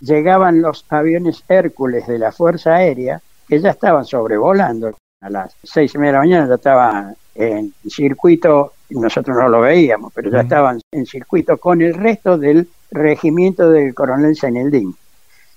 llegaban 0.00 0.60
los 0.60 0.84
aviones 0.88 1.44
Hércules 1.48 2.06
de 2.06 2.18
la 2.18 2.32
Fuerza 2.32 2.74
Aérea, 2.76 3.20
que 3.48 3.60
ya 3.60 3.70
estaban 3.70 4.04
sobrevolando. 4.04 4.96
A 5.20 5.30
las 5.30 5.54
seis 5.62 5.94
y 5.94 5.98
media 5.98 6.10
de 6.10 6.12
la 6.14 6.18
mañana 6.18 6.48
ya 6.48 6.54
estaban 6.56 7.16
en 7.34 7.72
circuito, 7.88 8.72
nosotros 8.90 9.36
no 9.36 9.48
lo 9.48 9.60
veíamos, 9.60 10.12
pero 10.14 10.30
ya 10.30 10.40
estaban 10.40 10.80
en 10.90 11.06
circuito 11.06 11.56
con 11.56 11.80
el 11.80 11.94
resto 11.94 12.36
del 12.36 12.68
regimiento 12.90 13.70
del 13.70 13.94
coronel 13.94 14.36
Seneldín. 14.36 14.94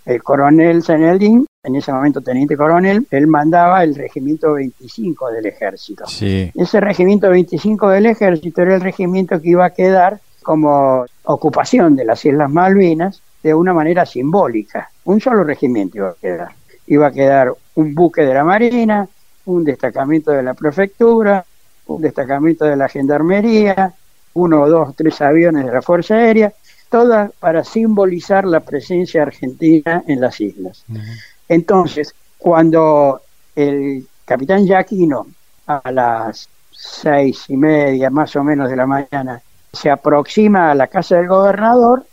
El 0.06 0.22
coronel 0.22 0.84
Seneldín, 0.84 1.48
en 1.64 1.76
ese 1.76 1.92
momento 1.92 2.22
teniente 2.22 2.56
coronel, 2.56 3.08
él 3.10 3.28
mandaba 3.28 3.84
el 3.84 3.96
regimiento 3.96 4.54
25 4.54 5.32
del 5.32 5.48
ejército. 5.48 6.06
Ese 6.54 6.80
regimiento 6.80 7.30
25 7.30 7.90
del 7.90 8.06
ejército 8.06 8.62
era 8.62 8.76
el 8.76 8.82
regimiento 8.82 9.42
que 9.42 9.50
iba 9.50 9.66
a 9.66 9.72
quedar 9.72 10.20
como 10.44 11.06
ocupación 11.24 11.96
de 11.96 12.06
las 12.06 12.24
Islas 12.24 12.52
Malvinas 12.52 13.22
de 13.42 13.54
una 13.54 13.74
manera 13.74 14.06
simbólica. 14.06 14.90
Un 15.06 15.20
solo 15.20 15.44
regimiento 15.44 15.98
iba 15.98 16.10
a 16.10 16.16
quedar. 16.22 16.52
Iba 16.88 17.08
a 17.08 17.12
quedar 17.12 17.52
un 17.74 17.96
buque 17.96 18.22
de 18.22 18.34
la 18.34 18.44
Marina, 18.44 19.08
un 19.46 19.64
destacamento 19.64 20.32
de 20.32 20.44
la 20.44 20.54
prefectura, 20.54 21.44
un 21.88 22.02
destacamento 22.02 22.66
de 22.66 22.76
la 22.76 22.90
Gendarmería, 22.90 23.94
uno 24.34 24.68
dos 24.68 24.96
tres 24.96 25.22
aviones 25.22 25.66
de 25.66 25.72
la 25.72 25.82
Fuerza 25.82 26.16
Aérea, 26.16 26.54
todas 26.90 27.32
para 27.40 27.64
simbolizar 27.64 28.46
la 28.46 28.60
presencia 28.60 29.24
argentina 29.24 30.04
en 30.08 30.22
las 30.22 30.40
islas. 30.42 30.86
Entonces, 31.48 32.14
cuando 32.38 33.22
el 33.56 34.08
capitán 34.26 34.66
Yaquino 34.66 35.28
a 35.68 35.92
las 35.92 36.50
seis 36.72 37.46
y 37.48 37.58
media 37.58 38.10
más 38.10 38.36
o 38.36 38.44
menos 38.44 38.70
de 38.70 38.76
la 38.76 38.86
mañana 38.86 39.42
se 39.72 39.90
aproxima 39.90 40.72
a 40.72 40.76
la 40.76 40.88
casa 40.88 41.16
del 41.16 41.28
gobernador, 41.28 42.06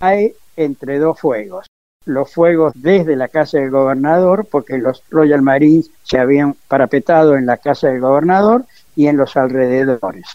hay 0.00 0.34
entre 0.56 0.98
dos 0.98 1.18
fuegos. 1.18 1.66
Los 2.06 2.32
fuegos 2.32 2.72
desde 2.74 3.14
la 3.14 3.28
casa 3.28 3.58
del 3.58 3.70
gobernador, 3.70 4.46
porque 4.50 4.78
los 4.78 5.02
Royal 5.10 5.42
Marines 5.42 5.90
se 6.02 6.18
habían 6.18 6.54
parapetado 6.66 7.36
en 7.36 7.46
la 7.46 7.58
casa 7.58 7.88
del 7.88 8.00
gobernador 8.00 8.64
y 8.96 9.06
en 9.06 9.16
los 9.16 9.36
alrededores. 9.36 10.26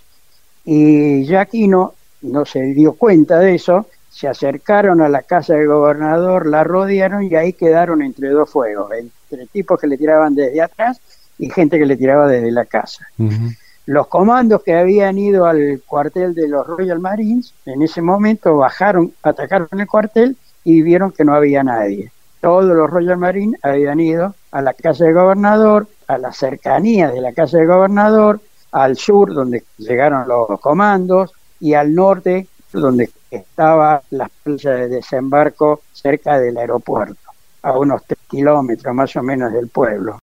Y 0.64 1.26
Yaquino 1.26 1.94
no 2.22 2.46
se 2.46 2.62
dio 2.62 2.94
cuenta 2.94 3.40
de 3.40 3.56
eso, 3.56 3.88
se 4.10 4.28
acercaron 4.28 5.02
a 5.02 5.10
la 5.10 5.24
casa 5.24 5.56
del 5.56 5.68
gobernador, 5.68 6.48
la 6.48 6.64
rodearon 6.64 7.24
y 7.24 7.36
ahí 7.36 7.54
quedaron 7.54 8.02
entre 8.02 8.30
dos 8.30 8.50
fuegos, 8.50 8.90
entre 8.94 9.46
tipos 9.48 9.80
que 9.80 9.88
le 9.88 9.98
tiraban 9.98 10.34
desde 10.34 10.62
atrás 10.62 11.00
y 11.38 11.50
gente 11.50 11.78
que 11.78 11.86
le 11.86 11.98
tiraba 11.98 12.28
desde 12.28 12.52
la 12.52 12.66
casa. 12.66 13.08
Los 13.86 14.08
comandos 14.08 14.64
que 14.64 14.74
habían 14.74 15.18
ido 15.18 15.46
al 15.46 15.82
cuartel 15.86 16.34
de 16.34 16.48
los 16.48 16.66
Royal 16.66 17.00
Marines 17.00 17.54
en 17.66 17.82
ese 17.82 18.02
momento 18.02 18.58
bajaron, 18.58 19.14
atacaron 19.22 19.68
el 19.80 19.88
cuartel 19.88 20.38
y 20.64 20.82
vieron 20.82 21.12
que 21.12 21.24
no 21.24 21.36
había 21.36 21.64
nadie. 21.64 22.12
Todos 22.42 22.66
los 22.66 22.90
Royal 22.90 23.18
Marines 23.18 23.60
habían 23.64 24.00
ido 24.00 24.34
a 24.52 24.62
la 24.62 24.74
casa 24.74 25.04
del 25.04 25.14
gobernador, 25.14 25.88
a 26.08 26.18
las 26.18 26.38
cercanías 26.38 27.14
de 27.14 27.22
la 27.22 27.34
casa 27.34 27.58
del 27.58 27.68
gobernador, 27.68 28.40
al 28.72 28.98
sur 28.98 29.34
donde 29.34 29.64
llegaron 29.78 30.28
los 30.28 30.60
comandos 30.60 31.32
y 31.60 31.74
al 31.74 31.94
norte 31.94 32.48
donde 32.72 33.10
estaba 33.32 34.02
la 34.12 34.30
playa 34.44 34.72
de 34.72 34.90
desembarco 34.90 35.82
cerca 35.94 36.40
del 36.40 36.58
aeropuerto, 36.58 37.32
a 37.62 37.78
unos 37.78 38.04
tres 38.06 38.20
kilómetros 38.28 38.94
más 38.94 39.16
o 39.16 39.24
menos 39.24 39.54
del 39.54 39.70
pueblo. 39.70 40.20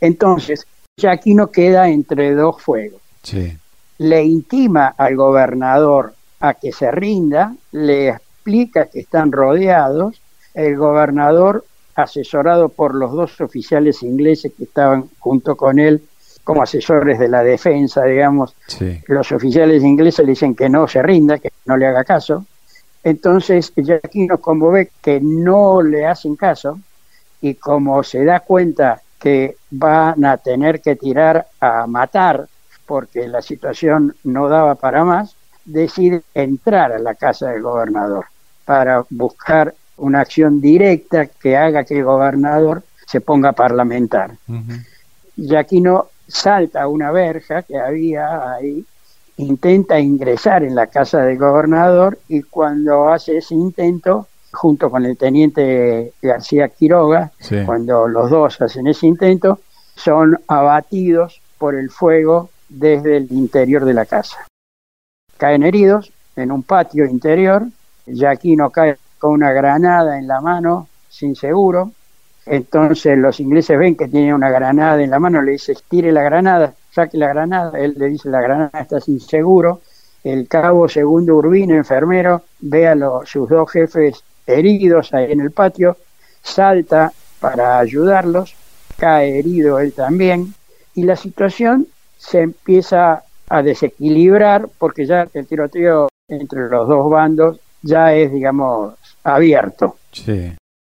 Entonces, 0.00 0.66
ya 0.96 1.12
aquí 1.12 1.34
no 1.34 1.48
queda 1.48 1.88
entre 1.88 2.34
dos 2.34 2.60
fuegos. 2.62 3.00
Le 3.98 4.24
intima 4.24 4.94
al 4.96 5.16
gobernador 5.16 6.14
a 6.40 6.54
que 6.54 6.72
se 6.72 6.90
rinda, 6.90 7.54
le 7.72 8.10
explica 8.10 8.86
que 8.86 9.00
están 9.00 9.32
rodeados, 9.32 10.20
el 10.54 10.76
gobernador, 10.76 11.64
asesorado 11.98 12.68
por 12.68 12.94
los 12.94 13.12
dos 13.12 13.40
oficiales 13.40 14.04
ingleses 14.04 14.52
que 14.56 14.64
estaban 14.64 15.10
junto 15.18 15.56
con 15.56 15.80
él 15.80 16.00
como 16.44 16.62
asesores 16.62 17.18
de 17.18 17.28
la 17.28 17.42
defensa, 17.42 18.04
digamos, 18.04 18.54
los 19.08 19.32
oficiales 19.32 19.82
ingleses 19.82 20.24
le 20.24 20.30
dicen 20.30 20.54
que 20.54 20.68
no 20.68 20.86
se 20.86 21.02
rinda, 21.02 21.38
que 21.38 21.52
no 21.66 21.76
le 21.76 21.86
haga 21.86 22.04
caso. 22.04 22.46
Entonces, 23.02 23.72
nos 23.76 24.40
como 24.40 24.70
ve 24.70 24.90
que 25.02 25.20
no 25.20 25.82
le 25.82 26.06
hacen 26.06 26.36
caso 26.36 26.78
y 27.40 27.54
como 27.54 28.02
se 28.02 28.24
da 28.24 28.40
cuenta 28.40 29.02
que 29.18 29.56
van 29.70 30.24
a 30.24 30.36
tener 30.36 30.80
que 30.80 30.96
tirar 30.96 31.48
a 31.60 31.86
matar 31.86 32.46
porque 32.86 33.26
la 33.28 33.42
situación 33.42 34.14
no 34.24 34.48
daba 34.48 34.76
para 34.76 35.04
más, 35.04 35.34
decide 35.64 36.22
entrar 36.32 36.92
a 36.92 36.98
la 36.98 37.14
casa 37.16 37.48
del 37.50 37.62
gobernador 37.62 38.26
para 38.64 39.04
buscar 39.10 39.74
una 39.98 40.20
acción 40.20 40.60
directa 40.60 41.26
que 41.26 41.56
haga 41.56 41.84
que 41.84 41.98
el 41.98 42.04
gobernador 42.04 42.82
se 43.06 43.20
ponga 43.20 43.50
a 43.50 43.52
parlamentar. 43.52 44.32
Y 45.36 45.54
aquí 45.54 45.80
no 45.80 46.08
salta 46.26 46.88
una 46.88 47.10
verja 47.10 47.62
que 47.62 47.78
había 47.78 48.52
ahí, 48.52 48.84
intenta 49.38 49.98
ingresar 49.98 50.62
en 50.62 50.74
la 50.74 50.88
casa 50.88 51.20
del 51.22 51.38
gobernador 51.38 52.18
y 52.28 52.42
cuando 52.42 53.08
hace 53.08 53.38
ese 53.38 53.54
intento, 53.54 54.26
junto 54.52 54.90
con 54.90 55.06
el 55.06 55.16
teniente 55.16 56.12
García 56.20 56.68
Quiroga, 56.68 57.32
cuando 57.64 58.08
los 58.08 58.30
dos 58.30 58.60
hacen 58.60 58.86
ese 58.88 59.06
intento, 59.06 59.60
son 59.94 60.38
abatidos 60.48 61.40
por 61.56 61.74
el 61.74 61.90
fuego 61.90 62.50
desde 62.68 63.16
el 63.16 63.32
interior 63.32 63.84
de 63.84 63.94
la 63.94 64.06
casa. 64.06 64.46
Caen 65.36 65.62
heridos 65.62 66.12
en 66.36 66.52
un 66.52 66.62
patio 66.62 67.06
interior, 67.06 67.66
no 68.06 68.70
cae 68.70 68.96
con 69.18 69.32
una 69.32 69.52
granada 69.52 70.18
en 70.18 70.26
la 70.26 70.40
mano, 70.40 70.88
sin 71.08 71.34
seguro, 71.34 71.92
entonces 72.46 73.18
los 73.18 73.40
ingleses 73.40 73.78
ven 73.78 73.96
que 73.96 74.08
tiene 74.08 74.34
una 74.34 74.50
granada 74.50 75.02
en 75.02 75.10
la 75.10 75.18
mano, 75.18 75.42
le 75.42 75.52
dice, 75.52 75.74
tire 75.88 76.12
la 76.12 76.22
granada, 76.22 76.72
saque 76.90 77.18
la 77.18 77.28
granada, 77.28 77.78
él 77.78 77.94
le 77.96 78.08
dice, 78.08 78.30
la 78.30 78.40
granada 78.40 78.80
está 78.80 79.00
sin 79.00 79.20
seguro, 79.20 79.82
el 80.24 80.48
cabo 80.48 80.88
segundo 80.88 81.36
Urbino, 81.36 81.74
enfermero, 81.74 82.42
ve 82.60 82.88
a 82.88 82.94
los, 82.94 83.28
sus 83.28 83.48
dos 83.48 83.70
jefes 83.70 84.24
heridos 84.46 85.12
ahí 85.12 85.32
en 85.32 85.40
el 85.40 85.50
patio, 85.50 85.96
salta 86.42 87.12
para 87.40 87.78
ayudarlos, 87.78 88.54
cae 88.96 89.38
herido 89.38 89.78
él 89.78 89.92
también, 89.92 90.54
y 90.94 91.04
la 91.04 91.16
situación 91.16 91.86
se 92.16 92.40
empieza 92.40 93.22
a 93.48 93.62
desequilibrar 93.62 94.68
porque 94.78 95.06
ya 95.06 95.28
el 95.32 95.46
tiroteo 95.46 96.08
entre 96.28 96.68
los 96.68 96.88
dos 96.88 97.10
bandos 97.10 97.60
ya 97.82 98.14
es, 98.14 98.32
digamos, 98.32 98.94
abierto. 99.34 99.96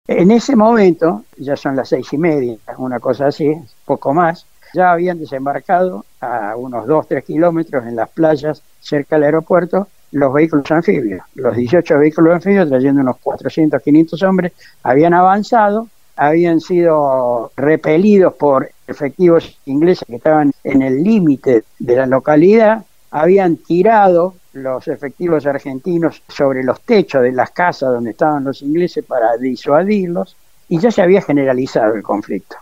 En 0.09 0.31
ese 0.31 0.57
momento, 0.57 1.25
ya 1.39 1.57
son 1.57 1.77
las 1.77 1.89
seis 1.89 2.13
y 2.13 2.19
media, 2.19 2.57
una 2.79 2.99
cosa 2.99 3.29
así, 3.29 3.55
poco 3.85 4.13
más, 4.13 4.47
ya 4.75 4.93
habían 4.93 5.19
desembarcado 5.19 6.05
a 6.21 6.57
unos 6.57 6.87
dos, 6.87 7.07
tres 7.07 7.25
kilómetros 7.25 7.87
en 7.87 7.97
las 7.97 8.09
playas 8.11 8.63
cerca 8.81 9.17
del 9.17 9.25
aeropuerto 9.25 9.89
los 10.13 10.33
vehículos 10.33 10.71
anfibios. 10.71 11.23
Los 11.35 11.57
18 11.57 11.99
vehículos 11.99 12.35
anfibios, 12.35 12.69
trayendo 12.69 13.01
unos 13.01 13.17
400, 13.19 13.83
500 13.83 14.23
hombres, 14.23 14.53
habían 14.83 15.15
avanzado, 15.15 15.89
habían 16.17 16.61
sido 16.61 17.51
repelidos 17.57 18.35
por 18.35 18.71
efectivos 18.87 19.59
ingleses 19.65 20.07
que 20.07 20.17
estaban 20.17 20.53
en 20.65 20.83
el 20.83 21.03
límite 21.03 21.65
de 21.79 21.97
la 21.97 22.07
localidad, 22.07 22.85
habían 23.11 23.57
tirado 23.57 24.35
los 24.55 24.89
efectivos 24.89 25.47
argentinos 25.47 26.23
sobre 26.29 26.63
los 26.63 26.81
techos 26.83 27.23
de 27.23 27.33
las 27.33 27.51
casas 27.51 27.91
donde 27.91 28.11
estaban 28.11 28.45
los 28.45 28.63
ingleses 28.63 29.05
para 29.05 29.37
disuadirlos 29.37 30.37
y 30.69 30.79
ya 30.79 30.91
se 30.91 31.03
había 31.03 31.23
generalizado 31.23 31.95
el 31.95 32.03
conflicto. 32.03 32.57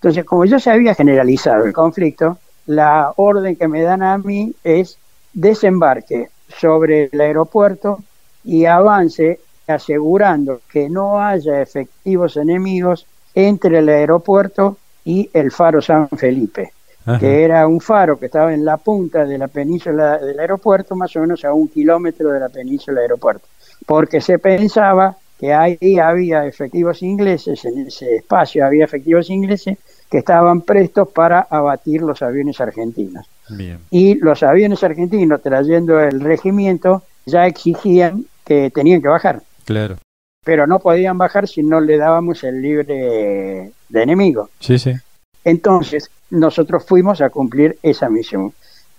Entonces, 0.00 0.24
como 0.24 0.44
ya 0.44 0.58
se 0.58 0.70
había 0.70 0.94
generalizado 0.94 1.64
el 1.64 1.72
conflicto, 1.72 2.38
la 2.66 3.12
orden 3.16 3.56
que 3.56 3.68
me 3.68 3.82
dan 3.82 4.02
a 4.02 4.18
mí 4.18 4.54
es 4.62 4.98
desembarque 5.32 6.28
sobre 6.48 7.10
el 7.12 7.20
aeropuerto 7.20 8.02
y 8.44 8.66
avance 8.66 9.40
asegurando 9.66 10.60
que 10.70 10.88
no 10.88 11.20
haya 11.20 11.60
efectivos 11.60 12.36
enemigos 12.36 13.06
entre 13.34 13.78
el 13.78 13.88
aeropuerto 13.88 14.76
y 15.04 15.30
el 15.32 15.50
faro 15.50 15.80
San 15.80 16.08
Felipe, 16.08 16.72
que 17.20 17.44
era 17.44 17.66
un 17.66 17.80
faro 17.80 18.18
que 18.18 18.26
estaba 18.26 18.52
en 18.52 18.64
la 18.64 18.76
punta 18.78 19.24
de 19.24 19.38
la 19.38 19.48
península 19.48 20.18
del 20.18 20.38
aeropuerto, 20.40 20.96
más 20.96 21.14
o 21.16 21.20
menos 21.20 21.44
a 21.44 21.52
un 21.52 21.68
kilómetro 21.68 22.30
de 22.30 22.40
la 22.40 22.48
península 22.48 23.00
del 23.00 23.10
aeropuerto, 23.10 23.46
porque 23.86 24.20
se 24.20 24.38
pensaba 24.38 25.16
que 25.38 25.52
ahí 25.52 25.98
había 25.98 26.46
efectivos 26.46 27.02
ingleses, 27.02 27.64
en 27.64 27.86
ese 27.86 28.16
espacio 28.16 28.64
había 28.64 28.84
efectivos 28.84 29.30
ingleses, 29.30 29.78
que 30.10 30.18
estaban 30.18 30.62
prestos 30.62 31.08
para 31.08 31.46
abatir 31.50 32.00
los 32.00 32.22
aviones 32.22 32.60
argentinos. 32.60 33.26
Y 33.90 34.14
los 34.16 34.42
aviones 34.42 34.82
argentinos, 34.82 35.42
trayendo 35.42 36.00
el 36.00 36.20
regimiento, 36.20 37.02
ya 37.26 37.46
exigían 37.46 38.24
que 38.44 38.70
tenían 38.70 39.02
que 39.02 39.08
bajar. 39.08 39.42
Claro. 39.64 39.96
Pero 40.44 40.66
no 40.66 40.78
podían 40.78 41.18
bajar 41.18 41.46
si 41.48 41.62
no 41.62 41.80
le 41.80 41.96
dábamos 41.96 42.42
el 42.44 42.62
libre 42.62 43.72
de 43.88 44.02
enemigo. 44.02 44.48
Sí, 44.60 44.78
sí. 44.78 44.92
Entonces, 45.44 46.10
nosotros 46.30 46.84
fuimos 46.84 47.20
a 47.20 47.30
cumplir 47.30 47.78
esa 47.82 48.08
misión. 48.08 48.52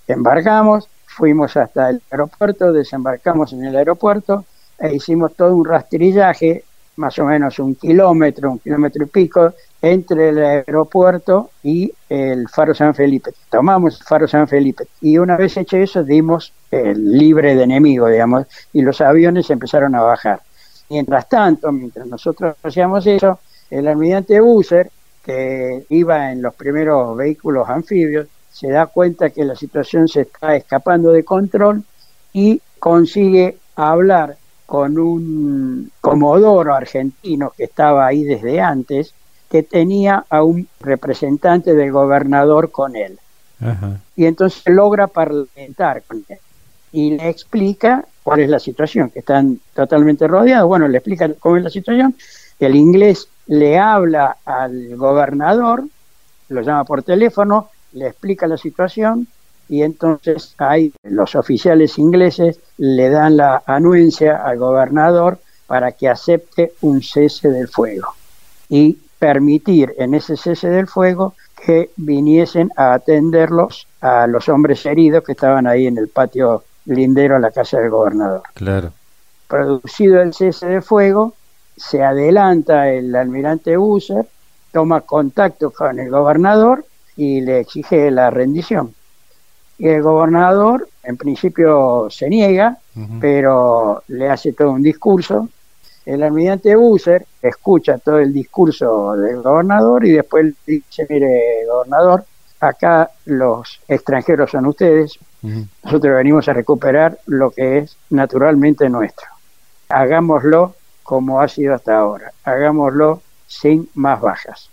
Embarcamos, 0.07 0.87
fuimos 1.05 1.57
hasta 1.57 1.89
el 1.89 2.01
aeropuerto, 2.11 2.71
desembarcamos 2.71 3.53
en 3.53 3.65
el 3.65 3.75
aeropuerto 3.75 4.45
e 4.79 4.95
hicimos 4.95 5.35
todo 5.35 5.55
un 5.55 5.65
rastrillaje, 5.65 6.63
más 6.97 7.17
o 7.19 7.25
menos 7.25 7.59
un 7.59 7.75
kilómetro, 7.75 8.51
un 8.51 8.59
kilómetro 8.59 9.03
y 9.03 9.07
pico, 9.07 9.53
entre 9.81 10.29
el 10.29 10.39
aeropuerto 10.39 11.51
y 11.63 11.91
el 12.09 12.47
Faro 12.49 12.73
San 12.73 12.95
Felipe. 12.95 13.31
Tomamos 13.49 13.99
el 13.99 14.05
Faro 14.05 14.27
San 14.27 14.47
Felipe 14.47 14.85
y 15.01 15.17
una 15.17 15.37
vez 15.37 15.57
hecho 15.57 15.77
eso 15.77 16.03
dimos 16.03 16.53
el 16.71 17.11
libre 17.11 17.55
de 17.55 17.63
enemigo, 17.63 18.07
digamos, 18.07 18.47
y 18.73 18.81
los 18.81 19.01
aviones 19.01 19.49
empezaron 19.49 19.95
a 19.95 20.01
bajar. 20.01 20.41
Mientras 20.89 21.27
tanto, 21.27 21.71
mientras 21.71 22.07
nosotros 22.07 22.55
hacíamos 22.63 23.05
eso, 23.05 23.39
el 23.69 23.87
almirante 23.87 24.39
Busser, 24.39 24.89
que 25.27 25.85
iba 25.89 26.31
en 26.31 26.41
los 26.41 26.55
primeros 26.55 27.17
vehículos 27.17 27.67
anfibios, 27.67 28.27
se 28.49 28.69
da 28.69 28.85
cuenta 28.85 29.29
que 29.29 29.43
la 29.43 29.57
situación 29.57 30.07
se 30.07 30.21
está 30.21 30.55
escapando 30.55 31.11
de 31.11 31.25
control 31.25 31.83
y 32.31 32.61
consigue 32.79 33.57
hablar 33.75 34.37
con 34.65 34.97
un 34.97 35.91
comodoro 35.99 36.73
argentino 36.73 37.51
que 37.57 37.65
estaba 37.65 38.07
ahí 38.07 38.23
desde 38.23 38.61
antes, 38.61 39.13
que 39.51 39.63
tenía 39.63 40.23
a 40.29 40.43
un 40.43 40.65
representante 40.79 41.75
del 41.75 41.91
gobernador 41.91 42.71
con 42.71 42.95
él. 42.95 43.19
Y 44.15 44.25
entonces 44.25 44.63
logra 44.65 45.07
parlamentar 45.07 46.03
con 46.03 46.23
él 46.29 46.37
y 46.93 47.17
le 47.17 47.27
explica 47.27 48.05
cuál 48.23 48.39
es 48.39 48.49
la 48.49 48.59
situación, 48.59 49.09
que 49.09 49.19
están 49.19 49.59
totalmente 49.73 50.25
rodeados. 50.25 50.69
Bueno, 50.69 50.87
le 50.87 50.99
explica 50.99 51.29
cómo 51.33 51.57
es 51.57 51.63
la 51.63 51.69
situación. 51.69 52.15
El 52.59 52.75
inglés 52.75 53.27
le 53.47 53.79
habla 53.79 54.37
al 54.45 54.95
gobernador, 54.95 55.83
lo 56.49 56.61
llama 56.61 56.83
por 56.83 57.03
teléfono, 57.03 57.69
le 57.93 58.07
explica 58.07 58.47
la 58.47 58.57
situación 58.57 59.27
y 59.69 59.81
entonces 59.81 60.55
ahí 60.57 60.93
los 61.03 61.35
oficiales 61.35 61.97
ingleses 61.97 62.59
le 62.77 63.09
dan 63.09 63.37
la 63.37 63.63
anuencia 63.65 64.37
al 64.37 64.57
gobernador 64.57 65.39
para 65.65 65.91
que 65.91 66.07
acepte 66.07 66.73
un 66.81 67.01
cese 67.01 67.49
del 67.49 67.67
fuego 67.67 68.13
y 68.69 68.97
permitir 69.19 69.93
en 69.97 70.13
ese 70.13 70.37
cese 70.37 70.69
del 70.69 70.87
fuego 70.87 71.33
que 71.65 71.89
viniesen 71.97 72.71
a 72.77 72.93
atenderlos 72.93 73.87
a 73.99 74.27
los 74.27 74.47
hombres 74.47 74.85
heridos 74.85 75.23
que 75.23 75.31
estaban 75.33 75.67
ahí 75.67 75.87
en 75.87 75.97
el 75.97 76.07
patio 76.07 76.63
lindero 76.85 77.35
a 77.35 77.39
la 77.39 77.51
casa 77.51 77.79
del 77.79 77.89
gobernador. 77.89 78.43
Claro. 78.53 78.93
Producido 79.47 80.21
el 80.21 80.33
cese 80.33 80.67
de 80.67 80.81
fuego, 80.81 81.33
se 81.77 82.03
adelanta 82.03 82.89
el 82.89 83.15
almirante 83.15 83.77
User, 83.77 84.27
toma 84.71 85.01
contacto 85.01 85.71
con 85.71 85.99
el 85.99 86.09
gobernador 86.09 86.85
y 87.15 87.41
le 87.41 87.59
exige 87.61 88.11
la 88.11 88.29
rendición. 88.29 88.93
Y 89.77 89.87
el 89.87 90.01
gobernador, 90.01 90.89
en 91.03 91.17
principio, 91.17 92.07
se 92.09 92.27
niega, 92.29 92.77
pero 93.21 94.01
le 94.07 94.27
hace 94.29 94.53
todo 94.53 94.71
un 94.71 94.81
discurso. 94.81 95.49
El 96.03 96.23
almirante 96.23 96.75
Busser 96.75 97.25
escucha 97.41 97.99
todo 97.99 98.17
el 98.17 98.33
discurso 98.33 99.15
del 99.15 99.41
gobernador 99.41 100.05
y 100.05 100.13
después 100.13 100.55
dice, 100.65 101.05
mire, 101.09 101.65
gobernador, 101.67 102.25
acá 102.59 103.11
los 103.25 103.79
extranjeros 103.87 104.49
son 104.49 104.65
ustedes, 104.65 105.19
nosotros 105.83 106.15
venimos 106.15 106.47
a 106.47 106.53
recuperar 106.53 107.19
lo 107.27 107.51
que 107.51 107.79
es 107.79 107.97
naturalmente 108.09 108.89
nuestro. 108.89 109.27
Hagámoslo 109.89 110.73
como 111.07 111.39
ha 111.39 111.47
sido 111.47 111.73
hasta 111.73 111.97
ahora, 111.97 112.33
hagámoslo 112.43 113.21
sin 113.47 113.87
más 113.95 114.19
bajas. 114.19 114.69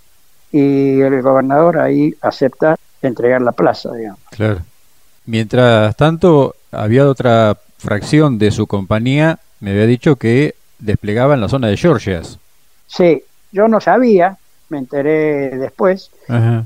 Y 0.51 1.01
el 1.01 1.23
gobernador 1.23 1.79
ahí 1.79 2.13
acepta 2.21 2.75
entregar 3.03 3.41
la 3.41 3.53
plaza, 3.53 3.93
digamos. 3.93 4.19
Claro. 4.31 4.59
Mientras 5.27 5.95
tanto, 5.95 6.57
había 6.73 7.07
otra 7.07 7.57
fracción 7.79 8.37
de 8.37 8.51
su 8.51 8.67
compañía, 8.67 9.39
me 9.61 9.71
había 9.71 9.87
dicho 9.87 10.17
que 10.17 10.57
desplegaba 10.81 11.35
en 11.35 11.41
la 11.41 11.49
zona 11.49 11.69
de 11.69 11.77
Georgias. 11.77 12.41
Sí, 12.89 13.23
yo 13.53 13.69
no 13.69 13.81
sabía, 13.81 14.37
me 14.71 14.79
enteré 14.79 15.57
después, 15.57 16.11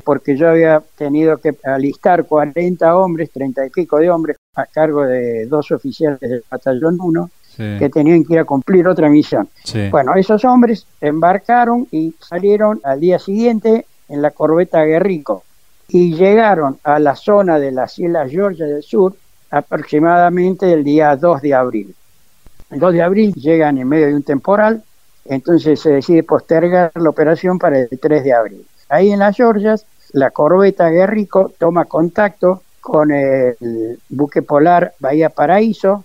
porque 0.03 0.39
yo 0.39 0.49
había 0.49 0.83
tenido 0.97 1.37
que 1.37 1.55
alistar 1.63 2.25
40 2.25 2.97
hombres, 2.97 3.31
30 3.33 3.67
y 3.67 3.69
pico 3.69 3.99
de 3.99 4.09
hombres, 4.09 4.39
a 4.55 4.65
cargo 4.65 5.03
de 5.03 5.45
dos 5.45 5.71
oficiales 5.73 6.21
del 6.21 6.43
batallón 6.51 6.97
1, 6.99 7.31
que 7.59 7.91
tenían 7.93 8.25
que 8.25 8.35
ir 8.35 8.39
a 8.39 8.45
cumplir 8.45 8.87
otra 8.87 9.09
misión. 9.09 9.49
Bueno, 9.91 10.15
esos 10.15 10.45
hombres 10.45 10.87
embarcaron 11.01 11.89
y 11.91 12.15
salieron 12.21 12.81
al 12.85 13.01
día 13.01 13.19
siguiente 13.19 13.85
en 14.09 14.23
la 14.23 14.31
corbeta 14.31 14.85
Guerrico 14.85 15.43
y 15.89 16.15
llegaron 16.15 16.79
a 16.85 16.99
la 16.99 17.17
zona 17.17 17.59
de 17.59 17.73
las 17.73 17.99
Islas 17.99 18.31
Georgia 18.31 18.67
del 18.67 18.83
Sur 18.83 19.15
aproximadamente 19.51 20.73
el 20.73 20.85
día 20.85 21.17
2 21.17 21.43
de 21.43 21.55
abril. 21.55 21.95
El 22.71 22.79
2 22.79 22.93
de 22.93 23.03
abril 23.03 23.35
llegan 23.35 23.79
en 23.79 23.89
medio 23.89 24.07
de 24.07 24.15
un 24.15 24.23
temporal, 24.23 24.83
entonces 25.25 25.81
se 25.81 25.91
decide 25.91 26.23
postergar 26.23 26.93
la 26.95 27.09
operación 27.09 27.59
para 27.59 27.79
el 27.79 27.89
3 27.89 28.23
de 28.23 28.33
abril. 28.33 28.67
Ahí 28.89 29.11
en 29.11 29.19
las 29.19 29.37
Georgias, 29.37 29.87
la 30.13 30.31
corbeta 30.31 30.89
Guerrico 30.91 31.53
toma 31.59 31.87
contacto 31.87 32.63
con 32.81 33.11
el 33.11 33.99
buque 34.09 34.43
polar 34.43 34.95
Bahía 34.99 35.31
Paraíso, 35.31 36.05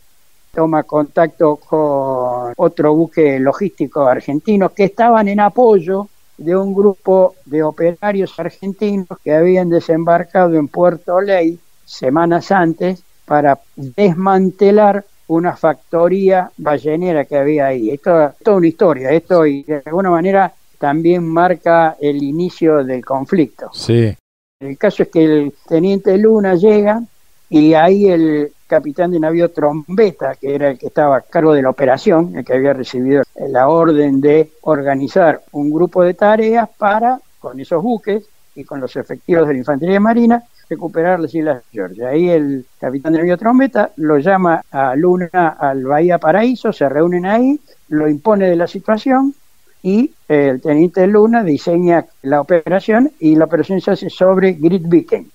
toma 0.54 0.84
contacto 0.84 1.56
con 1.56 2.54
otro 2.56 2.94
buque 2.94 3.40
logístico 3.40 4.06
argentino 4.06 4.70
que 4.70 4.84
estaban 4.84 5.28
en 5.28 5.40
apoyo 5.40 6.08
de 6.38 6.56
un 6.56 6.76
grupo 6.76 7.34
de 7.46 7.64
operarios 7.64 8.40
argentinos 8.40 9.08
que 9.24 9.34
habían 9.34 9.70
desembarcado 9.70 10.56
en 10.56 10.68
Puerto 10.68 11.20
Ley 11.22 11.58
semanas 11.84 12.52
antes 12.52 13.02
para 13.26 13.60
desmantelar 13.76 15.04
una 15.28 15.56
factoría 15.56 16.52
ballenera 16.58 17.26
que 17.26 17.38
había 17.38 17.68
ahí. 17.68 17.90
Esto 17.90 18.28
es 18.28 18.38
toda 18.44 18.58
una 18.58 18.68
historia, 18.68 19.10
esto 19.10 19.48
y 19.48 19.64
de 19.64 19.82
alguna 19.84 20.12
manera 20.12 20.54
también 20.78 21.26
marca 21.26 21.98
el 22.00 22.22
inicio 22.22 22.84
del 22.84 23.04
conflicto. 23.04 23.72
Sí. 23.74 24.16
El 24.60 24.78
caso 24.78 25.02
es 25.02 25.10
que 25.10 25.24
el 25.24 25.54
teniente 25.68 26.16
Luna 26.18 26.54
llega 26.54 27.02
y 27.50 27.74
ahí 27.74 28.08
el 28.08 28.52
capitán 28.74 29.12
de 29.12 29.20
navío 29.20 29.52
Trombeta, 29.52 30.34
que 30.34 30.56
era 30.56 30.72
el 30.72 30.80
que 30.80 30.88
estaba 30.88 31.18
a 31.18 31.22
cargo 31.22 31.54
de 31.54 31.62
la 31.62 31.70
operación, 31.70 32.36
el 32.36 32.44
que 32.44 32.54
había 32.54 32.74
recibido 32.74 33.22
la 33.50 33.68
orden 33.68 34.20
de 34.20 34.50
organizar 34.62 35.44
un 35.52 35.70
grupo 35.70 36.02
de 36.02 36.16
tareas 36.16 36.68
para, 36.76 37.20
con 37.40 37.60
esos 37.60 37.84
buques 37.84 38.24
y 38.56 38.64
con 38.64 38.82
los 38.82 38.96
efectivos 38.96 39.48
de 39.48 39.54
la 39.54 39.60
Infantería 39.60 40.00
Marina, 40.00 40.44
recuperar 40.68 41.20
las 41.20 41.36
Islas 41.36 41.62
Georgia. 41.72 42.10
Ahí 42.10 42.32
el 42.32 42.66
capitán 42.80 43.14
de 43.14 43.20
navío 43.20 43.38
Trombeta 43.38 43.92
lo 43.98 44.18
llama 44.18 44.64
a 44.72 44.96
Luna 44.96 45.56
al 45.60 45.84
Bahía 45.84 46.18
Paraíso, 46.18 46.74
se 46.74 46.90
reúnen 46.90 47.28
ahí, 47.28 47.60
lo 47.90 48.10
impone 48.10 48.50
de 48.50 48.56
la 48.56 48.66
situación 48.66 49.36
y 49.84 50.10
el 50.28 50.62
teniente 50.62 51.06
Luna 51.06 51.44
diseña 51.44 52.06
la 52.24 52.42
operación 52.42 53.12
y 53.20 53.36
la 53.36 53.46
operación 53.46 53.82
se 53.82 53.92
hace 53.92 54.10
sobre 54.10 54.54
Great 54.54 54.88
Beacon. 54.88 55.28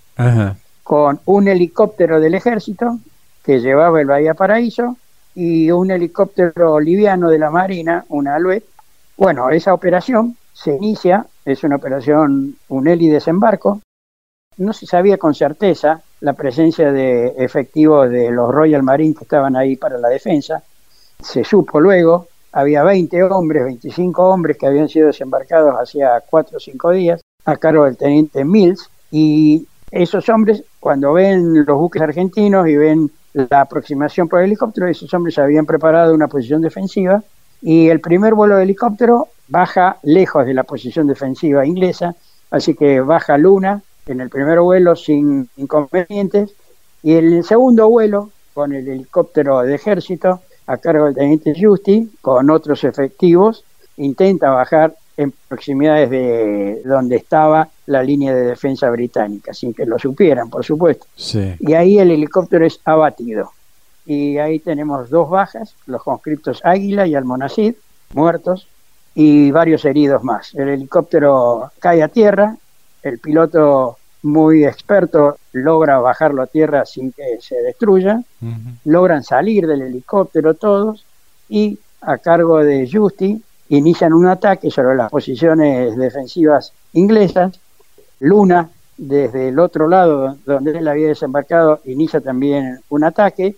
con 0.83 1.21
un 1.27 1.49
helicóptero 1.49 2.19
del 2.19 2.35
ejército 2.35 2.99
que 3.49 3.61
llevaba 3.61 3.99
el 3.99 4.07
Bahía 4.07 4.35
Paraíso 4.35 4.99
y 5.35 5.71
un 5.71 5.91
helicóptero 5.91 6.79
liviano 6.81 7.31
de 7.31 7.39
la 7.39 7.51
Marina, 7.51 8.05
un 8.11 8.29
Alouette. 8.29 8.69
Bueno, 9.17 9.49
esa 9.49 9.73
operación 9.73 10.37
se 10.53 10.77
inicia, 10.77 11.25
es 11.47 11.65
una 11.65 11.77
operación, 11.77 12.57
un 12.69 12.89
heli 12.89 13.09
desembarco. 13.09 13.81
No 14.59 14.75
se 14.75 14.85
sabía 14.85 15.17
con 15.17 15.35
certeza 15.35 16.03
la 16.21 16.35
presencia 16.35 16.93
de 16.93 17.37
efectivos 17.39 18.11
de 18.11 18.31
los 18.31 18.53
Royal 18.53 18.83
Marines 18.83 19.17
que 19.17 19.25
estaban 19.25 19.57
ahí 19.57 19.77
para 19.77 19.97
la 19.97 20.11
defensa. 20.11 20.63
Se 21.19 21.43
supo 21.43 21.81
luego, 21.81 22.27
había 22.53 22.83
20 22.83 23.23
hombres, 23.23 23.65
25 23.65 24.29
hombres 24.29 24.59
que 24.59 24.67
habían 24.67 24.91
sido 24.91 25.07
desembarcados 25.07 25.75
hacía 25.81 26.23
4 26.29 26.59
o 26.59 26.61
5 26.61 26.91
días 26.91 27.23
a 27.47 27.57
cargo 27.57 27.87
del 27.87 27.97
teniente 27.97 28.45
Mills 28.45 28.91
y 29.11 29.67
esos 29.91 30.29
hombres 30.29 30.65
cuando 30.79 31.15
ven 31.15 31.65
los 31.65 31.79
buques 31.79 32.03
argentinos 32.03 32.69
y 32.69 32.77
ven 32.77 33.11
la 33.51 33.61
aproximación 33.61 34.29
por 34.29 34.43
helicóptero, 34.43 34.89
esos 34.89 35.13
hombres 35.15 35.39
habían 35.39 35.67
preparado 35.67 36.15
una 36.15 36.29
posición 36.29 36.63
defensiva 36.63 37.23
y 37.63 37.89
el 37.89 38.01
primer 38.01 38.35
vuelo 38.35 38.57
de 38.57 38.65
helicóptero 38.65 39.29
baja 39.49 39.99
lejos 40.03 40.47
de 40.47 40.55
la 40.55 40.65
posición 40.65 41.07
defensiva 41.07 41.67
inglesa, 41.67 42.15
así 42.51 42.75
que 42.75 43.01
baja 43.01 43.39
Luna 43.39 43.83
en 44.07 44.21
el 44.21 44.29
primer 44.29 44.61
vuelo 44.61 44.97
sin 44.97 45.49
inconvenientes 45.57 46.55
y 47.03 47.15
en 47.15 47.33
el 47.33 47.45
segundo 47.45 47.89
vuelo 47.89 48.31
con 48.55 48.73
el 48.73 48.89
helicóptero 48.89 49.61
de 49.61 49.75
ejército 49.75 50.41
a 50.67 50.77
cargo 50.79 51.07
del 51.07 51.15
teniente 51.15 51.55
Justi 51.59 52.11
con 52.21 52.51
otros 52.51 52.85
efectivos 52.85 53.65
intenta 53.97 54.51
bajar 54.51 54.95
en 55.19 55.35
proximidades 55.49 56.09
de 56.11 56.81
donde 56.85 57.17
estaba 57.17 57.69
la 57.87 58.05
línea 58.05 58.33
de 58.33 58.45
defensa 58.45 58.89
británica, 58.89 59.53
sin 59.53 59.75
que 59.75 59.85
lo 59.85 59.99
supieran, 59.99 60.49
por 60.49 60.65
supuesto. 60.65 61.07
Y 61.59 61.75
ahí 61.75 61.99
el 61.99 62.13
helicóptero 62.13 62.65
es 62.65 62.81
abatido. 62.85 63.51
Y 64.07 64.39
ahí 64.39 64.61
tenemos 64.61 65.11
dos 65.11 65.29
bajas, 65.29 65.75
los 65.87 66.05
conscriptos 66.05 66.61
Águila 66.63 67.05
y 67.09 67.17
Almonacid, 67.17 67.75
muertos, 68.15 68.69
y 69.13 69.51
varios 69.51 69.85
heridos 69.85 70.23
más. 70.23 70.55
El 70.55 70.69
helicóptero 70.69 71.73
cae 71.81 72.01
a 72.05 72.09
tierra, 72.09 72.57
el 73.03 73.19
piloto 73.19 73.99
muy 74.23 74.65
experto 74.65 75.39
logra 75.53 75.99
bajarlo 75.99 76.43
a 76.43 76.47
tierra 76.47 76.87
sin 76.87 77.11
que 77.11 77.39
se 77.41 77.57
destruya, 77.57 78.23
logran 78.85 79.25
salir 79.25 79.67
del 79.67 79.83
helicóptero 79.83 80.55
todos 80.55 81.05
y 81.49 81.77
a 82.01 82.19
cargo 82.19 82.59
de 82.63 82.89
Justi 82.91 83.43
inician 83.69 84.13
un 84.13 84.27
ataque 84.27 84.71
sobre 84.71 84.97
las 84.97 85.11
posiciones 85.11 85.97
defensivas 85.97 86.73
inglesas. 86.93 87.59
Luna, 88.21 88.69
desde 88.97 89.49
el 89.49 89.59
otro 89.59 89.89
lado 89.89 90.37
donde 90.45 90.79
él 90.79 90.89
había 90.89 91.09
desembarcado, 91.09 91.81
inicia 91.85 92.21
también 92.21 92.81
un 92.89 93.05
ataque. 93.05 93.57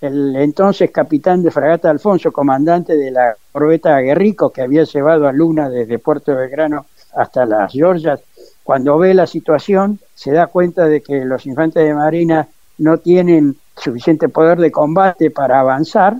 El 0.00 0.36
entonces 0.36 0.90
capitán 0.90 1.42
de 1.42 1.50
fragata 1.50 1.90
Alfonso, 1.90 2.30
comandante 2.30 2.96
de 2.96 3.10
la 3.10 3.34
corbeta 3.50 3.98
Guerrico, 3.98 4.50
que 4.50 4.62
había 4.62 4.84
llevado 4.84 5.26
a 5.26 5.32
Luna 5.32 5.68
desde 5.68 5.98
Puerto 5.98 6.34
Belgrano 6.36 6.86
hasta 7.14 7.46
las 7.46 7.72
Georgias, 7.72 8.20
cuando 8.62 8.98
ve 8.98 9.14
la 9.14 9.26
situación 9.26 9.98
se 10.14 10.30
da 10.30 10.46
cuenta 10.46 10.86
de 10.86 11.00
que 11.00 11.24
los 11.24 11.46
infantes 11.46 11.84
de 11.84 11.94
marina 11.94 12.48
no 12.76 12.98
tienen 12.98 13.56
suficiente 13.76 14.28
poder 14.28 14.58
de 14.58 14.70
combate 14.70 15.30
para 15.30 15.60
avanzar 15.60 16.16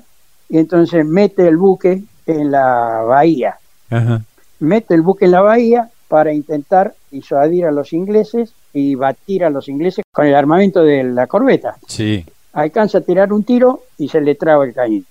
y 0.48 0.58
entonces 0.58 1.04
mete 1.04 1.46
el 1.46 1.56
buque 1.56 2.02
en 2.28 2.50
la 2.50 3.02
bahía. 3.06 3.58
Mete 4.60 4.94
el 4.94 5.02
buque 5.02 5.24
en 5.24 5.32
la 5.32 5.40
bahía 5.40 5.90
para 6.08 6.32
intentar 6.32 6.94
disuadir 7.10 7.66
a 7.66 7.70
los 7.70 7.92
ingleses 7.92 8.52
y 8.72 8.94
batir 8.94 9.44
a 9.44 9.50
los 9.50 9.68
ingleses 9.68 10.04
con 10.12 10.26
el 10.26 10.34
armamento 10.34 10.82
de 10.82 11.04
la 11.04 11.26
corbeta. 11.26 11.76
Sí. 11.86 12.24
Alcanza 12.52 12.98
a 12.98 13.00
tirar 13.02 13.32
un 13.32 13.44
tiro 13.44 13.82
y 13.98 14.08
se 14.08 14.20
le 14.20 14.34
traba 14.34 14.64
el 14.64 14.74
cañón. 14.74 15.06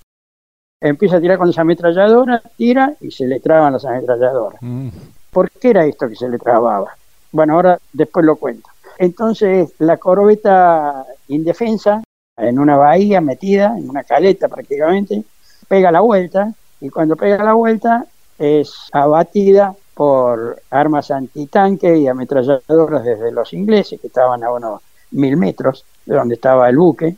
Empieza 0.79 1.17
a 1.17 1.21
tirar 1.21 1.37
con 1.37 1.47
las 1.47 1.57
ametralladoras, 1.57 2.41
tira 2.55 2.93
y 3.01 3.09
se 3.11 3.25
le 3.25 3.39
traban 3.39 3.73
las 3.73 3.85
ametralladoras. 3.85 4.61
Mm. 4.61 4.89
¿Por 5.31 5.49
qué 5.51 5.69
era 5.69 5.85
esto 5.85 6.07
que 6.07 6.15
se 6.15 6.29
le 6.29 6.37
trababa? 6.37 6.95
Bueno, 7.31 7.55
ahora 7.55 7.79
después 7.93 8.25
lo 8.25 8.35
cuento. 8.35 8.69
Entonces, 8.97 9.73
la 9.79 9.97
corbeta 9.97 11.05
indefensa, 11.27 12.03
en 12.37 12.59
una 12.59 12.77
bahía 12.77 13.21
metida, 13.21 13.75
en 13.77 13.89
una 13.89 14.03
caleta 14.03 14.47
prácticamente, 14.47 15.23
pega 15.67 15.91
la 15.91 16.01
vuelta 16.01 16.53
y 16.81 16.89
cuando 16.89 17.15
pega 17.15 17.43
la 17.43 17.53
vuelta 17.53 18.05
es 18.37 18.89
abatida 18.91 19.75
por 19.93 20.61
armas 20.69 21.09
antitanque 21.09 21.97
y 21.97 22.07
ametralladoras 22.07 23.03
desde 23.03 23.31
los 23.31 23.51
ingleses 23.53 23.99
que 23.99 24.07
estaban 24.07 24.43
a 24.43 24.51
unos 24.51 24.81
mil 25.11 25.37
metros 25.37 25.85
de 26.05 26.15
donde 26.15 26.35
estaba 26.35 26.69
el 26.69 26.77
buque. 26.77 27.15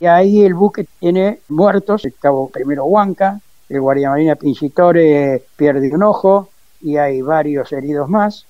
Y 0.00 0.06
ahí 0.06 0.44
el 0.44 0.54
buque 0.54 0.86
tiene 0.98 1.40
muertos, 1.48 2.04
el 2.04 2.14
cabo 2.14 2.48
primero 2.48 2.84
Huanca, 2.86 3.40
el 3.68 3.80
guardiamarina 3.80 4.34
Pincitore 4.34 5.44
pierde 5.56 5.94
un 5.94 6.02
ojo 6.02 6.48
y 6.80 6.96
hay 6.96 7.22
varios 7.22 7.72
heridos 7.72 8.08
más. 8.08 8.46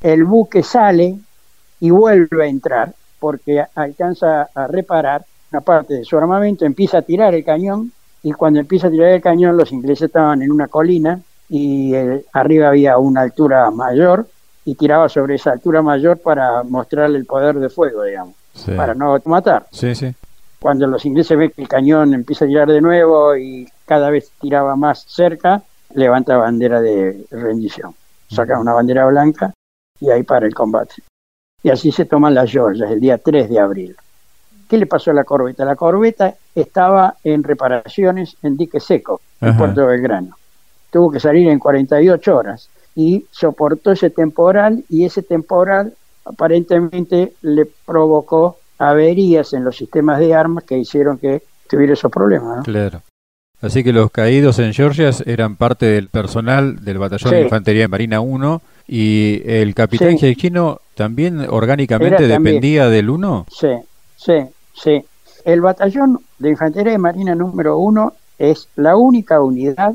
El 0.00 0.24
buque 0.24 0.62
sale 0.62 1.18
y 1.80 1.90
vuelve 1.90 2.44
a 2.44 2.48
entrar 2.48 2.94
porque 3.18 3.64
alcanza 3.74 4.50
a 4.54 4.66
reparar 4.66 5.24
una 5.50 5.60
parte 5.62 5.94
de 5.94 6.04
su 6.04 6.16
armamento, 6.18 6.64
empieza 6.64 6.98
a 6.98 7.02
tirar 7.02 7.34
el 7.34 7.44
cañón 7.44 7.92
y 8.24 8.32
cuando 8.32 8.58
empieza 8.58 8.88
a 8.88 8.90
tirar 8.90 9.10
el 9.10 9.20
cañón 9.20 9.56
los 9.56 9.70
ingleses 9.70 10.06
estaban 10.06 10.40
en 10.40 10.50
una 10.50 10.66
colina 10.66 11.20
y 11.48 11.94
eh, 11.94 12.24
arriba 12.32 12.68
había 12.68 12.96
una 12.96 13.20
altura 13.20 13.70
mayor 13.70 14.26
y 14.64 14.74
tiraba 14.76 15.10
sobre 15.10 15.34
esa 15.34 15.52
altura 15.52 15.82
mayor 15.82 16.18
para 16.18 16.62
mostrarle 16.62 17.18
el 17.18 17.26
poder 17.26 17.56
de 17.56 17.68
fuego, 17.68 18.02
digamos, 18.02 18.34
para 18.74 18.94
no 18.94 19.20
matar. 19.26 19.66
Sí, 19.70 19.94
sí. 19.94 20.14
Cuando 20.58 20.86
los 20.86 21.04
ingleses 21.04 21.36
ven 21.36 21.52
que 21.54 21.60
el 21.60 21.68
cañón 21.68 22.14
empieza 22.14 22.46
a 22.46 22.48
tirar 22.48 22.68
de 22.68 22.80
nuevo 22.80 23.36
y 23.36 23.68
cada 23.84 24.08
vez 24.08 24.32
tiraba 24.40 24.74
más 24.74 25.04
cerca, 25.06 25.62
levanta 25.92 26.38
bandera 26.38 26.80
de 26.80 27.26
rendición. 27.30 27.94
Saca 28.30 28.58
una 28.58 28.72
bandera 28.72 29.04
blanca 29.04 29.52
y 30.00 30.08
ahí 30.08 30.22
para 30.22 30.46
el 30.46 30.54
combate. 30.54 30.94
Y 31.62 31.68
así 31.68 31.92
se 31.92 32.06
toman 32.06 32.34
las 32.34 32.50
Georgias 32.50 32.90
el 32.90 33.00
día 33.00 33.18
3 33.18 33.50
de 33.50 33.60
abril. 33.60 33.96
¿Qué 34.74 34.78
le 34.78 34.86
pasó 34.86 35.12
a 35.12 35.14
la 35.14 35.22
corbeta? 35.22 35.64
La 35.64 35.76
corbeta 35.76 36.34
estaba 36.52 37.14
en 37.22 37.44
reparaciones 37.44 38.36
en 38.42 38.56
dique 38.56 38.80
seco, 38.80 39.20
en 39.40 39.56
Puerto 39.56 39.86
Belgrano. 39.86 40.36
Tuvo 40.90 41.12
que 41.12 41.20
salir 41.20 41.48
en 41.48 41.60
48 41.60 42.36
horas 42.36 42.68
y 42.96 43.24
soportó 43.30 43.92
ese 43.92 44.10
temporal 44.10 44.82
y 44.88 45.04
ese 45.04 45.22
temporal 45.22 45.94
aparentemente 46.24 47.34
le 47.42 47.68
provocó 47.86 48.58
averías 48.76 49.52
en 49.52 49.62
los 49.62 49.76
sistemas 49.76 50.18
de 50.18 50.34
armas 50.34 50.64
que 50.64 50.76
hicieron 50.76 51.18
que 51.18 51.44
tuviera 51.70 51.92
esos 51.92 52.10
problemas. 52.10 52.64
Claro. 52.64 53.00
Así 53.60 53.84
que 53.84 53.92
los 53.92 54.10
caídos 54.10 54.58
en 54.58 54.74
Georgia 54.74 55.10
eran 55.24 55.54
parte 55.54 55.86
del 55.86 56.08
personal 56.08 56.84
del 56.84 56.98
Batallón 56.98 57.30
de 57.30 57.42
Infantería 57.42 57.82
de 57.82 57.88
Marina 57.88 58.20
1 58.20 58.60
y 58.88 59.40
el 59.46 59.72
capitán 59.72 60.18
sí. 60.18 60.36
también 60.96 61.46
orgánicamente 61.48 62.26
dependía 62.26 62.88
del 62.88 63.08
1. 63.08 63.46
Sí, 63.48 63.68
sí, 64.16 64.32
sí. 64.74 65.04
El 65.44 65.60
batallón 65.60 66.20
de 66.38 66.50
infantería 66.50 66.92
de 66.92 66.98
marina 66.98 67.34
número 67.34 67.78
uno 67.78 68.14
es 68.38 68.68
la 68.76 68.96
única 68.96 69.40
unidad 69.40 69.94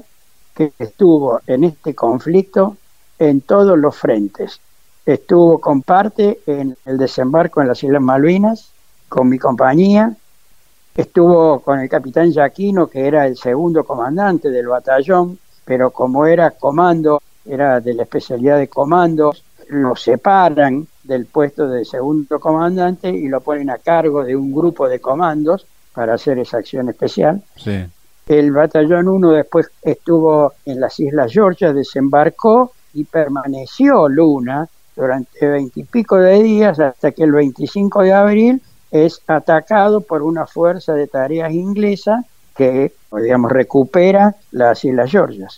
que 0.53 0.73
estuvo 0.77 1.41
en 1.47 1.63
este 1.63 1.95
conflicto 1.95 2.77
en 3.17 3.41
todos 3.41 3.77
los 3.77 3.95
frentes. 3.95 4.59
Estuvo 5.05 5.59
con 5.59 5.81
parte 5.81 6.39
en 6.45 6.77
el 6.85 6.97
desembarco 6.97 7.61
en 7.61 7.67
las 7.67 7.83
Islas 7.83 8.01
Malvinas, 8.01 8.71
con 9.07 9.27
mi 9.27 9.39
compañía, 9.39 10.15
estuvo 10.95 11.61
con 11.61 11.79
el 11.79 11.89
capitán 11.89 12.31
Yaquino, 12.31 12.87
que 12.87 13.07
era 13.07 13.25
el 13.25 13.37
segundo 13.37 13.83
comandante 13.83 14.49
del 14.49 14.67
batallón, 14.67 15.39
pero 15.65 15.91
como 15.91 16.25
era 16.25 16.51
comando, 16.51 17.21
era 17.45 17.79
de 17.79 17.93
la 17.93 18.03
especialidad 18.03 18.57
de 18.57 18.67
comandos, 18.67 19.43
lo 19.69 19.95
separan 19.95 20.87
del 21.09 21.25
puesto 21.25 21.67
de 21.67 21.83
segundo 21.83 22.39
comandante 22.39 23.09
y 23.09 23.27
lo 23.27 23.41
ponen 23.41 23.69
a 23.69 23.79
cargo 23.79 24.23
de 24.23 24.35
un 24.35 24.53
grupo 24.53 24.87
de 24.87 25.01
comandos 25.01 25.65
para 25.93 26.13
hacer 26.13 26.39
esa 26.39 26.59
acción 26.59 26.87
especial. 26.87 27.41
El 28.27 28.51
batallón 28.51 29.07
1 29.07 29.31
después 29.31 29.69
estuvo 29.81 30.53
en 30.65 30.79
las 30.79 30.99
Islas 30.99 31.33
Georgia, 31.33 31.73
desembarcó 31.73 32.71
y 32.93 33.03
permaneció 33.03 34.07
Luna 34.07 34.69
durante 34.95 35.47
veintipico 35.47 36.17
de 36.17 36.43
días 36.43 36.79
hasta 36.79 37.11
que 37.11 37.23
el 37.23 37.31
25 37.31 38.03
de 38.03 38.13
abril 38.13 38.61
es 38.91 39.21
atacado 39.27 40.01
por 40.01 40.21
una 40.21 40.45
fuerza 40.45 40.93
de 40.93 41.07
tareas 41.07 41.51
inglesa 41.51 42.23
que, 42.55 42.93
digamos, 43.11 43.51
recupera 43.51 44.35
las 44.51 44.83
Islas 44.85 45.09
Georgias. 45.09 45.55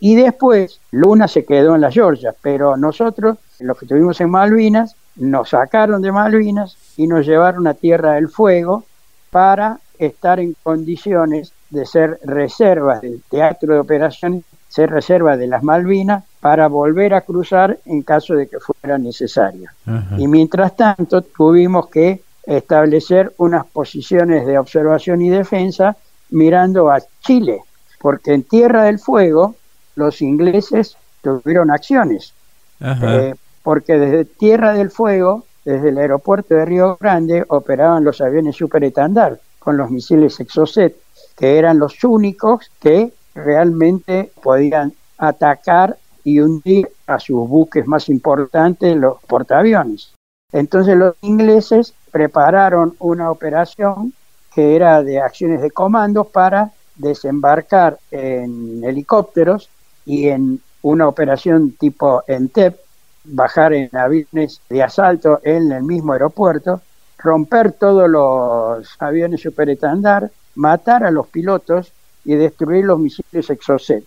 Y 0.00 0.14
después 0.16 0.80
Luna 0.90 1.28
se 1.28 1.44
quedó 1.44 1.74
en 1.74 1.80
las 1.80 1.94
Georgias, 1.94 2.34
pero 2.40 2.76
nosotros, 2.76 3.38
los 3.60 3.78
que 3.78 3.84
estuvimos 3.84 4.20
en 4.20 4.30
Malvinas, 4.30 4.96
nos 5.16 5.50
sacaron 5.50 6.02
de 6.02 6.12
Malvinas 6.12 6.76
y 6.96 7.06
nos 7.06 7.26
llevaron 7.26 7.66
a 7.66 7.74
Tierra 7.74 8.12
del 8.12 8.28
Fuego 8.28 8.84
para 9.30 9.80
estar 9.98 10.38
en 10.40 10.54
condiciones 10.62 11.52
de 11.70 11.84
ser 11.84 12.18
reservas 12.24 13.00
del 13.02 13.22
teatro 13.28 13.74
de 13.74 13.80
operaciones, 13.80 14.44
ser 14.68 14.90
reserva 14.90 15.36
de 15.36 15.48
las 15.48 15.62
Malvinas 15.62 16.24
para 16.40 16.68
volver 16.68 17.14
a 17.14 17.22
cruzar 17.22 17.78
en 17.84 18.02
caso 18.02 18.34
de 18.34 18.46
que 18.46 18.58
fuera 18.60 18.96
necesario. 18.98 19.70
Y 20.16 20.28
mientras 20.28 20.76
tanto 20.76 21.22
tuvimos 21.22 21.88
que 21.88 22.22
establecer 22.44 23.34
unas 23.38 23.66
posiciones 23.66 24.46
de 24.46 24.58
observación 24.58 25.20
y 25.20 25.28
defensa 25.28 25.96
mirando 26.30 26.90
a 26.90 27.00
Chile, 27.20 27.62
porque 28.00 28.32
en 28.32 28.44
Tierra 28.44 28.84
del 28.84 28.98
Fuego 28.98 29.56
los 29.98 30.22
ingleses 30.22 30.96
tuvieron 31.20 31.70
acciones. 31.70 32.32
Eh, 32.80 33.34
porque 33.62 33.98
desde 33.98 34.24
Tierra 34.24 34.72
del 34.72 34.90
Fuego, 34.90 35.44
desde 35.64 35.88
el 35.88 35.98
aeropuerto 35.98 36.54
de 36.54 36.64
Río 36.64 36.96
Grande, 37.00 37.44
operaban 37.48 38.04
los 38.04 38.20
aviones 38.20 38.56
Super 38.56 38.84
Etandar 38.84 39.40
con 39.58 39.76
los 39.76 39.90
misiles 39.90 40.38
Exocet, 40.38 40.96
que 41.36 41.58
eran 41.58 41.78
los 41.78 42.02
únicos 42.04 42.70
que 42.80 43.12
realmente 43.34 44.30
podían 44.40 44.92
atacar 45.18 45.98
y 46.22 46.40
hundir 46.40 46.88
a 47.06 47.18
sus 47.18 47.48
buques 47.48 47.86
más 47.86 48.08
importantes, 48.08 48.96
los 48.96 49.20
portaaviones. 49.24 50.14
Entonces 50.52 50.96
los 50.96 51.16
ingleses 51.22 51.92
prepararon 52.12 52.94
una 53.00 53.30
operación 53.30 54.12
que 54.54 54.76
era 54.76 55.02
de 55.02 55.20
acciones 55.20 55.60
de 55.60 55.70
comando 55.70 56.24
para 56.24 56.70
desembarcar 56.96 57.98
en 58.10 58.82
helicópteros 58.84 59.68
y 60.08 60.28
en 60.30 60.60
una 60.80 61.06
operación 61.06 61.72
tipo 61.72 62.22
ENTEP 62.26 62.78
bajar 63.24 63.74
en 63.74 63.94
aviones 63.94 64.62
de 64.70 64.82
asalto 64.82 65.38
en 65.44 65.70
el 65.70 65.82
mismo 65.82 66.14
aeropuerto, 66.14 66.80
romper 67.18 67.72
todos 67.72 68.08
los 68.08 68.88
aviones 68.98 69.42
superestandar, 69.42 70.30
matar 70.54 71.04
a 71.04 71.10
los 71.10 71.28
pilotos 71.28 71.92
y 72.24 72.36
destruir 72.36 72.86
los 72.86 72.98
misiles 72.98 73.50
Exocet. 73.50 74.02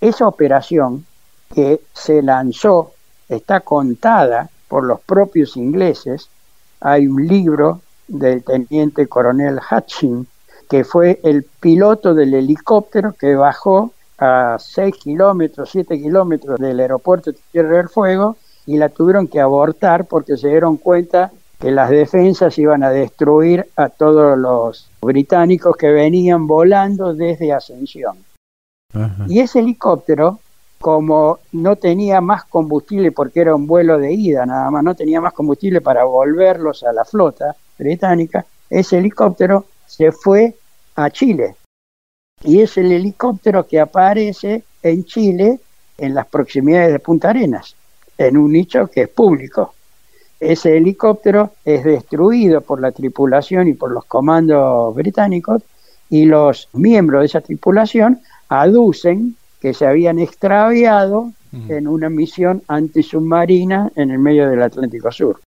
Esa 0.00 0.26
operación 0.26 1.06
que 1.54 1.82
se 1.92 2.20
lanzó, 2.20 2.94
está 3.28 3.60
contada 3.60 4.50
por 4.66 4.84
los 4.84 5.00
propios 5.00 5.56
ingleses. 5.56 6.28
Hay 6.80 7.06
un 7.06 7.28
libro 7.28 7.80
del 8.08 8.42
teniente 8.42 9.06
coronel 9.06 9.60
Hutchin, 9.70 10.26
que 10.68 10.82
fue 10.82 11.20
el 11.22 11.44
piloto 11.44 12.12
del 12.14 12.34
helicóptero 12.34 13.12
que 13.12 13.36
bajó 13.36 13.92
a 14.18 14.56
6 14.58 14.94
kilómetros, 14.96 15.70
7 15.70 15.98
kilómetros 15.98 16.58
del 16.58 16.80
aeropuerto 16.80 17.30
de 17.30 17.38
Tierra 17.52 17.76
del 17.76 17.88
Fuego 17.88 18.36
y 18.66 18.76
la 18.76 18.88
tuvieron 18.88 19.28
que 19.28 19.40
abortar 19.40 20.04
porque 20.06 20.36
se 20.36 20.48
dieron 20.48 20.76
cuenta 20.76 21.32
que 21.58 21.70
las 21.70 21.90
defensas 21.90 22.58
iban 22.58 22.82
a 22.82 22.90
destruir 22.90 23.66
a 23.76 23.88
todos 23.88 24.38
los 24.38 24.90
británicos 25.00 25.76
que 25.76 25.90
venían 25.90 26.46
volando 26.46 27.14
desde 27.14 27.52
Ascensión. 27.52 28.18
Y 29.26 29.40
ese 29.40 29.60
helicóptero, 29.60 30.40
como 30.80 31.40
no 31.52 31.76
tenía 31.76 32.20
más 32.20 32.44
combustible 32.44 33.12
porque 33.12 33.40
era 33.40 33.54
un 33.54 33.66
vuelo 33.66 33.98
de 33.98 34.12
ida 34.12 34.46
nada 34.46 34.70
más, 34.70 34.84
no 34.84 34.94
tenía 34.94 35.20
más 35.20 35.32
combustible 35.32 35.80
para 35.80 36.04
volverlos 36.04 36.84
a 36.84 36.92
la 36.92 37.04
flota 37.04 37.54
británica, 37.78 38.44
ese 38.70 38.98
helicóptero 38.98 39.66
se 39.86 40.12
fue 40.12 40.54
a 40.94 41.10
Chile. 41.10 41.56
Y 42.44 42.60
es 42.60 42.76
el 42.78 42.92
helicóptero 42.92 43.66
que 43.66 43.80
aparece 43.80 44.62
en 44.82 45.04
Chile 45.04 45.60
en 45.96 46.14
las 46.14 46.26
proximidades 46.26 46.92
de 46.92 46.98
Punta 47.00 47.30
Arenas, 47.30 47.74
en 48.16 48.36
un 48.36 48.52
nicho 48.52 48.86
que 48.86 49.02
es 49.02 49.08
público. 49.08 49.74
Ese 50.38 50.76
helicóptero 50.76 51.52
es 51.64 51.82
destruido 51.82 52.60
por 52.60 52.80
la 52.80 52.92
tripulación 52.92 53.66
y 53.66 53.74
por 53.74 53.90
los 53.90 54.04
comandos 54.04 54.94
británicos 54.94 55.62
y 56.08 56.26
los 56.26 56.68
miembros 56.72 57.20
de 57.20 57.26
esa 57.26 57.40
tripulación 57.40 58.20
aducen 58.48 59.36
que 59.60 59.74
se 59.74 59.86
habían 59.86 60.20
extraviado 60.20 61.32
en 61.68 61.88
una 61.88 62.08
misión 62.08 62.62
antisubmarina 62.68 63.90
en 63.96 64.10
el 64.10 64.18
medio 64.18 64.48
del 64.48 64.62
Atlántico 64.62 65.10
Sur. 65.10 65.40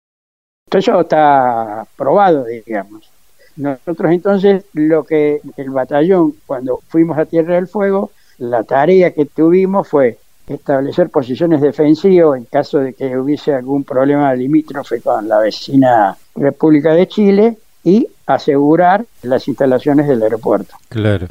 Eso 0.70 1.00
está 1.00 1.86
probado, 1.96 2.44
digamos. 2.44 3.10
Nosotros 3.56 4.12
entonces, 4.12 4.64
lo 4.72 5.04
que 5.04 5.40
el 5.56 5.70
batallón, 5.70 6.34
cuando 6.46 6.80
fuimos 6.88 7.18
a 7.18 7.26
Tierra 7.26 7.56
del 7.56 7.68
Fuego, 7.68 8.10
la 8.38 8.64
tarea 8.64 9.12
que 9.12 9.26
tuvimos 9.26 9.88
fue 9.88 10.18
establecer 10.46 11.10
posiciones 11.10 11.60
defensivas 11.60 12.38
en 12.38 12.44
caso 12.44 12.78
de 12.78 12.94
que 12.94 13.16
hubiese 13.16 13.54
algún 13.54 13.84
problema 13.84 14.34
limítrofe 14.34 15.00
con 15.00 15.28
la 15.28 15.38
vecina 15.38 16.16
República 16.34 16.94
de 16.94 17.06
Chile 17.06 17.58
y 17.84 18.06
asegurar 18.26 19.04
las 19.22 19.46
instalaciones 19.46 20.08
del 20.08 20.22
aeropuerto. 20.22 20.74
Claro. 20.88 21.28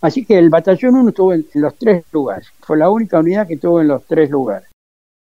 Así 0.00 0.24
que 0.24 0.38
el 0.38 0.48
batallón 0.48 0.96
1 0.96 1.08
estuvo 1.08 1.32
en 1.32 1.46
los 1.54 1.74
tres 1.76 2.04
lugares. 2.12 2.48
Fue 2.60 2.76
la 2.76 2.90
única 2.90 3.18
unidad 3.18 3.46
que 3.46 3.54
estuvo 3.54 3.80
en 3.80 3.88
los 3.88 4.04
tres 4.04 4.30
lugares. 4.30 4.68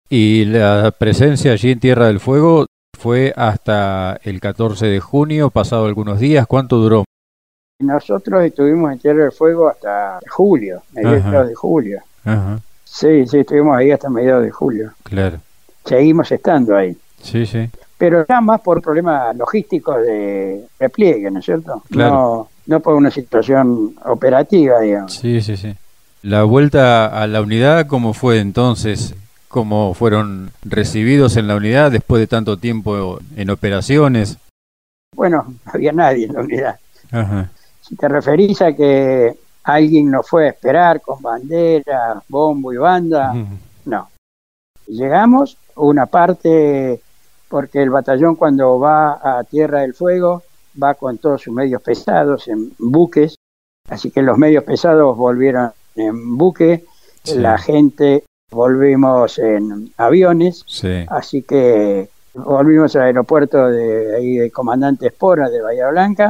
¿Y 0.09 0.45
la 0.45 0.93
presencia 0.97 1.53
allí 1.53 1.71
en 1.71 1.79
Tierra 1.79 2.07
del 2.07 2.19
Fuego 2.19 2.65
fue 2.97 3.33
hasta 3.35 4.19
el 4.23 4.39
14 4.39 4.85
de 4.85 4.99
junio, 4.99 5.49
pasado 5.49 5.85
algunos 5.85 6.19
días? 6.19 6.45
¿Cuánto 6.47 6.77
duró? 6.77 7.03
Nosotros 7.79 8.43
estuvimos 8.43 8.91
en 8.91 8.99
Tierra 8.99 9.23
del 9.23 9.31
Fuego 9.31 9.69
hasta 9.69 10.19
julio, 10.29 10.83
mediados 10.93 11.47
de 11.47 11.55
julio. 11.55 12.01
Ajá. 12.23 12.59
Sí, 12.83 13.25
sí, 13.25 13.39
estuvimos 13.39 13.77
ahí 13.77 13.91
hasta 13.91 14.09
mediados 14.09 14.43
de 14.43 14.51
julio. 14.51 14.91
Claro. 15.03 15.39
Seguimos 15.85 16.31
estando 16.31 16.75
ahí. 16.75 16.95
Sí, 17.23 17.45
sí. 17.45 17.69
Pero 17.97 18.25
ya 18.27 18.41
más 18.41 18.61
por 18.61 18.81
problemas 18.81 19.35
logísticos 19.35 19.97
de 20.01 20.65
repliegue, 20.79 21.31
¿no 21.31 21.39
es 21.39 21.45
cierto? 21.45 21.83
Claro. 21.89 22.13
No, 22.13 22.49
no 22.67 22.79
por 22.79 22.95
una 22.95 23.09
situación 23.09 23.95
operativa, 24.05 24.79
digamos. 24.81 25.13
Sí, 25.13 25.41
sí, 25.41 25.57
sí. 25.57 25.75
La 26.21 26.43
vuelta 26.43 27.07
a 27.07 27.25
la 27.25 27.41
unidad, 27.41 27.87
¿cómo 27.87 28.13
fue 28.13 28.39
entonces? 28.39 29.15
¿Cómo 29.51 29.93
fueron 29.93 30.51
recibidos 30.63 31.35
en 31.35 31.49
la 31.49 31.57
unidad 31.57 31.91
después 31.91 32.21
de 32.21 32.27
tanto 32.27 32.55
tiempo 32.55 33.19
en 33.35 33.49
operaciones? 33.49 34.37
Bueno, 35.13 35.43
no 35.65 35.71
había 35.73 35.91
nadie 35.91 36.25
en 36.27 36.33
la 36.33 36.39
unidad. 36.39 36.79
Ajá. 37.11 37.51
Si 37.81 37.97
te 37.97 38.07
referís 38.07 38.61
a 38.61 38.71
que 38.73 39.37
alguien 39.63 40.09
nos 40.09 40.29
fue 40.29 40.45
a 40.45 40.51
esperar 40.51 41.01
con 41.01 41.21
bandera, 41.21 42.23
bombo 42.29 42.71
y 42.71 42.77
banda. 42.77 43.33
No. 43.83 44.07
Llegamos, 44.87 45.57
una 45.75 46.05
parte, 46.05 47.01
porque 47.49 47.81
el 47.81 47.89
batallón 47.89 48.37
cuando 48.37 48.79
va 48.79 49.19
a 49.21 49.43
Tierra 49.43 49.81
del 49.81 49.93
Fuego 49.93 50.43
va 50.81 50.93
con 50.93 51.17
todos 51.17 51.41
sus 51.41 51.53
medios 51.53 51.81
pesados 51.81 52.47
en 52.47 52.73
buques, 52.79 53.35
así 53.89 54.11
que 54.11 54.21
los 54.21 54.37
medios 54.37 54.63
pesados 54.63 55.17
volvieron 55.17 55.71
en 55.95 56.37
buque, 56.37 56.85
la 57.35 57.57
gente 57.57 58.23
volvimos 58.51 59.39
en 59.39 59.91
aviones, 59.97 60.65
así 61.09 61.41
que 61.41 62.09
volvimos 62.33 62.95
al 62.95 63.03
aeropuerto 63.03 63.67
de 63.67 64.15
ahí 64.15 64.35
de 64.37 64.51
Comandante 64.51 65.07
Espora 65.07 65.49
de 65.49 65.61
Bahía 65.61 65.89
Blanca, 65.89 66.29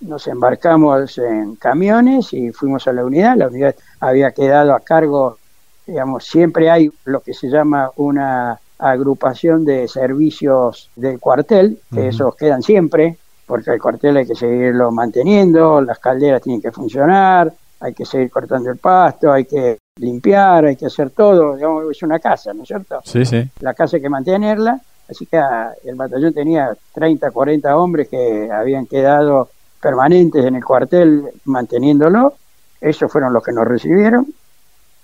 nos 0.00 0.26
embarcamos 0.26 1.18
en 1.18 1.56
camiones 1.56 2.32
y 2.32 2.52
fuimos 2.52 2.88
a 2.88 2.92
la 2.92 3.04
unidad, 3.04 3.36
la 3.36 3.48
unidad 3.48 3.74
había 4.00 4.30
quedado 4.32 4.74
a 4.74 4.80
cargo, 4.80 5.38
digamos, 5.86 6.24
siempre 6.24 6.70
hay 6.70 6.90
lo 7.04 7.20
que 7.20 7.34
se 7.34 7.48
llama 7.48 7.90
una 7.96 8.58
agrupación 8.78 9.64
de 9.64 9.88
servicios 9.88 10.90
del 10.96 11.18
cuartel, 11.18 11.80
que 11.92 12.08
esos 12.08 12.34
quedan 12.34 12.62
siempre, 12.62 13.18
porque 13.46 13.72
el 13.72 13.80
cuartel 13.80 14.16
hay 14.18 14.26
que 14.26 14.34
seguirlo 14.34 14.90
manteniendo, 14.90 15.82
las 15.82 15.98
calderas 15.98 16.42
tienen 16.42 16.62
que 16.62 16.72
funcionar, 16.72 17.52
hay 17.80 17.94
que 17.94 18.04
seguir 18.04 18.30
cortando 18.30 18.70
el 18.70 18.78
pasto, 18.78 19.32
hay 19.32 19.44
que 19.44 19.78
limpiar, 19.98 20.64
hay 20.64 20.76
que 20.76 20.86
hacer 20.86 21.10
todo, 21.10 21.56
digamos, 21.56 21.90
es 21.90 22.02
una 22.02 22.18
casa, 22.18 22.54
¿no 22.54 22.62
es 22.62 22.68
cierto? 22.68 23.00
Sí, 23.04 23.24
sí. 23.24 23.48
La 23.60 23.74
casa 23.74 23.96
hay 23.96 24.02
que 24.02 24.08
mantenerla 24.08 24.80
Así 25.08 25.26
que 25.26 25.38
ah, 25.38 25.72
el 25.84 25.94
batallón 25.94 26.34
tenía 26.34 26.76
30, 26.92 27.30
40 27.30 27.76
hombres 27.76 28.08
que 28.08 28.50
habían 28.52 28.86
quedado 28.86 29.48
permanentes 29.80 30.44
en 30.44 30.56
el 30.56 30.64
cuartel 30.64 31.24
manteniéndolo. 31.44 32.34
Esos 32.80 33.10
fueron 33.10 33.32
los 33.32 33.42
que 33.42 33.52
nos 33.52 33.66
recibieron. 33.66 34.26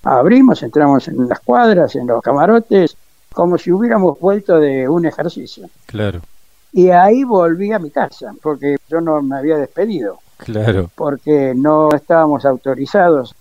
Abrimos, 0.02 0.62
entramos 0.62 1.08
en 1.08 1.26
las 1.26 1.40
cuadras, 1.40 1.96
en 1.96 2.06
los 2.06 2.20
camarotes, 2.20 2.96
como 3.32 3.56
si 3.56 3.72
hubiéramos 3.72 4.20
vuelto 4.20 4.60
de 4.60 4.86
un 4.86 5.06
ejercicio. 5.06 5.68
Claro. 5.86 6.20
Y 6.72 6.90
ahí 6.90 7.24
volví 7.24 7.72
a 7.72 7.78
mi 7.78 7.90
casa, 7.90 8.34
porque 8.42 8.76
yo 8.88 9.00
no 9.00 9.22
me 9.22 9.38
había 9.38 9.56
despedido. 9.56 10.18
Claro. 10.36 10.90
Porque 10.94 11.54
no 11.56 11.88
estábamos 11.94 12.44
autorizados 12.44 13.34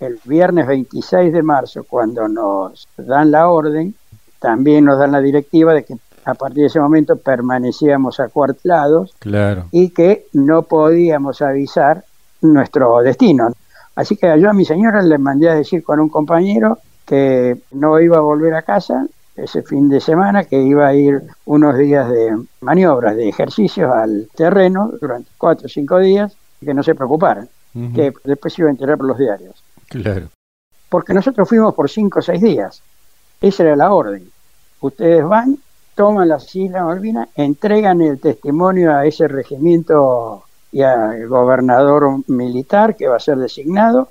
el 0.00 0.18
viernes 0.24 0.66
26 0.66 1.32
de 1.32 1.42
marzo, 1.42 1.84
cuando 1.88 2.28
nos 2.28 2.88
dan 2.96 3.30
la 3.30 3.48
orden, 3.48 3.94
también 4.38 4.84
nos 4.84 4.98
dan 4.98 5.12
la 5.12 5.20
directiva 5.20 5.72
de 5.72 5.84
que 5.84 5.96
a 6.24 6.34
partir 6.34 6.62
de 6.62 6.66
ese 6.66 6.80
momento 6.80 7.16
permanecíamos 7.16 8.20
acuartelados 8.20 9.14
claro. 9.20 9.66
y 9.70 9.90
que 9.90 10.26
no 10.32 10.62
podíamos 10.62 11.40
avisar 11.40 12.04
nuestro 12.42 13.00
destino. 13.00 13.52
Así 13.94 14.16
que 14.16 14.38
yo 14.40 14.50
a 14.50 14.52
mi 14.52 14.64
señora 14.64 15.02
le 15.02 15.18
mandé 15.18 15.48
a 15.48 15.54
decir 15.54 15.82
con 15.82 16.00
un 16.00 16.08
compañero 16.08 16.78
que 17.06 17.56
no 17.70 18.00
iba 18.00 18.18
a 18.18 18.20
volver 18.20 18.54
a 18.54 18.62
casa 18.62 19.06
ese 19.36 19.62
fin 19.62 19.88
de 19.88 20.00
semana, 20.00 20.44
que 20.44 20.60
iba 20.60 20.86
a 20.86 20.94
ir 20.94 21.22
unos 21.44 21.78
días 21.78 22.10
de 22.10 22.36
maniobras, 22.60 23.16
de 23.16 23.28
ejercicios 23.28 23.90
al 23.92 24.28
terreno 24.34 24.90
durante 25.00 25.30
cuatro 25.38 25.66
o 25.66 25.68
cinco 25.68 25.98
días, 25.98 26.36
y 26.60 26.66
que 26.66 26.74
no 26.74 26.82
se 26.82 26.94
preocuparan, 26.94 27.48
que 27.94 28.12
después 28.24 28.54
se 28.54 28.62
iba 28.62 28.68
a 28.68 28.72
enterar 28.72 28.96
por 28.96 29.06
los 29.06 29.18
diarios. 29.18 29.62
Claro. 30.02 30.28
Porque 30.88 31.14
nosotros 31.14 31.48
fuimos 31.48 31.74
por 31.74 31.90
cinco 31.90 32.20
o 32.20 32.22
seis 32.22 32.40
días. 32.40 32.82
Esa 33.40 33.64
era 33.64 33.76
la 33.76 33.92
orden. 33.92 34.30
Ustedes 34.80 35.24
van, 35.24 35.58
toman 35.94 36.28
las 36.28 36.54
Islas 36.54 36.84
Malvinas, 36.84 37.28
entregan 37.34 38.00
el 38.00 38.20
testimonio 38.20 38.94
a 38.94 39.06
ese 39.06 39.28
regimiento 39.28 40.44
y 40.72 40.82
al 40.82 41.26
gobernador 41.28 42.20
militar 42.28 42.96
que 42.96 43.08
va 43.08 43.16
a 43.16 43.20
ser 43.20 43.38
designado 43.38 44.10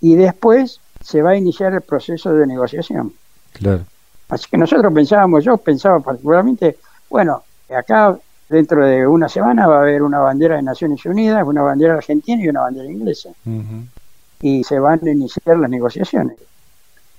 y 0.00 0.16
después 0.16 0.80
se 1.00 1.22
va 1.22 1.30
a 1.30 1.36
iniciar 1.36 1.72
el 1.72 1.82
proceso 1.82 2.32
de 2.34 2.46
negociación. 2.46 3.12
Claro. 3.52 3.84
Así 4.28 4.46
que 4.50 4.56
nosotros 4.56 4.92
pensábamos, 4.92 5.44
yo 5.44 5.56
pensaba 5.56 6.00
particularmente, 6.00 6.78
bueno, 7.08 7.42
acá 7.76 8.16
dentro 8.48 8.84
de 8.84 9.06
una 9.06 9.28
semana 9.28 9.66
va 9.66 9.78
a 9.78 9.82
haber 9.82 10.02
una 10.02 10.18
bandera 10.18 10.56
de 10.56 10.62
Naciones 10.62 11.04
Unidas, 11.06 11.44
una 11.46 11.62
bandera 11.62 11.94
argentina 11.94 12.42
y 12.42 12.48
una 12.48 12.62
bandera 12.62 12.90
inglesa. 12.90 13.30
Y 14.42 14.64
se 14.64 14.78
van 14.78 15.00
a 15.06 15.10
iniciar 15.10 15.58
las 15.58 15.70
negociaciones 15.70 16.36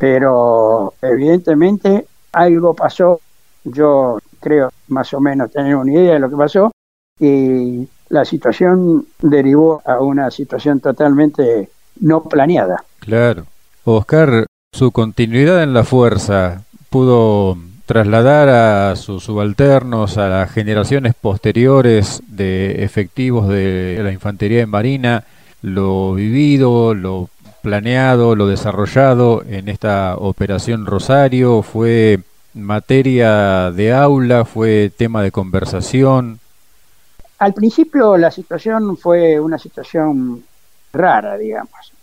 pero 0.01 0.95
evidentemente 0.99 2.07
algo 2.31 2.73
pasó, 2.73 3.21
yo 3.63 4.17
creo 4.39 4.71
más 4.87 5.13
o 5.13 5.21
menos 5.21 5.51
tener 5.51 5.75
una 5.75 5.91
idea 5.91 6.13
de 6.13 6.19
lo 6.19 6.27
que 6.27 6.35
pasó 6.35 6.71
y 7.19 7.87
la 8.09 8.25
situación 8.25 9.05
derivó 9.21 9.79
a 9.85 9.99
una 9.99 10.31
situación 10.31 10.79
totalmente 10.79 11.69
no 11.99 12.23
planeada. 12.23 12.83
Claro. 12.97 13.45
Oscar, 13.85 14.47
su 14.73 14.91
continuidad 14.91 15.61
en 15.61 15.75
la 15.75 15.83
fuerza 15.83 16.63
pudo 16.89 17.59
trasladar 17.85 18.49
a 18.49 18.95
sus 18.95 19.25
subalternos, 19.25 20.17
a 20.17 20.29
las 20.29 20.51
generaciones 20.51 21.13
posteriores 21.13 22.23
de 22.25 22.83
efectivos 22.83 23.47
de 23.47 23.99
la 24.01 24.11
infantería 24.11 24.61
de 24.61 24.65
marina, 24.65 25.25
lo 25.61 26.13
vivido, 26.13 26.93
lo 26.93 27.29
planeado, 27.61 28.35
lo 28.35 28.47
desarrollado 28.47 29.43
en 29.47 29.69
esta 29.69 30.15
operación 30.17 30.85
Rosario? 30.85 31.61
¿Fue 31.61 32.19
materia 32.53 33.71
de 33.71 33.93
aula? 33.93 34.45
¿Fue 34.45 34.91
tema 34.95 35.21
de 35.21 35.31
conversación? 35.31 36.39
Al 37.39 37.53
principio 37.53 38.17
la 38.17 38.31
situación 38.31 38.97
fue 38.97 39.39
una 39.39 39.57
situación 39.57 40.43
rara, 40.93 41.37
digamos. 41.37 41.93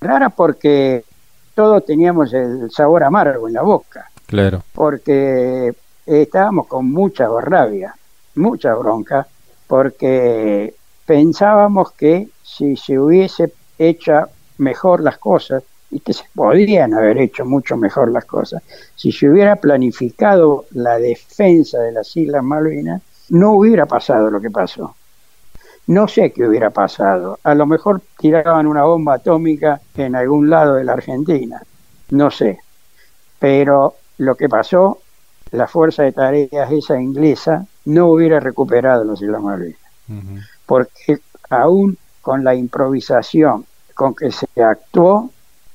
Rara 0.00 0.30
porque 0.30 1.04
todos 1.54 1.84
teníamos 1.84 2.32
el 2.32 2.70
sabor 2.70 3.04
amargo 3.04 3.48
en 3.48 3.54
la 3.54 3.62
boca. 3.62 4.10
Claro. 4.26 4.62
Porque 4.72 5.74
estábamos 6.06 6.66
con 6.66 6.90
mucha 6.90 7.28
rabia, 7.40 7.94
mucha 8.34 8.74
bronca, 8.74 9.26
porque 9.66 10.74
pensábamos 11.10 11.90
que 11.90 12.28
si 12.40 12.76
se 12.76 12.96
hubiese 12.96 13.52
hecho 13.80 14.28
mejor 14.58 15.00
las 15.00 15.18
cosas, 15.18 15.64
y 15.90 15.98
que 15.98 16.12
se 16.12 16.22
podrían 16.32 16.94
haber 16.94 17.18
hecho 17.18 17.44
mucho 17.44 17.76
mejor 17.76 18.12
las 18.12 18.26
cosas, 18.26 18.62
si 18.94 19.10
se 19.10 19.28
hubiera 19.28 19.56
planificado 19.56 20.66
la 20.70 21.00
defensa 21.00 21.80
de 21.80 21.90
las 21.90 22.16
Islas 22.16 22.44
Malvinas, 22.44 23.02
no 23.30 23.54
hubiera 23.54 23.86
pasado 23.86 24.30
lo 24.30 24.40
que 24.40 24.52
pasó. 24.52 24.94
No 25.88 26.06
sé 26.06 26.30
qué 26.30 26.46
hubiera 26.46 26.70
pasado. 26.70 27.40
A 27.42 27.56
lo 27.56 27.66
mejor 27.66 28.02
tiraban 28.16 28.68
una 28.68 28.84
bomba 28.84 29.14
atómica 29.14 29.80
en 29.96 30.14
algún 30.14 30.48
lado 30.48 30.76
de 30.76 30.84
la 30.84 30.92
Argentina. 30.92 31.60
No 32.10 32.30
sé. 32.30 32.60
Pero 33.40 33.96
lo 34.18 34.36
que 34.36 34.48
pasó, 34.48 35.00
la 35.50 35.66
fuerza 35.66 36.04
de 36.04 36.12
tareas 36.12 36.70
esa 36.70 37.00
inglesa 37.00 37.66
no 37.86 38.10
hubiera 38.10 38.38
recuperado 38.38 39.02
las 39.02 39.20
Islas 39.20 39.42
Malvinas. 39.42 39.80
Porque 40.70 41.18
aún 41.48 41.98
con 42.22 42.44
la 42.44 42.54
improvisación 42.54 43.66
con 43.92 44.14
que 44.14 44.30
se 44.30 44.46
actuó, 44.62 45.28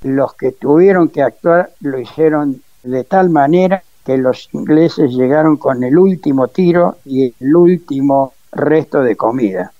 los 0.03 0.33
que 0.35 0.53
tuvieron 0.53 1.09
que 1.09 1.21
actuar 1.21 1.73
lo 1.81 1.99
hicieron 1.99 2.61
de 2.81 3.03
tal 3.03 3.29
manera 3.29 3.83
que 4.05 4.17
los 4.17 4.47
ingleses 4.53 5.11
llegaron 5.11 5.57
con 5.57 5.83
el 5.83 5.97
último 5.97 6.47
tiro 6.47 6.95
y 7.03 7.33
el 7.37 7.55
último 7.57 8.31
resto 8.53 9.01
de 9.01 9.17
comida. 9.17 9.73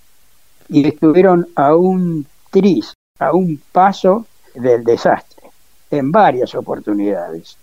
Y 0.68 0.89
estuvieron 0.89 1.47
a 1.55 1.78
un 1.78 2.28
tris, 2.51 2.93
a 3.18 3.32
un 3.32 3.61
paso 3.72 4.26
del 4.53 4.84
desastre, 4.84 5.49
en 5.91 6.11
varias 6.11 6.53
oportunidades. 6.55 7.55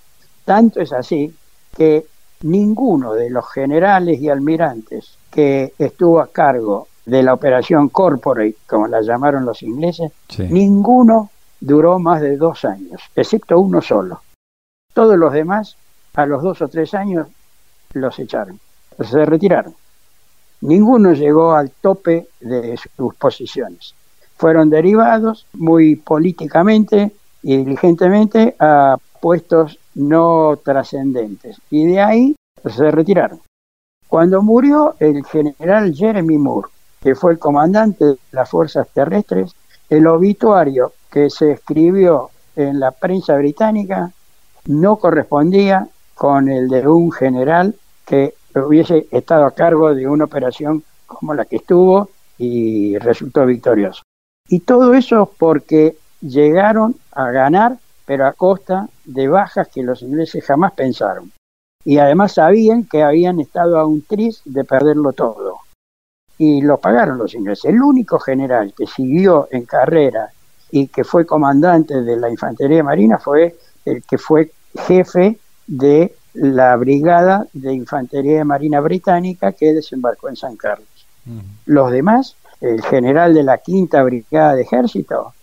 Tanto 0.47 0.81
es 0.81 0.91
así 0.95 1.35
que 1.77 2.07
ninguno 2.45 3.13
de 3.13 3.29
los 3.29 3.47
generales 3.53 4.23
y 4.23 4.31
almirantes 4.31 5.19
que 5.31 5.75
estuvo 5.79 6.19
a 6.19 6.29
cargo 6.29 6.89
de 7.05 7.23
la 7.23 7.35
operación 7.35 7.89
Corporate, 7.89 8.57
como 8.67 8.87
la 8.87 9.03
llamaron 9.03 9.45
los 9.45 9.63
ingleses, 9.63 10.13
ninguno 10.39 11.31
duró 11.61 11.99
más 11.99 12.21
de 12.21 12.37
dos 12.37 12.65
años, 12.65 13.01
excepto 13.15 13.59
uno 13.59 13.81
solo. 13.81 14.21
Todos 14.95 15.17
los 15.17 15.33
demás, 15.33 15.77
a 16.15 16.27
los 16.27 16.43
dos 16.43 16.61
o 16.63 16.69
tres 16.69 16.95
años, 16.95 17.29
los 17.95 18.19
echaron, 18.19 18.61
se 19.01 19.25
retiraron. 19.25 19.75
Ninguno 20.63 21.13
llegó 21.13 21.53
al 21.53 21.71
tope 21.71 22.29
de 22.41 22.77
sus 22.77 23.15
posiciones. 23.17 23.95
Fueron 24.37 24.71
derivados 24.71 25.47
muy 25.55 25.97
políticamente 25.97 27.13
y 27.43 27.57
diligentemente 27.57 28.55
a 28.59 28.97
puestos 29.21 29.79
no 29.95 30.59
trascendentes. 30.65 31.61
Y 31.71 31.87
de 31.87 32.01
ahí 32.01 32.37
se 32.65 32.91
retiraron. 32.91 33.41
Cuando 34.09 34.43
murió 34.43 34.95
el 34.99 35.25
general 35.25 35.95
Jeremy 35.95 36.39
Moore, 36.39 36.69
que 37.03 37.15
fue 37.15 37.33
el 37.33 37.39
comandante 37.39 38.05
de 38.05 38.19
las 38.31 38.49
fuerzas 38.49 38.89
terrestres, 38.95 39.55
el 39.91 40.07
obituario 40.07 40.93
que 41.11 41.29
se 41.29 41.53
escribió 41.53 42.31
en 42.57 42.79
la 42.79 42.93
prensa 42.93 43.37
británica 43.37 44.11
no 44.67 44.97
correspondía 44.97 45.89
con 46.15 46.49
el 46.49 46.69
de 46.69 46.87
un 46.87 47.11
general 47.11 47.75
que 48.07 48.35
hubiese 48.55 49.09
estado 49.11 49.45
a 49.45 49.51
cargo 49.51 49.95
de 49.95 50.07
una 50.07 50.25
operación 50.25 50.85
como 51.07 51.35
la 51.35 51.45
que 51.45 51.57
estuvo 51.57 52.11
y 52.39 52.97
resultó 52.99 53.45
victorioso. 53.47 54.03
Y 54.49 54.61
todo 54.61 54.95
eso 54.95 55.31
porque 55.39 55.97
llegaron 56.21 56.97
a 57.13 57.31
ganar, 57.31 57.79
pero 58.07 58.27
a 58.27 58.33
costa 58.33 58.89
de 59.05 59.29
bajas 59.29 59.69
que 59.69 59.83
los 59.83 60.03
ingleses 60.03 60.45
jamás 60.45 60.73
pensaron. 60.73 61.33
Y 61.85 61.99
además 61.99 62.35
sabían 62.35 62.85
que 62.85 63.03
habían 63.03 63.41
estado 63.41 63.79
a 63.79 63.87
un 63.87 64.03
tris 64.03 64.41
de 64.45 64.65
perderlo 64.65 65.13
todo 65.13 65.52
y 66.39 66.63
lo 66.63 66.79
pagaron 66.79 67.19
los 67.19 67.35
ingleses. 67.35 67.67
El 67.67 67.83
único 67.83 68.19
general 68.19 68.75
que 68.77 68.87
siguió 68.87 69.49
en 69.51 69.65
carrera 69.65 70.31
y 70.71 70.89
que 70.89 71.05
fue 71.05 71.27
comandante 71.27 72.03
de 72.03 72.17
la 72.17 72.31
Infantería 72.31 72.83
Marina 72.83 73.19
fue 73.19 73.57
el 73.85 74.03
que 74.03 74.19
fue 74.19 74.51
jefe 74.87 75.39
de 75.67 76.15
la 76.35 76.77
Brigada 76.77 77.47
de 77.53 77.75
Infantería 77.75 78.45
Marina 78.45 78.81
Británica 78.81 79.53
que 79.53 79.75
desembarcó 79.75 80.29
en 80.29 80.37
San 80.37 80.57
Carlos. 80.57 80.89
Los 81.67 81.93
demás, 81.93 82.37
el 82.61 82.83
general 82.83 83.35
de 83.35 83.43
la 83.43 83.59
Quinta 83.59 84.03
Brigada 84.03 84.55
de 84.55 84.63
Ejército, 84.63 85.35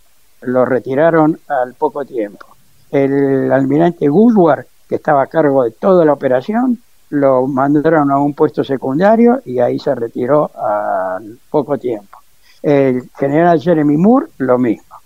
lo 0.42 0.64
retiraron 0.64 1.38
al 1.48 1.74
poco 1.74 2.04
tiempo. 2.04 2.46
El 2.90 3.52
almirante 3.52 4.10
Woodward, 4.10 4.66
que 4.88 4.96
estaba 4.96 5.22
a 5.22 5.26
cargo 5.28 5.62
de 5.62 5.70
toda 5.70 6.04
la 6.04 6.12
operación, 6.12 6.82
lo 7.10 7.46
mandaron 7.46 8.10
a 8.10 8.18
un 8.18 8.34
puesto 8.34 8.64
secundario 8.64 9.40
y 9.44 9.58
ahí 9.58 9.78
se 9.78 9.94
retiró 9.94 10.50
al 10.56 11.38
poco 11.50 11.76
tiempo. 11.78 12.18
El 12.62 13.08
general 13.18 13.60
Jeremy 13.60 13.96
Moore, 13.96 14.26
lo 14.38 14.58
mismo. 14.58 14.96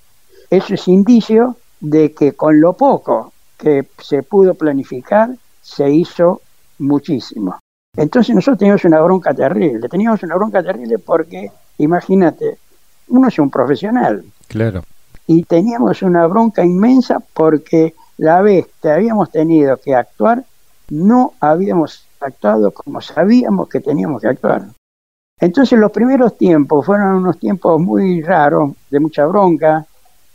Eso 0.51 0.75
es 0.75 0.87
indicio 0.89 1.57
de 1.81 2.13
que 2.13 2.33
con 2.33 2.61
lo 2.61 2.75
poco 2.75 3.33
que 3.57 3.87
se 3.99 4.23
pudo 4.23 4.55
planificar, 4.55 5.31
se 5.61 5.91
hizo 5.91 6.43
muchísimo. 6.79 7.59
Entonces 7.97 8.35
nosotros 8.35 8.59
teníamos 8.59 8.85
una 8.85 9.01
bronca 9.01 9.33
terrible, 9.33 9.89
teníamos 9.89 10.23
una 10.23 10.35
bronca 10.35 10.63
terrible 10.63 10.99
porque, 10.99 11.51
imagínate, 11.79 12.59
uno 13.09 13.29
es 13.29 13.39
un 13.39 13.51
profesional. 13.51 14.25
Claro. 14.49 14.83
Y 15.27 15.45
teníamos 15.45 16.03
una 16.03 16.27
bronca 16.27 16.65
inmensa 16.65 17.21
porque 17.33 17.95
la 18.19 18.43
vez 18.43 18.67
que 18.83 18.91
habíamos 18.91 19.31
tenido 19.31 19.77
que 19.79 19.95
actuar 19.95 20.45
no 20.91 21.33
habíamos 21.41 22.07
actuado 22.21 22.71
como 22.73 23.01
sabíamos 23.01 23.69
que 23.69 23.81
teníamos 23.81 24.21
que 24.21 24.29
actuar. 24.29 24.67
Entonces 25.41 25.79
los 25.79 25.91
primeros 25.91 26.37
tiempos 26.37 26.87
fueron 26.87 27.17
unos 27.17 27.39
tiempos 27.39 27.81
muy 27.81 28.23
raros, 28.23 28.73
de 28.91 29.01
mucha 29.01 29.27
bronca, 29.27 29.85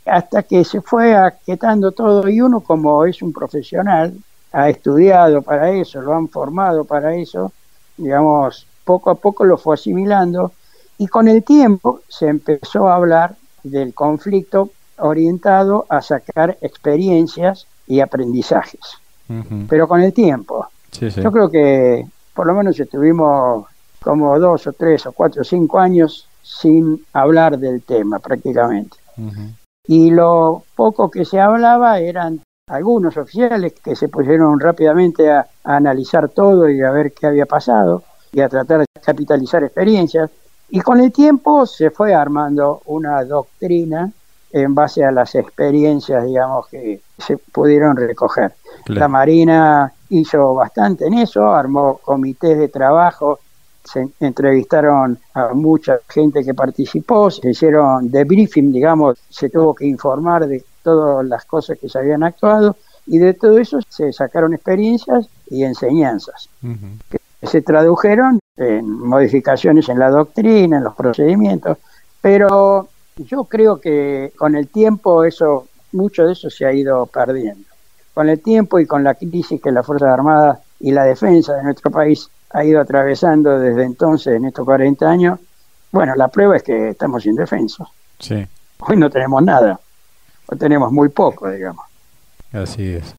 hasta 0.04 0.42
que 0.42 0.64
se 0.64 0.80
fue 0.80 1.16
aquietando 1.16 1.92
todo 1.92 2.28
y 2.28 2.40
uno 2.40 2.60
como 2.60 3.04
es 3.04 3.22
un 3.22 3.32
profesional, 3.32 4.14
ha 4.52 4.68
estudiado 4.68 5.42
para 5.42 5.70
eso, 5.70 6.00
lo 6.02 6.14
han 6.14 6.28
formado 6.28 6.84
para 6.84 7.14
eso, 7.14 7.52
digamos, 7.96 8.66
poco 8.84 9.10
a 9.10 9.14
poco 9.14 9.44
lo 9.44 9.56
fue 9.56 9.74
asimilando 9.74 10.52
y 10.98 11.06
con 11.06 11.28
el 11.28 11.44
tiempo 11.44 12.00
se 12.08 12.28
empezó 12.28 12.88
a 12.88 12.96
hablar 12.96 13.36
del 13.62 13.94
conflicto 13.94 14.70
orientado 14.98 15.86
a 15.88 16.02
sacar 16.02 16.58
experiencias 16.60 17.66
y 17.86 18.00
aprendizajes 18.00 19.00
pero 19.68 19.86
con 19.86 20.00
el 20.00 20.12
tiempo. 20.12 20.66
Yo 21.00 21.32
creo 21.32 21.48
que 21.48 22.04
por 22.34 22.46
lo 22.46 22.54
menos 22.54 22.78
estuvimos 22.78 23.66
como 24.02 24.38
dos 24.38 24.66
o 24.66 24.72
tres 24.72 25.06
o 25.06 25.12
cuatro 25.12 25.42
o 25.42 25.44
cinco 25.44 25.78
años 25.78 26.26
sin 26.42 27.04
hablar 27.12 27.58
del 27.58 27.82
tema 27.82 28.18
prácticamente. 28.18 28.96
Y 29.86 30.10
lo 30.10 30.64
poco 30.74 31.10
que 31.10 31.24
se 31.24 31.40
hablaba 31.40 31.98
eran 31.98 32.40
algunos 32.68 33.16
oficiales 33.16 33.74
que 33.82 33.96
se 33.96 34.08
pusieron 34.08 34.58
rápidamente 34.58 35.30
a, 35.30 35.46
a, 35.64 35.76
analizar 35.76 36.28
todo 36.28 36.68
y 36.70 36.80
a 36.82 36.90
ver 36.90 37.12
qué 37.12 37.26
había 37.26 37.46
pasado 37.46 38.04
y 38.32 38.40
a 38.40 38.48
tratar 38.48 38.80
de 38.80 38.86
capitalizar 39.04 39.62
experiencias. 39.64 40.30
Y 40.70 40.80
con 40.80 41.00
el 41.00 41.12
tiempo 41.12 41.66
se 41.66 41.90
fue 41.90 42.14
armando 42.14 42.80
una 42.86 43.24
doctrina 43.24 44.12
en 44.52 44.74
base 44.74 45.04
a 45.04 45.12
las 45.12 45.34
experiencias, 45.34 46.24
digamos, 46.24 46.66
que 46.68 47.00
se 47.18 47.36
pudieron 47.36 47.96
recoger. 47.96 48.52
La 48.86 49.08
Marina 49.08 49.92
hizo 50.08 50.54
bastante 50.54 51.06
en 51.06 51.14
eso, 51.14 51.54
armó 51.54 51.98
comités 51.98 52.58
de 52.58 52.68
trabajo, 52.68 53.38
se 53.84 54.08
entrevistaron 54.20 55.18
a 55.34 55.48
mucha 55.54 55.98
gente 56.08 56.44
que 56.44 56.54
participó, 56.54 57.30
se 57.30 57.50
hicieron 57.50 58.10
debriefing, 58.10 58.72
digamos, 58.72 59.18
se 59.28 59.48
tuvo 59.48 59.74
que 59.74 59.86
informar 59.86 60.46
de 60.46 60.64
todas 60.82 61.24
las 61.26 61.44
cosas 61.44 61.78
que 61.78 61.88
se 61.88 61.98
habían 61.98 62.22
actuado 62.22 62.76
y 63.06 63.18
de 63.18 63.34
todo 63.34 63.58
eso 63.58 63.78
se 63.88 64.12
sacaron 64.12 64.54
experiencias 64.54 65.26
y 65.48 65.64
enseñanzas 65.64 66.48
que 67.10 67.46
se 67.46 67.62
tradujeron 67.62 68.38
en 68.56 68.88
modificaciones 68.88 69.88
en 69.88 69.98
la 69.98 70.10
doctrina, 70.10 70.76
en 70.76 70.84
los 70.84 70.94
procedimientos, 70.94 71.78
pero 72.20 72.88
yo 73.24 73.44
creo 73.44 73.80
que 73.80 74.32
con 74.36 74.56
el 74.56 74.68
tiempo 74.68 75.24
eso 75.24 75.68
mucho 75.92 76.26
de 76.26 76.32
eso 76.32 76.50
se 76.50 76.66
ha 76.66 76.72
ido 76.72 77.06
perdiendo 77.06 77.70
con 78.14 78.28
el 78.28 78.40
tiempo 78.40 78.78
y 78.78 78.86
con 78.86 79.04
la 79.04 79.14
crisis 79.14 79.60
que 79.62 79.70
la 79.70 79.82
Fuerza 79.82 80.12
Armada 80.12 80.60
y 80.80 80.90
la 80.90 81.04
defensa 81.04 81.54
de 81.54 81.62
nuestro 81.62 81.90
país 81.90 82.28
ha 82.50 82.64
ido 82.64 82.80
atravesando 82.80 83.58
desde 83.58 83.84
entonces, 83.84 84.34
en 84.34 84.44
estos 84.44 84.64
40 84.64 85.08
años, 85.08 85.38
bueno, 85.92 86.14
la 86.16 86.28
prueba 86.28 86.56
es 86.56 86.62
que 86.62 86.90
estamos 86.90 87.24
indefensos. 87.26 87.88
Sí. 88.18 88.46
Hoy 88.80 88.96
no 88.96 89.08
tenemos 89.10 89.42
nada. 89.42 89.78
tenemos 90.58 90.92
muy 90.92 91.08
poco, 91.08 91.50
digamos. 91.50 91.84
Así 92.52 92.94
es. 92.94 93.14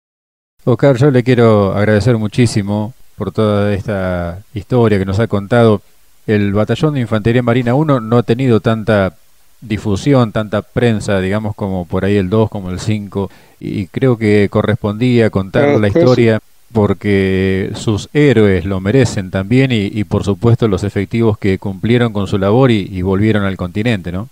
Oscar, 0.65 0.95
yo 0.97 1.09
le 1.11 1.23
quiero 1.23 1.73
agradecer 1.73 2.17
muchísimo 2.17 2.93
por 3.17 3.31
toda 3.31 3.73
esta 3.73 4.39
historia 4.53 4.99
que 4.99 5.05
nos 5.05 5.19
ha 5.19 5.27
contado. 5.27 5.81
El 6.27 6.53
Batallón 6.53 6.93
de 6.93 6.99
Infantería 7.01 7.41
Marina 7.41 7.73
1 7.73 8.01
no 8.01 8.17
ha 8.17 8.23
tenido 8.23 8.59
tanta 8.59 9.15
difusión, 9.61 10.31
tanta 10.31 10.61
prensa, 10.61 11.19
digamos, 11.19 11.55
como 11.55 11.85
por 11.85 12.03
ahí 12.03 12.17
el 12.17 12.29
2, 12.29 12.49
como 12.49 12.71
el 12.71 12.79
5, 12.79 13.29
y 13.59 13.87
creo 13.87 14.17
que 14.17 14.49
correspondía 14.49 15.29
contar 15.29 15.79
la 15.79 15.87
historia 15.87 16.39
porque 16.73 17.71
sus 17.75 18.09
héroes 18.13 18.65
lo 18.65 18.79
merecen 18.79 19.29
también 19.29 19.71
y, 19.71 20.03
por 20.05 20.23
supuesto 20.23 20.67
los 20.67 20.83
efectivos 20.83 21.37
que 21.37 21.59
cumplieron 21.59 22.13
con 22.13 22.27
su 22.27 22.37
labor 22.37 22.71
y, 22.71 23.01
volvieron 23.01 23.43
al 23.43 23.57
continente, 23.57 24.11
¿no? 24.11 24.29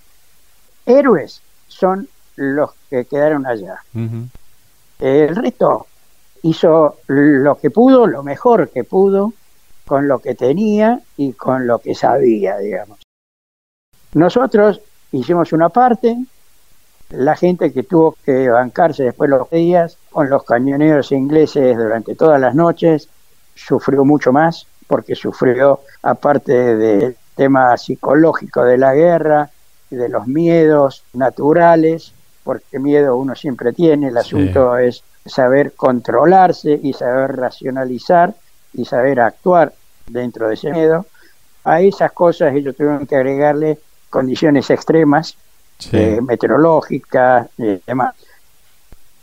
Héroes 0.85 1.41
son 1.67 2.07
los 2.35 2.71
que 2.89 3.05
quedaron 3.05 3.45
allá. 3.45 3.83
El 4.99 5.35
resto 5.35 5.87
hizo 6.43 6.97
lo 7.07 7.57
que 7.57 7.69
pudo, 7.69 8.07
lo 8.07 8.23
mejor 8.23 8.69
que 8.69 8.83
pudo, 8.83 9.33
con 9.85 10.07
lo 10.07 10.19
que 10.19 10.35
tenía 10.35 11.01
y 11.17 11.33
con 11.33 11.67
lo 11.67 11.79
que 11.79 11.95
sabía, 11.95 12.57
digamos. 12.57 12.99
Nosotros 14.13 14.81
hicimos 15.11 15.53
una 15.53 15.69
parte, 15.69 16.17
la 17.09 17.35
gente 17.35 17.73
que 17.73 17.83
tuvo 17.83 18.15
que 18.23 18.49
bancarse 18.49 19.03
después 19.03 19.29
los 19.29 19.49
días 19.49 19.97
con 20.11 20.29
los 20.29 20.43
cañoneros 20.43 21.11
ingleses 21.11 21.75
durante 21.75 22.15
todas 22.15 22.39
las 22.39 22.53
noches 22.53 23.09
sufrió 23.55 24.05
mucho 24.05 24.31
más 24.31 24.67
porque 24.87 25.15
sufrió 25.15 25.81
aparte 26.03 26.75
del 26.75 27.15
tema 27.35 27.75
psicológico 27.77 28.63
de 28.63 28.77
la 28.77 28.93
guerra 28.93 29.49
y 29.89 29.95
de 29.95 30.09
los 30.09 30.27
miedos 30.27 31.03
naturales 31.13 32.13
porque 32.43 32.79
miedo 32.79 33.17
uno 33.17 33.35
siempre 33.35 33.73
tiene 33.73 34.07
el 34.07 34.17
asunto 34.17 34.77
es 34.77 35.03
saber 35.25 35.73
controlarse 35.73 36.79
y 36.81 36.93
saber 36.93 37.35
racionalizar 37.35 38.33
y 38.73 38.85
saber 38.85 39.19
actuar 39.19 39.73
dentro 40.07 40.47
de 40.47 40.55
ese 40.55 40.71
miedo. 40.71 41.05
A 41.63 41.81
esas 41.81 42.11
cosas 42.11 42.55
ellos 42.55 42.75
tuvieron 42.75 43.05
que 43.05 43.15
agregarle 43.15 43.79
condiciones 44.09 44.69
extremas 44.69 45.35
eh, 45.91 46.19
meteorológicas 46.21 47.47
y 47.57 47.79
demás. 47.85 48.15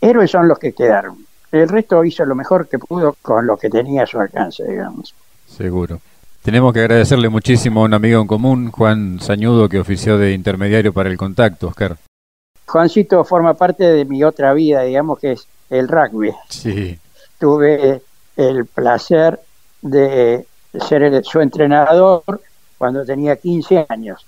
Héroes 0.01 0.31
son 0.31 0.47
los 0.47 0.59
que 0.59 0.73
quedaron. 0.73 1.25
El 1.51 1.69
resto 1.69 2.03
hizo 2.03 2.25
lo 2.25 2.35
mejor 2.35 2.67
que 2.67 2.79
pudo 2.79 3.15
con 3.21 3.45
lo 3.47 3.57
que 3.57 3.69
tenía 3.69 4.03
a 4.03 4.07
su 4.07 4.19
alcance, 4.19 4.63
digamos. 4.63 5.13
Seguro. 5.47 5.99
Tenemos 6.41 6.73
que 6.73 6.81
agradecerle 6.81 7.29
muchísimo 7.29 7.81
a 7.81 7.85
un 7.85 7.93
amigo 7.93 8.21
en 8.21 8.27
común, 8.27 8.71
Juan 8.71 9.19
Sañudo, 9.19 9.67
que 9.67 9.79
ofició 9.79 10.17
de 10.17 10.33
intermediario 10.33 10.93
para 10.93 11.09
el 11.09 11.17
contacto, 11.17 11.67
Oscar. 11.67 11.97
Juancito 12.65 13.23
forma 13.23 13.53
parte 13.53 13.85
de 13.85 14.05
mi 14.05 14.23
otra 14.23 14.53
vida, 14.53 14.83
digamos 14.83 15.19
que 15.19 15.33
es 15.33 15.47
el 15.69 15.87
rugby. 15.87 16.33
Sí. 16.49 16.99
Tuve 17.39 18.01
el 18.35 18.65
placer 18.65 19.39
de 19.81 20.45
ser 20.87 21.23
su 21.23 21.39
entrenador 21.39 22.23
cuando 22.77 23.03
tenía 23.05 23.35
15 23.35 23.85
años. 23.89 24.25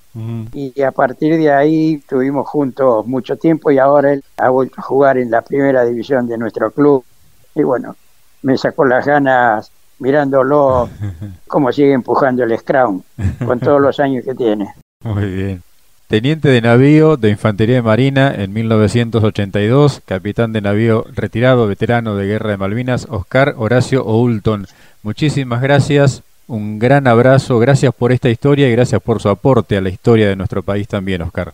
Y 0.53 0.81
a 0.81 0.91
partir 0.91 1.37
de 1.37 1.51
ahí 1.51 1.95
estuvimos 1.95 2.47
juntos 2.47 3.05
mucho 3.05 3.37
tiempo 3.37 3.71
y 3.71 3.77
ahora 3.77 4.13
él 4.13 4.23
ha 4.37 4.49
vuelto 4.49 4.75
a 4.79 4.83
jugar 4.83 5.17
en 5.17 5.31
la 5.31 5.41
primera 5.41 5.85
división 5.85 6.27
de 6.27 6.37
nuestro 6.37 6.71
club. 6.71 7.03
Y 7.55 7.63
bueno, 7.63 7.95
me 8.41 8.57
sacó 8.57 8.85
las 8.85 9.05
ganas 9.05 9.71
mirándolo 9.99 10.89
cómo 11.47 11.71
sigue 11.71 11.93
empujando 11.93 12.43
el 12.43 12.57
Scrum 12.57 13.01
con 13.45 13.59
todos 13.59 13.81
los 13.81 13.99
años 13.99 14.25
que 14.25 14.33
tiene. 14.33 14.73
Muy 15.03 15.25
bien. 15.25 15.63
Teniente 16.07 16.49
de 16.49 16.61
navío 16.61 17.17
de 17.17 17.29
Infantería 17.29 17.75
de 17.75 17.81
Marina 17.83 18.33
en 18.33 18.51
1982, 18.51 20.01
capitán 20.05 20.53
de 20.53 20.61
navío 20.61 21.05
retirado, 21.13 21.67
veterano 21.67 22.15
de 22.15 22.25
Guerra 22.25 22.49
de 22.49 22.57
Malvinas, 22.57 23.05
Oscar 23.11 23.53
Horacio 23.57 24.03
Oulton. 24.03 24.65
Muchísimas 25.03 25.61
gracias 25.61 26.23
un 26.49 26.79
gran 26.79 27.07
abrazo, 27.07 27.59
gracias 27.59 27.93
por 27.93 28.11
esta 28.11 28.27
historia 28.27 28.67
y 28.67 28.71
gracias 28.71 29.01
por 29.01 29.21
su 29.21 29.29
aporte 29.29 29.77
a 29.77 29.81
la 29.81 29.89
historia 29.89 30.27
de 30.27 30.35
nuestro 30.35 30.63
país 30.63 30.87
también, 30.87 31.21
Oscar. 31.21 31.53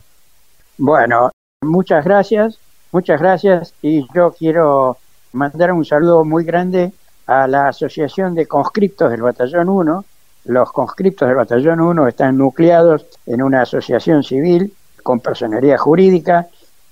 Bueno, 0.78 1.32
muchas 1.62 2.06
gracias, 2.06 2.58
muchas 2.93 3.20
gracias 3.20 3.74
y 3.82 4.08
yo 4.16 4.32
quiero 4.32 4.98
mandar 5.34 5.74
un 5.74 5.84
saludo 5.84 6.24
muy 6.24 6.46
grande 6.46 6.93
a 7.28 7.46
la 7.46 7.68
Asociación 7.68 8.36
de 8.36 8.48
Conscriptos 8.48 9.12
del 9.12 9.22
Batallón 9.22 9.68
1. 9.68 10.06
Los 10.46 10.72
conscriptos 10.72 11.28
del 11.28 11.38
Batallón 11.38 11.82
1 11.82 12.08
están 12.08 12.38
nucleados 12.38 13.06
en 13.26 13.41
una 13.41 13.64
asociación 13.64 14.24
civil 14.24 14.74
con 15.04 15.20
personería 15.20 15.78
jurídica 15.78 16.48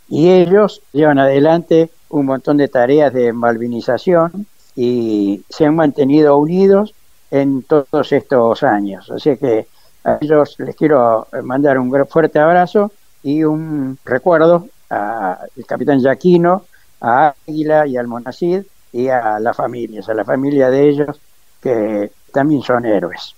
y 0.10 0.30
ellos 0.30 0.82
llevan 0.92 1.20
adelante 1.20 1.90
un 2.10 2.26
montón 2.26 2.58
de 2.58 2.68
tareas 2.68 3.14
de 3.14 3.32
malvinización 3.32 4.46
y 4.76 5.46
se 5.48 5.66
han 5.66 5.76
mantenido 5.76 6.38
unidos 6.38 6.94
en 7.34 7.64
todos 7.64 8.12
estos 8.12 8.62
años. 8.62 9.10
Así 9.10 9.36
que 9.38 9.66
a 10.04 10.20
ellos 10.22 10.56
les 10.60 10.76
quiero 10.76 11.28
mandar 11.44 11.80
un 11.80 11.92
fuerte 12.06 12.38
abrazo 12.38 12.92
y 13.24 13.44
un 13.44 13.98
recuerdo 14.06 14.68
al 14.90 15.50
capitán 15.66 16.00
Yaquino, 16.00 16.66
a 17.02 17.34
Águila 17.48 17.88
y 17.88 17.98
al 17.98 18.08
Monacid 18.08 18.62
y 18.92 19.08
a 19.08 19.40
las 19.40 19.58
familias, 19.58 20.08
a 20.10 20.14
la 20.14 20.24
familia 20.24 20.70
de 20.70 20.90
ellos 20.90 21.20
que 21.60 22.12
también 22.32 22.62
son 22.62 22.86
héroes. 22.86 23.36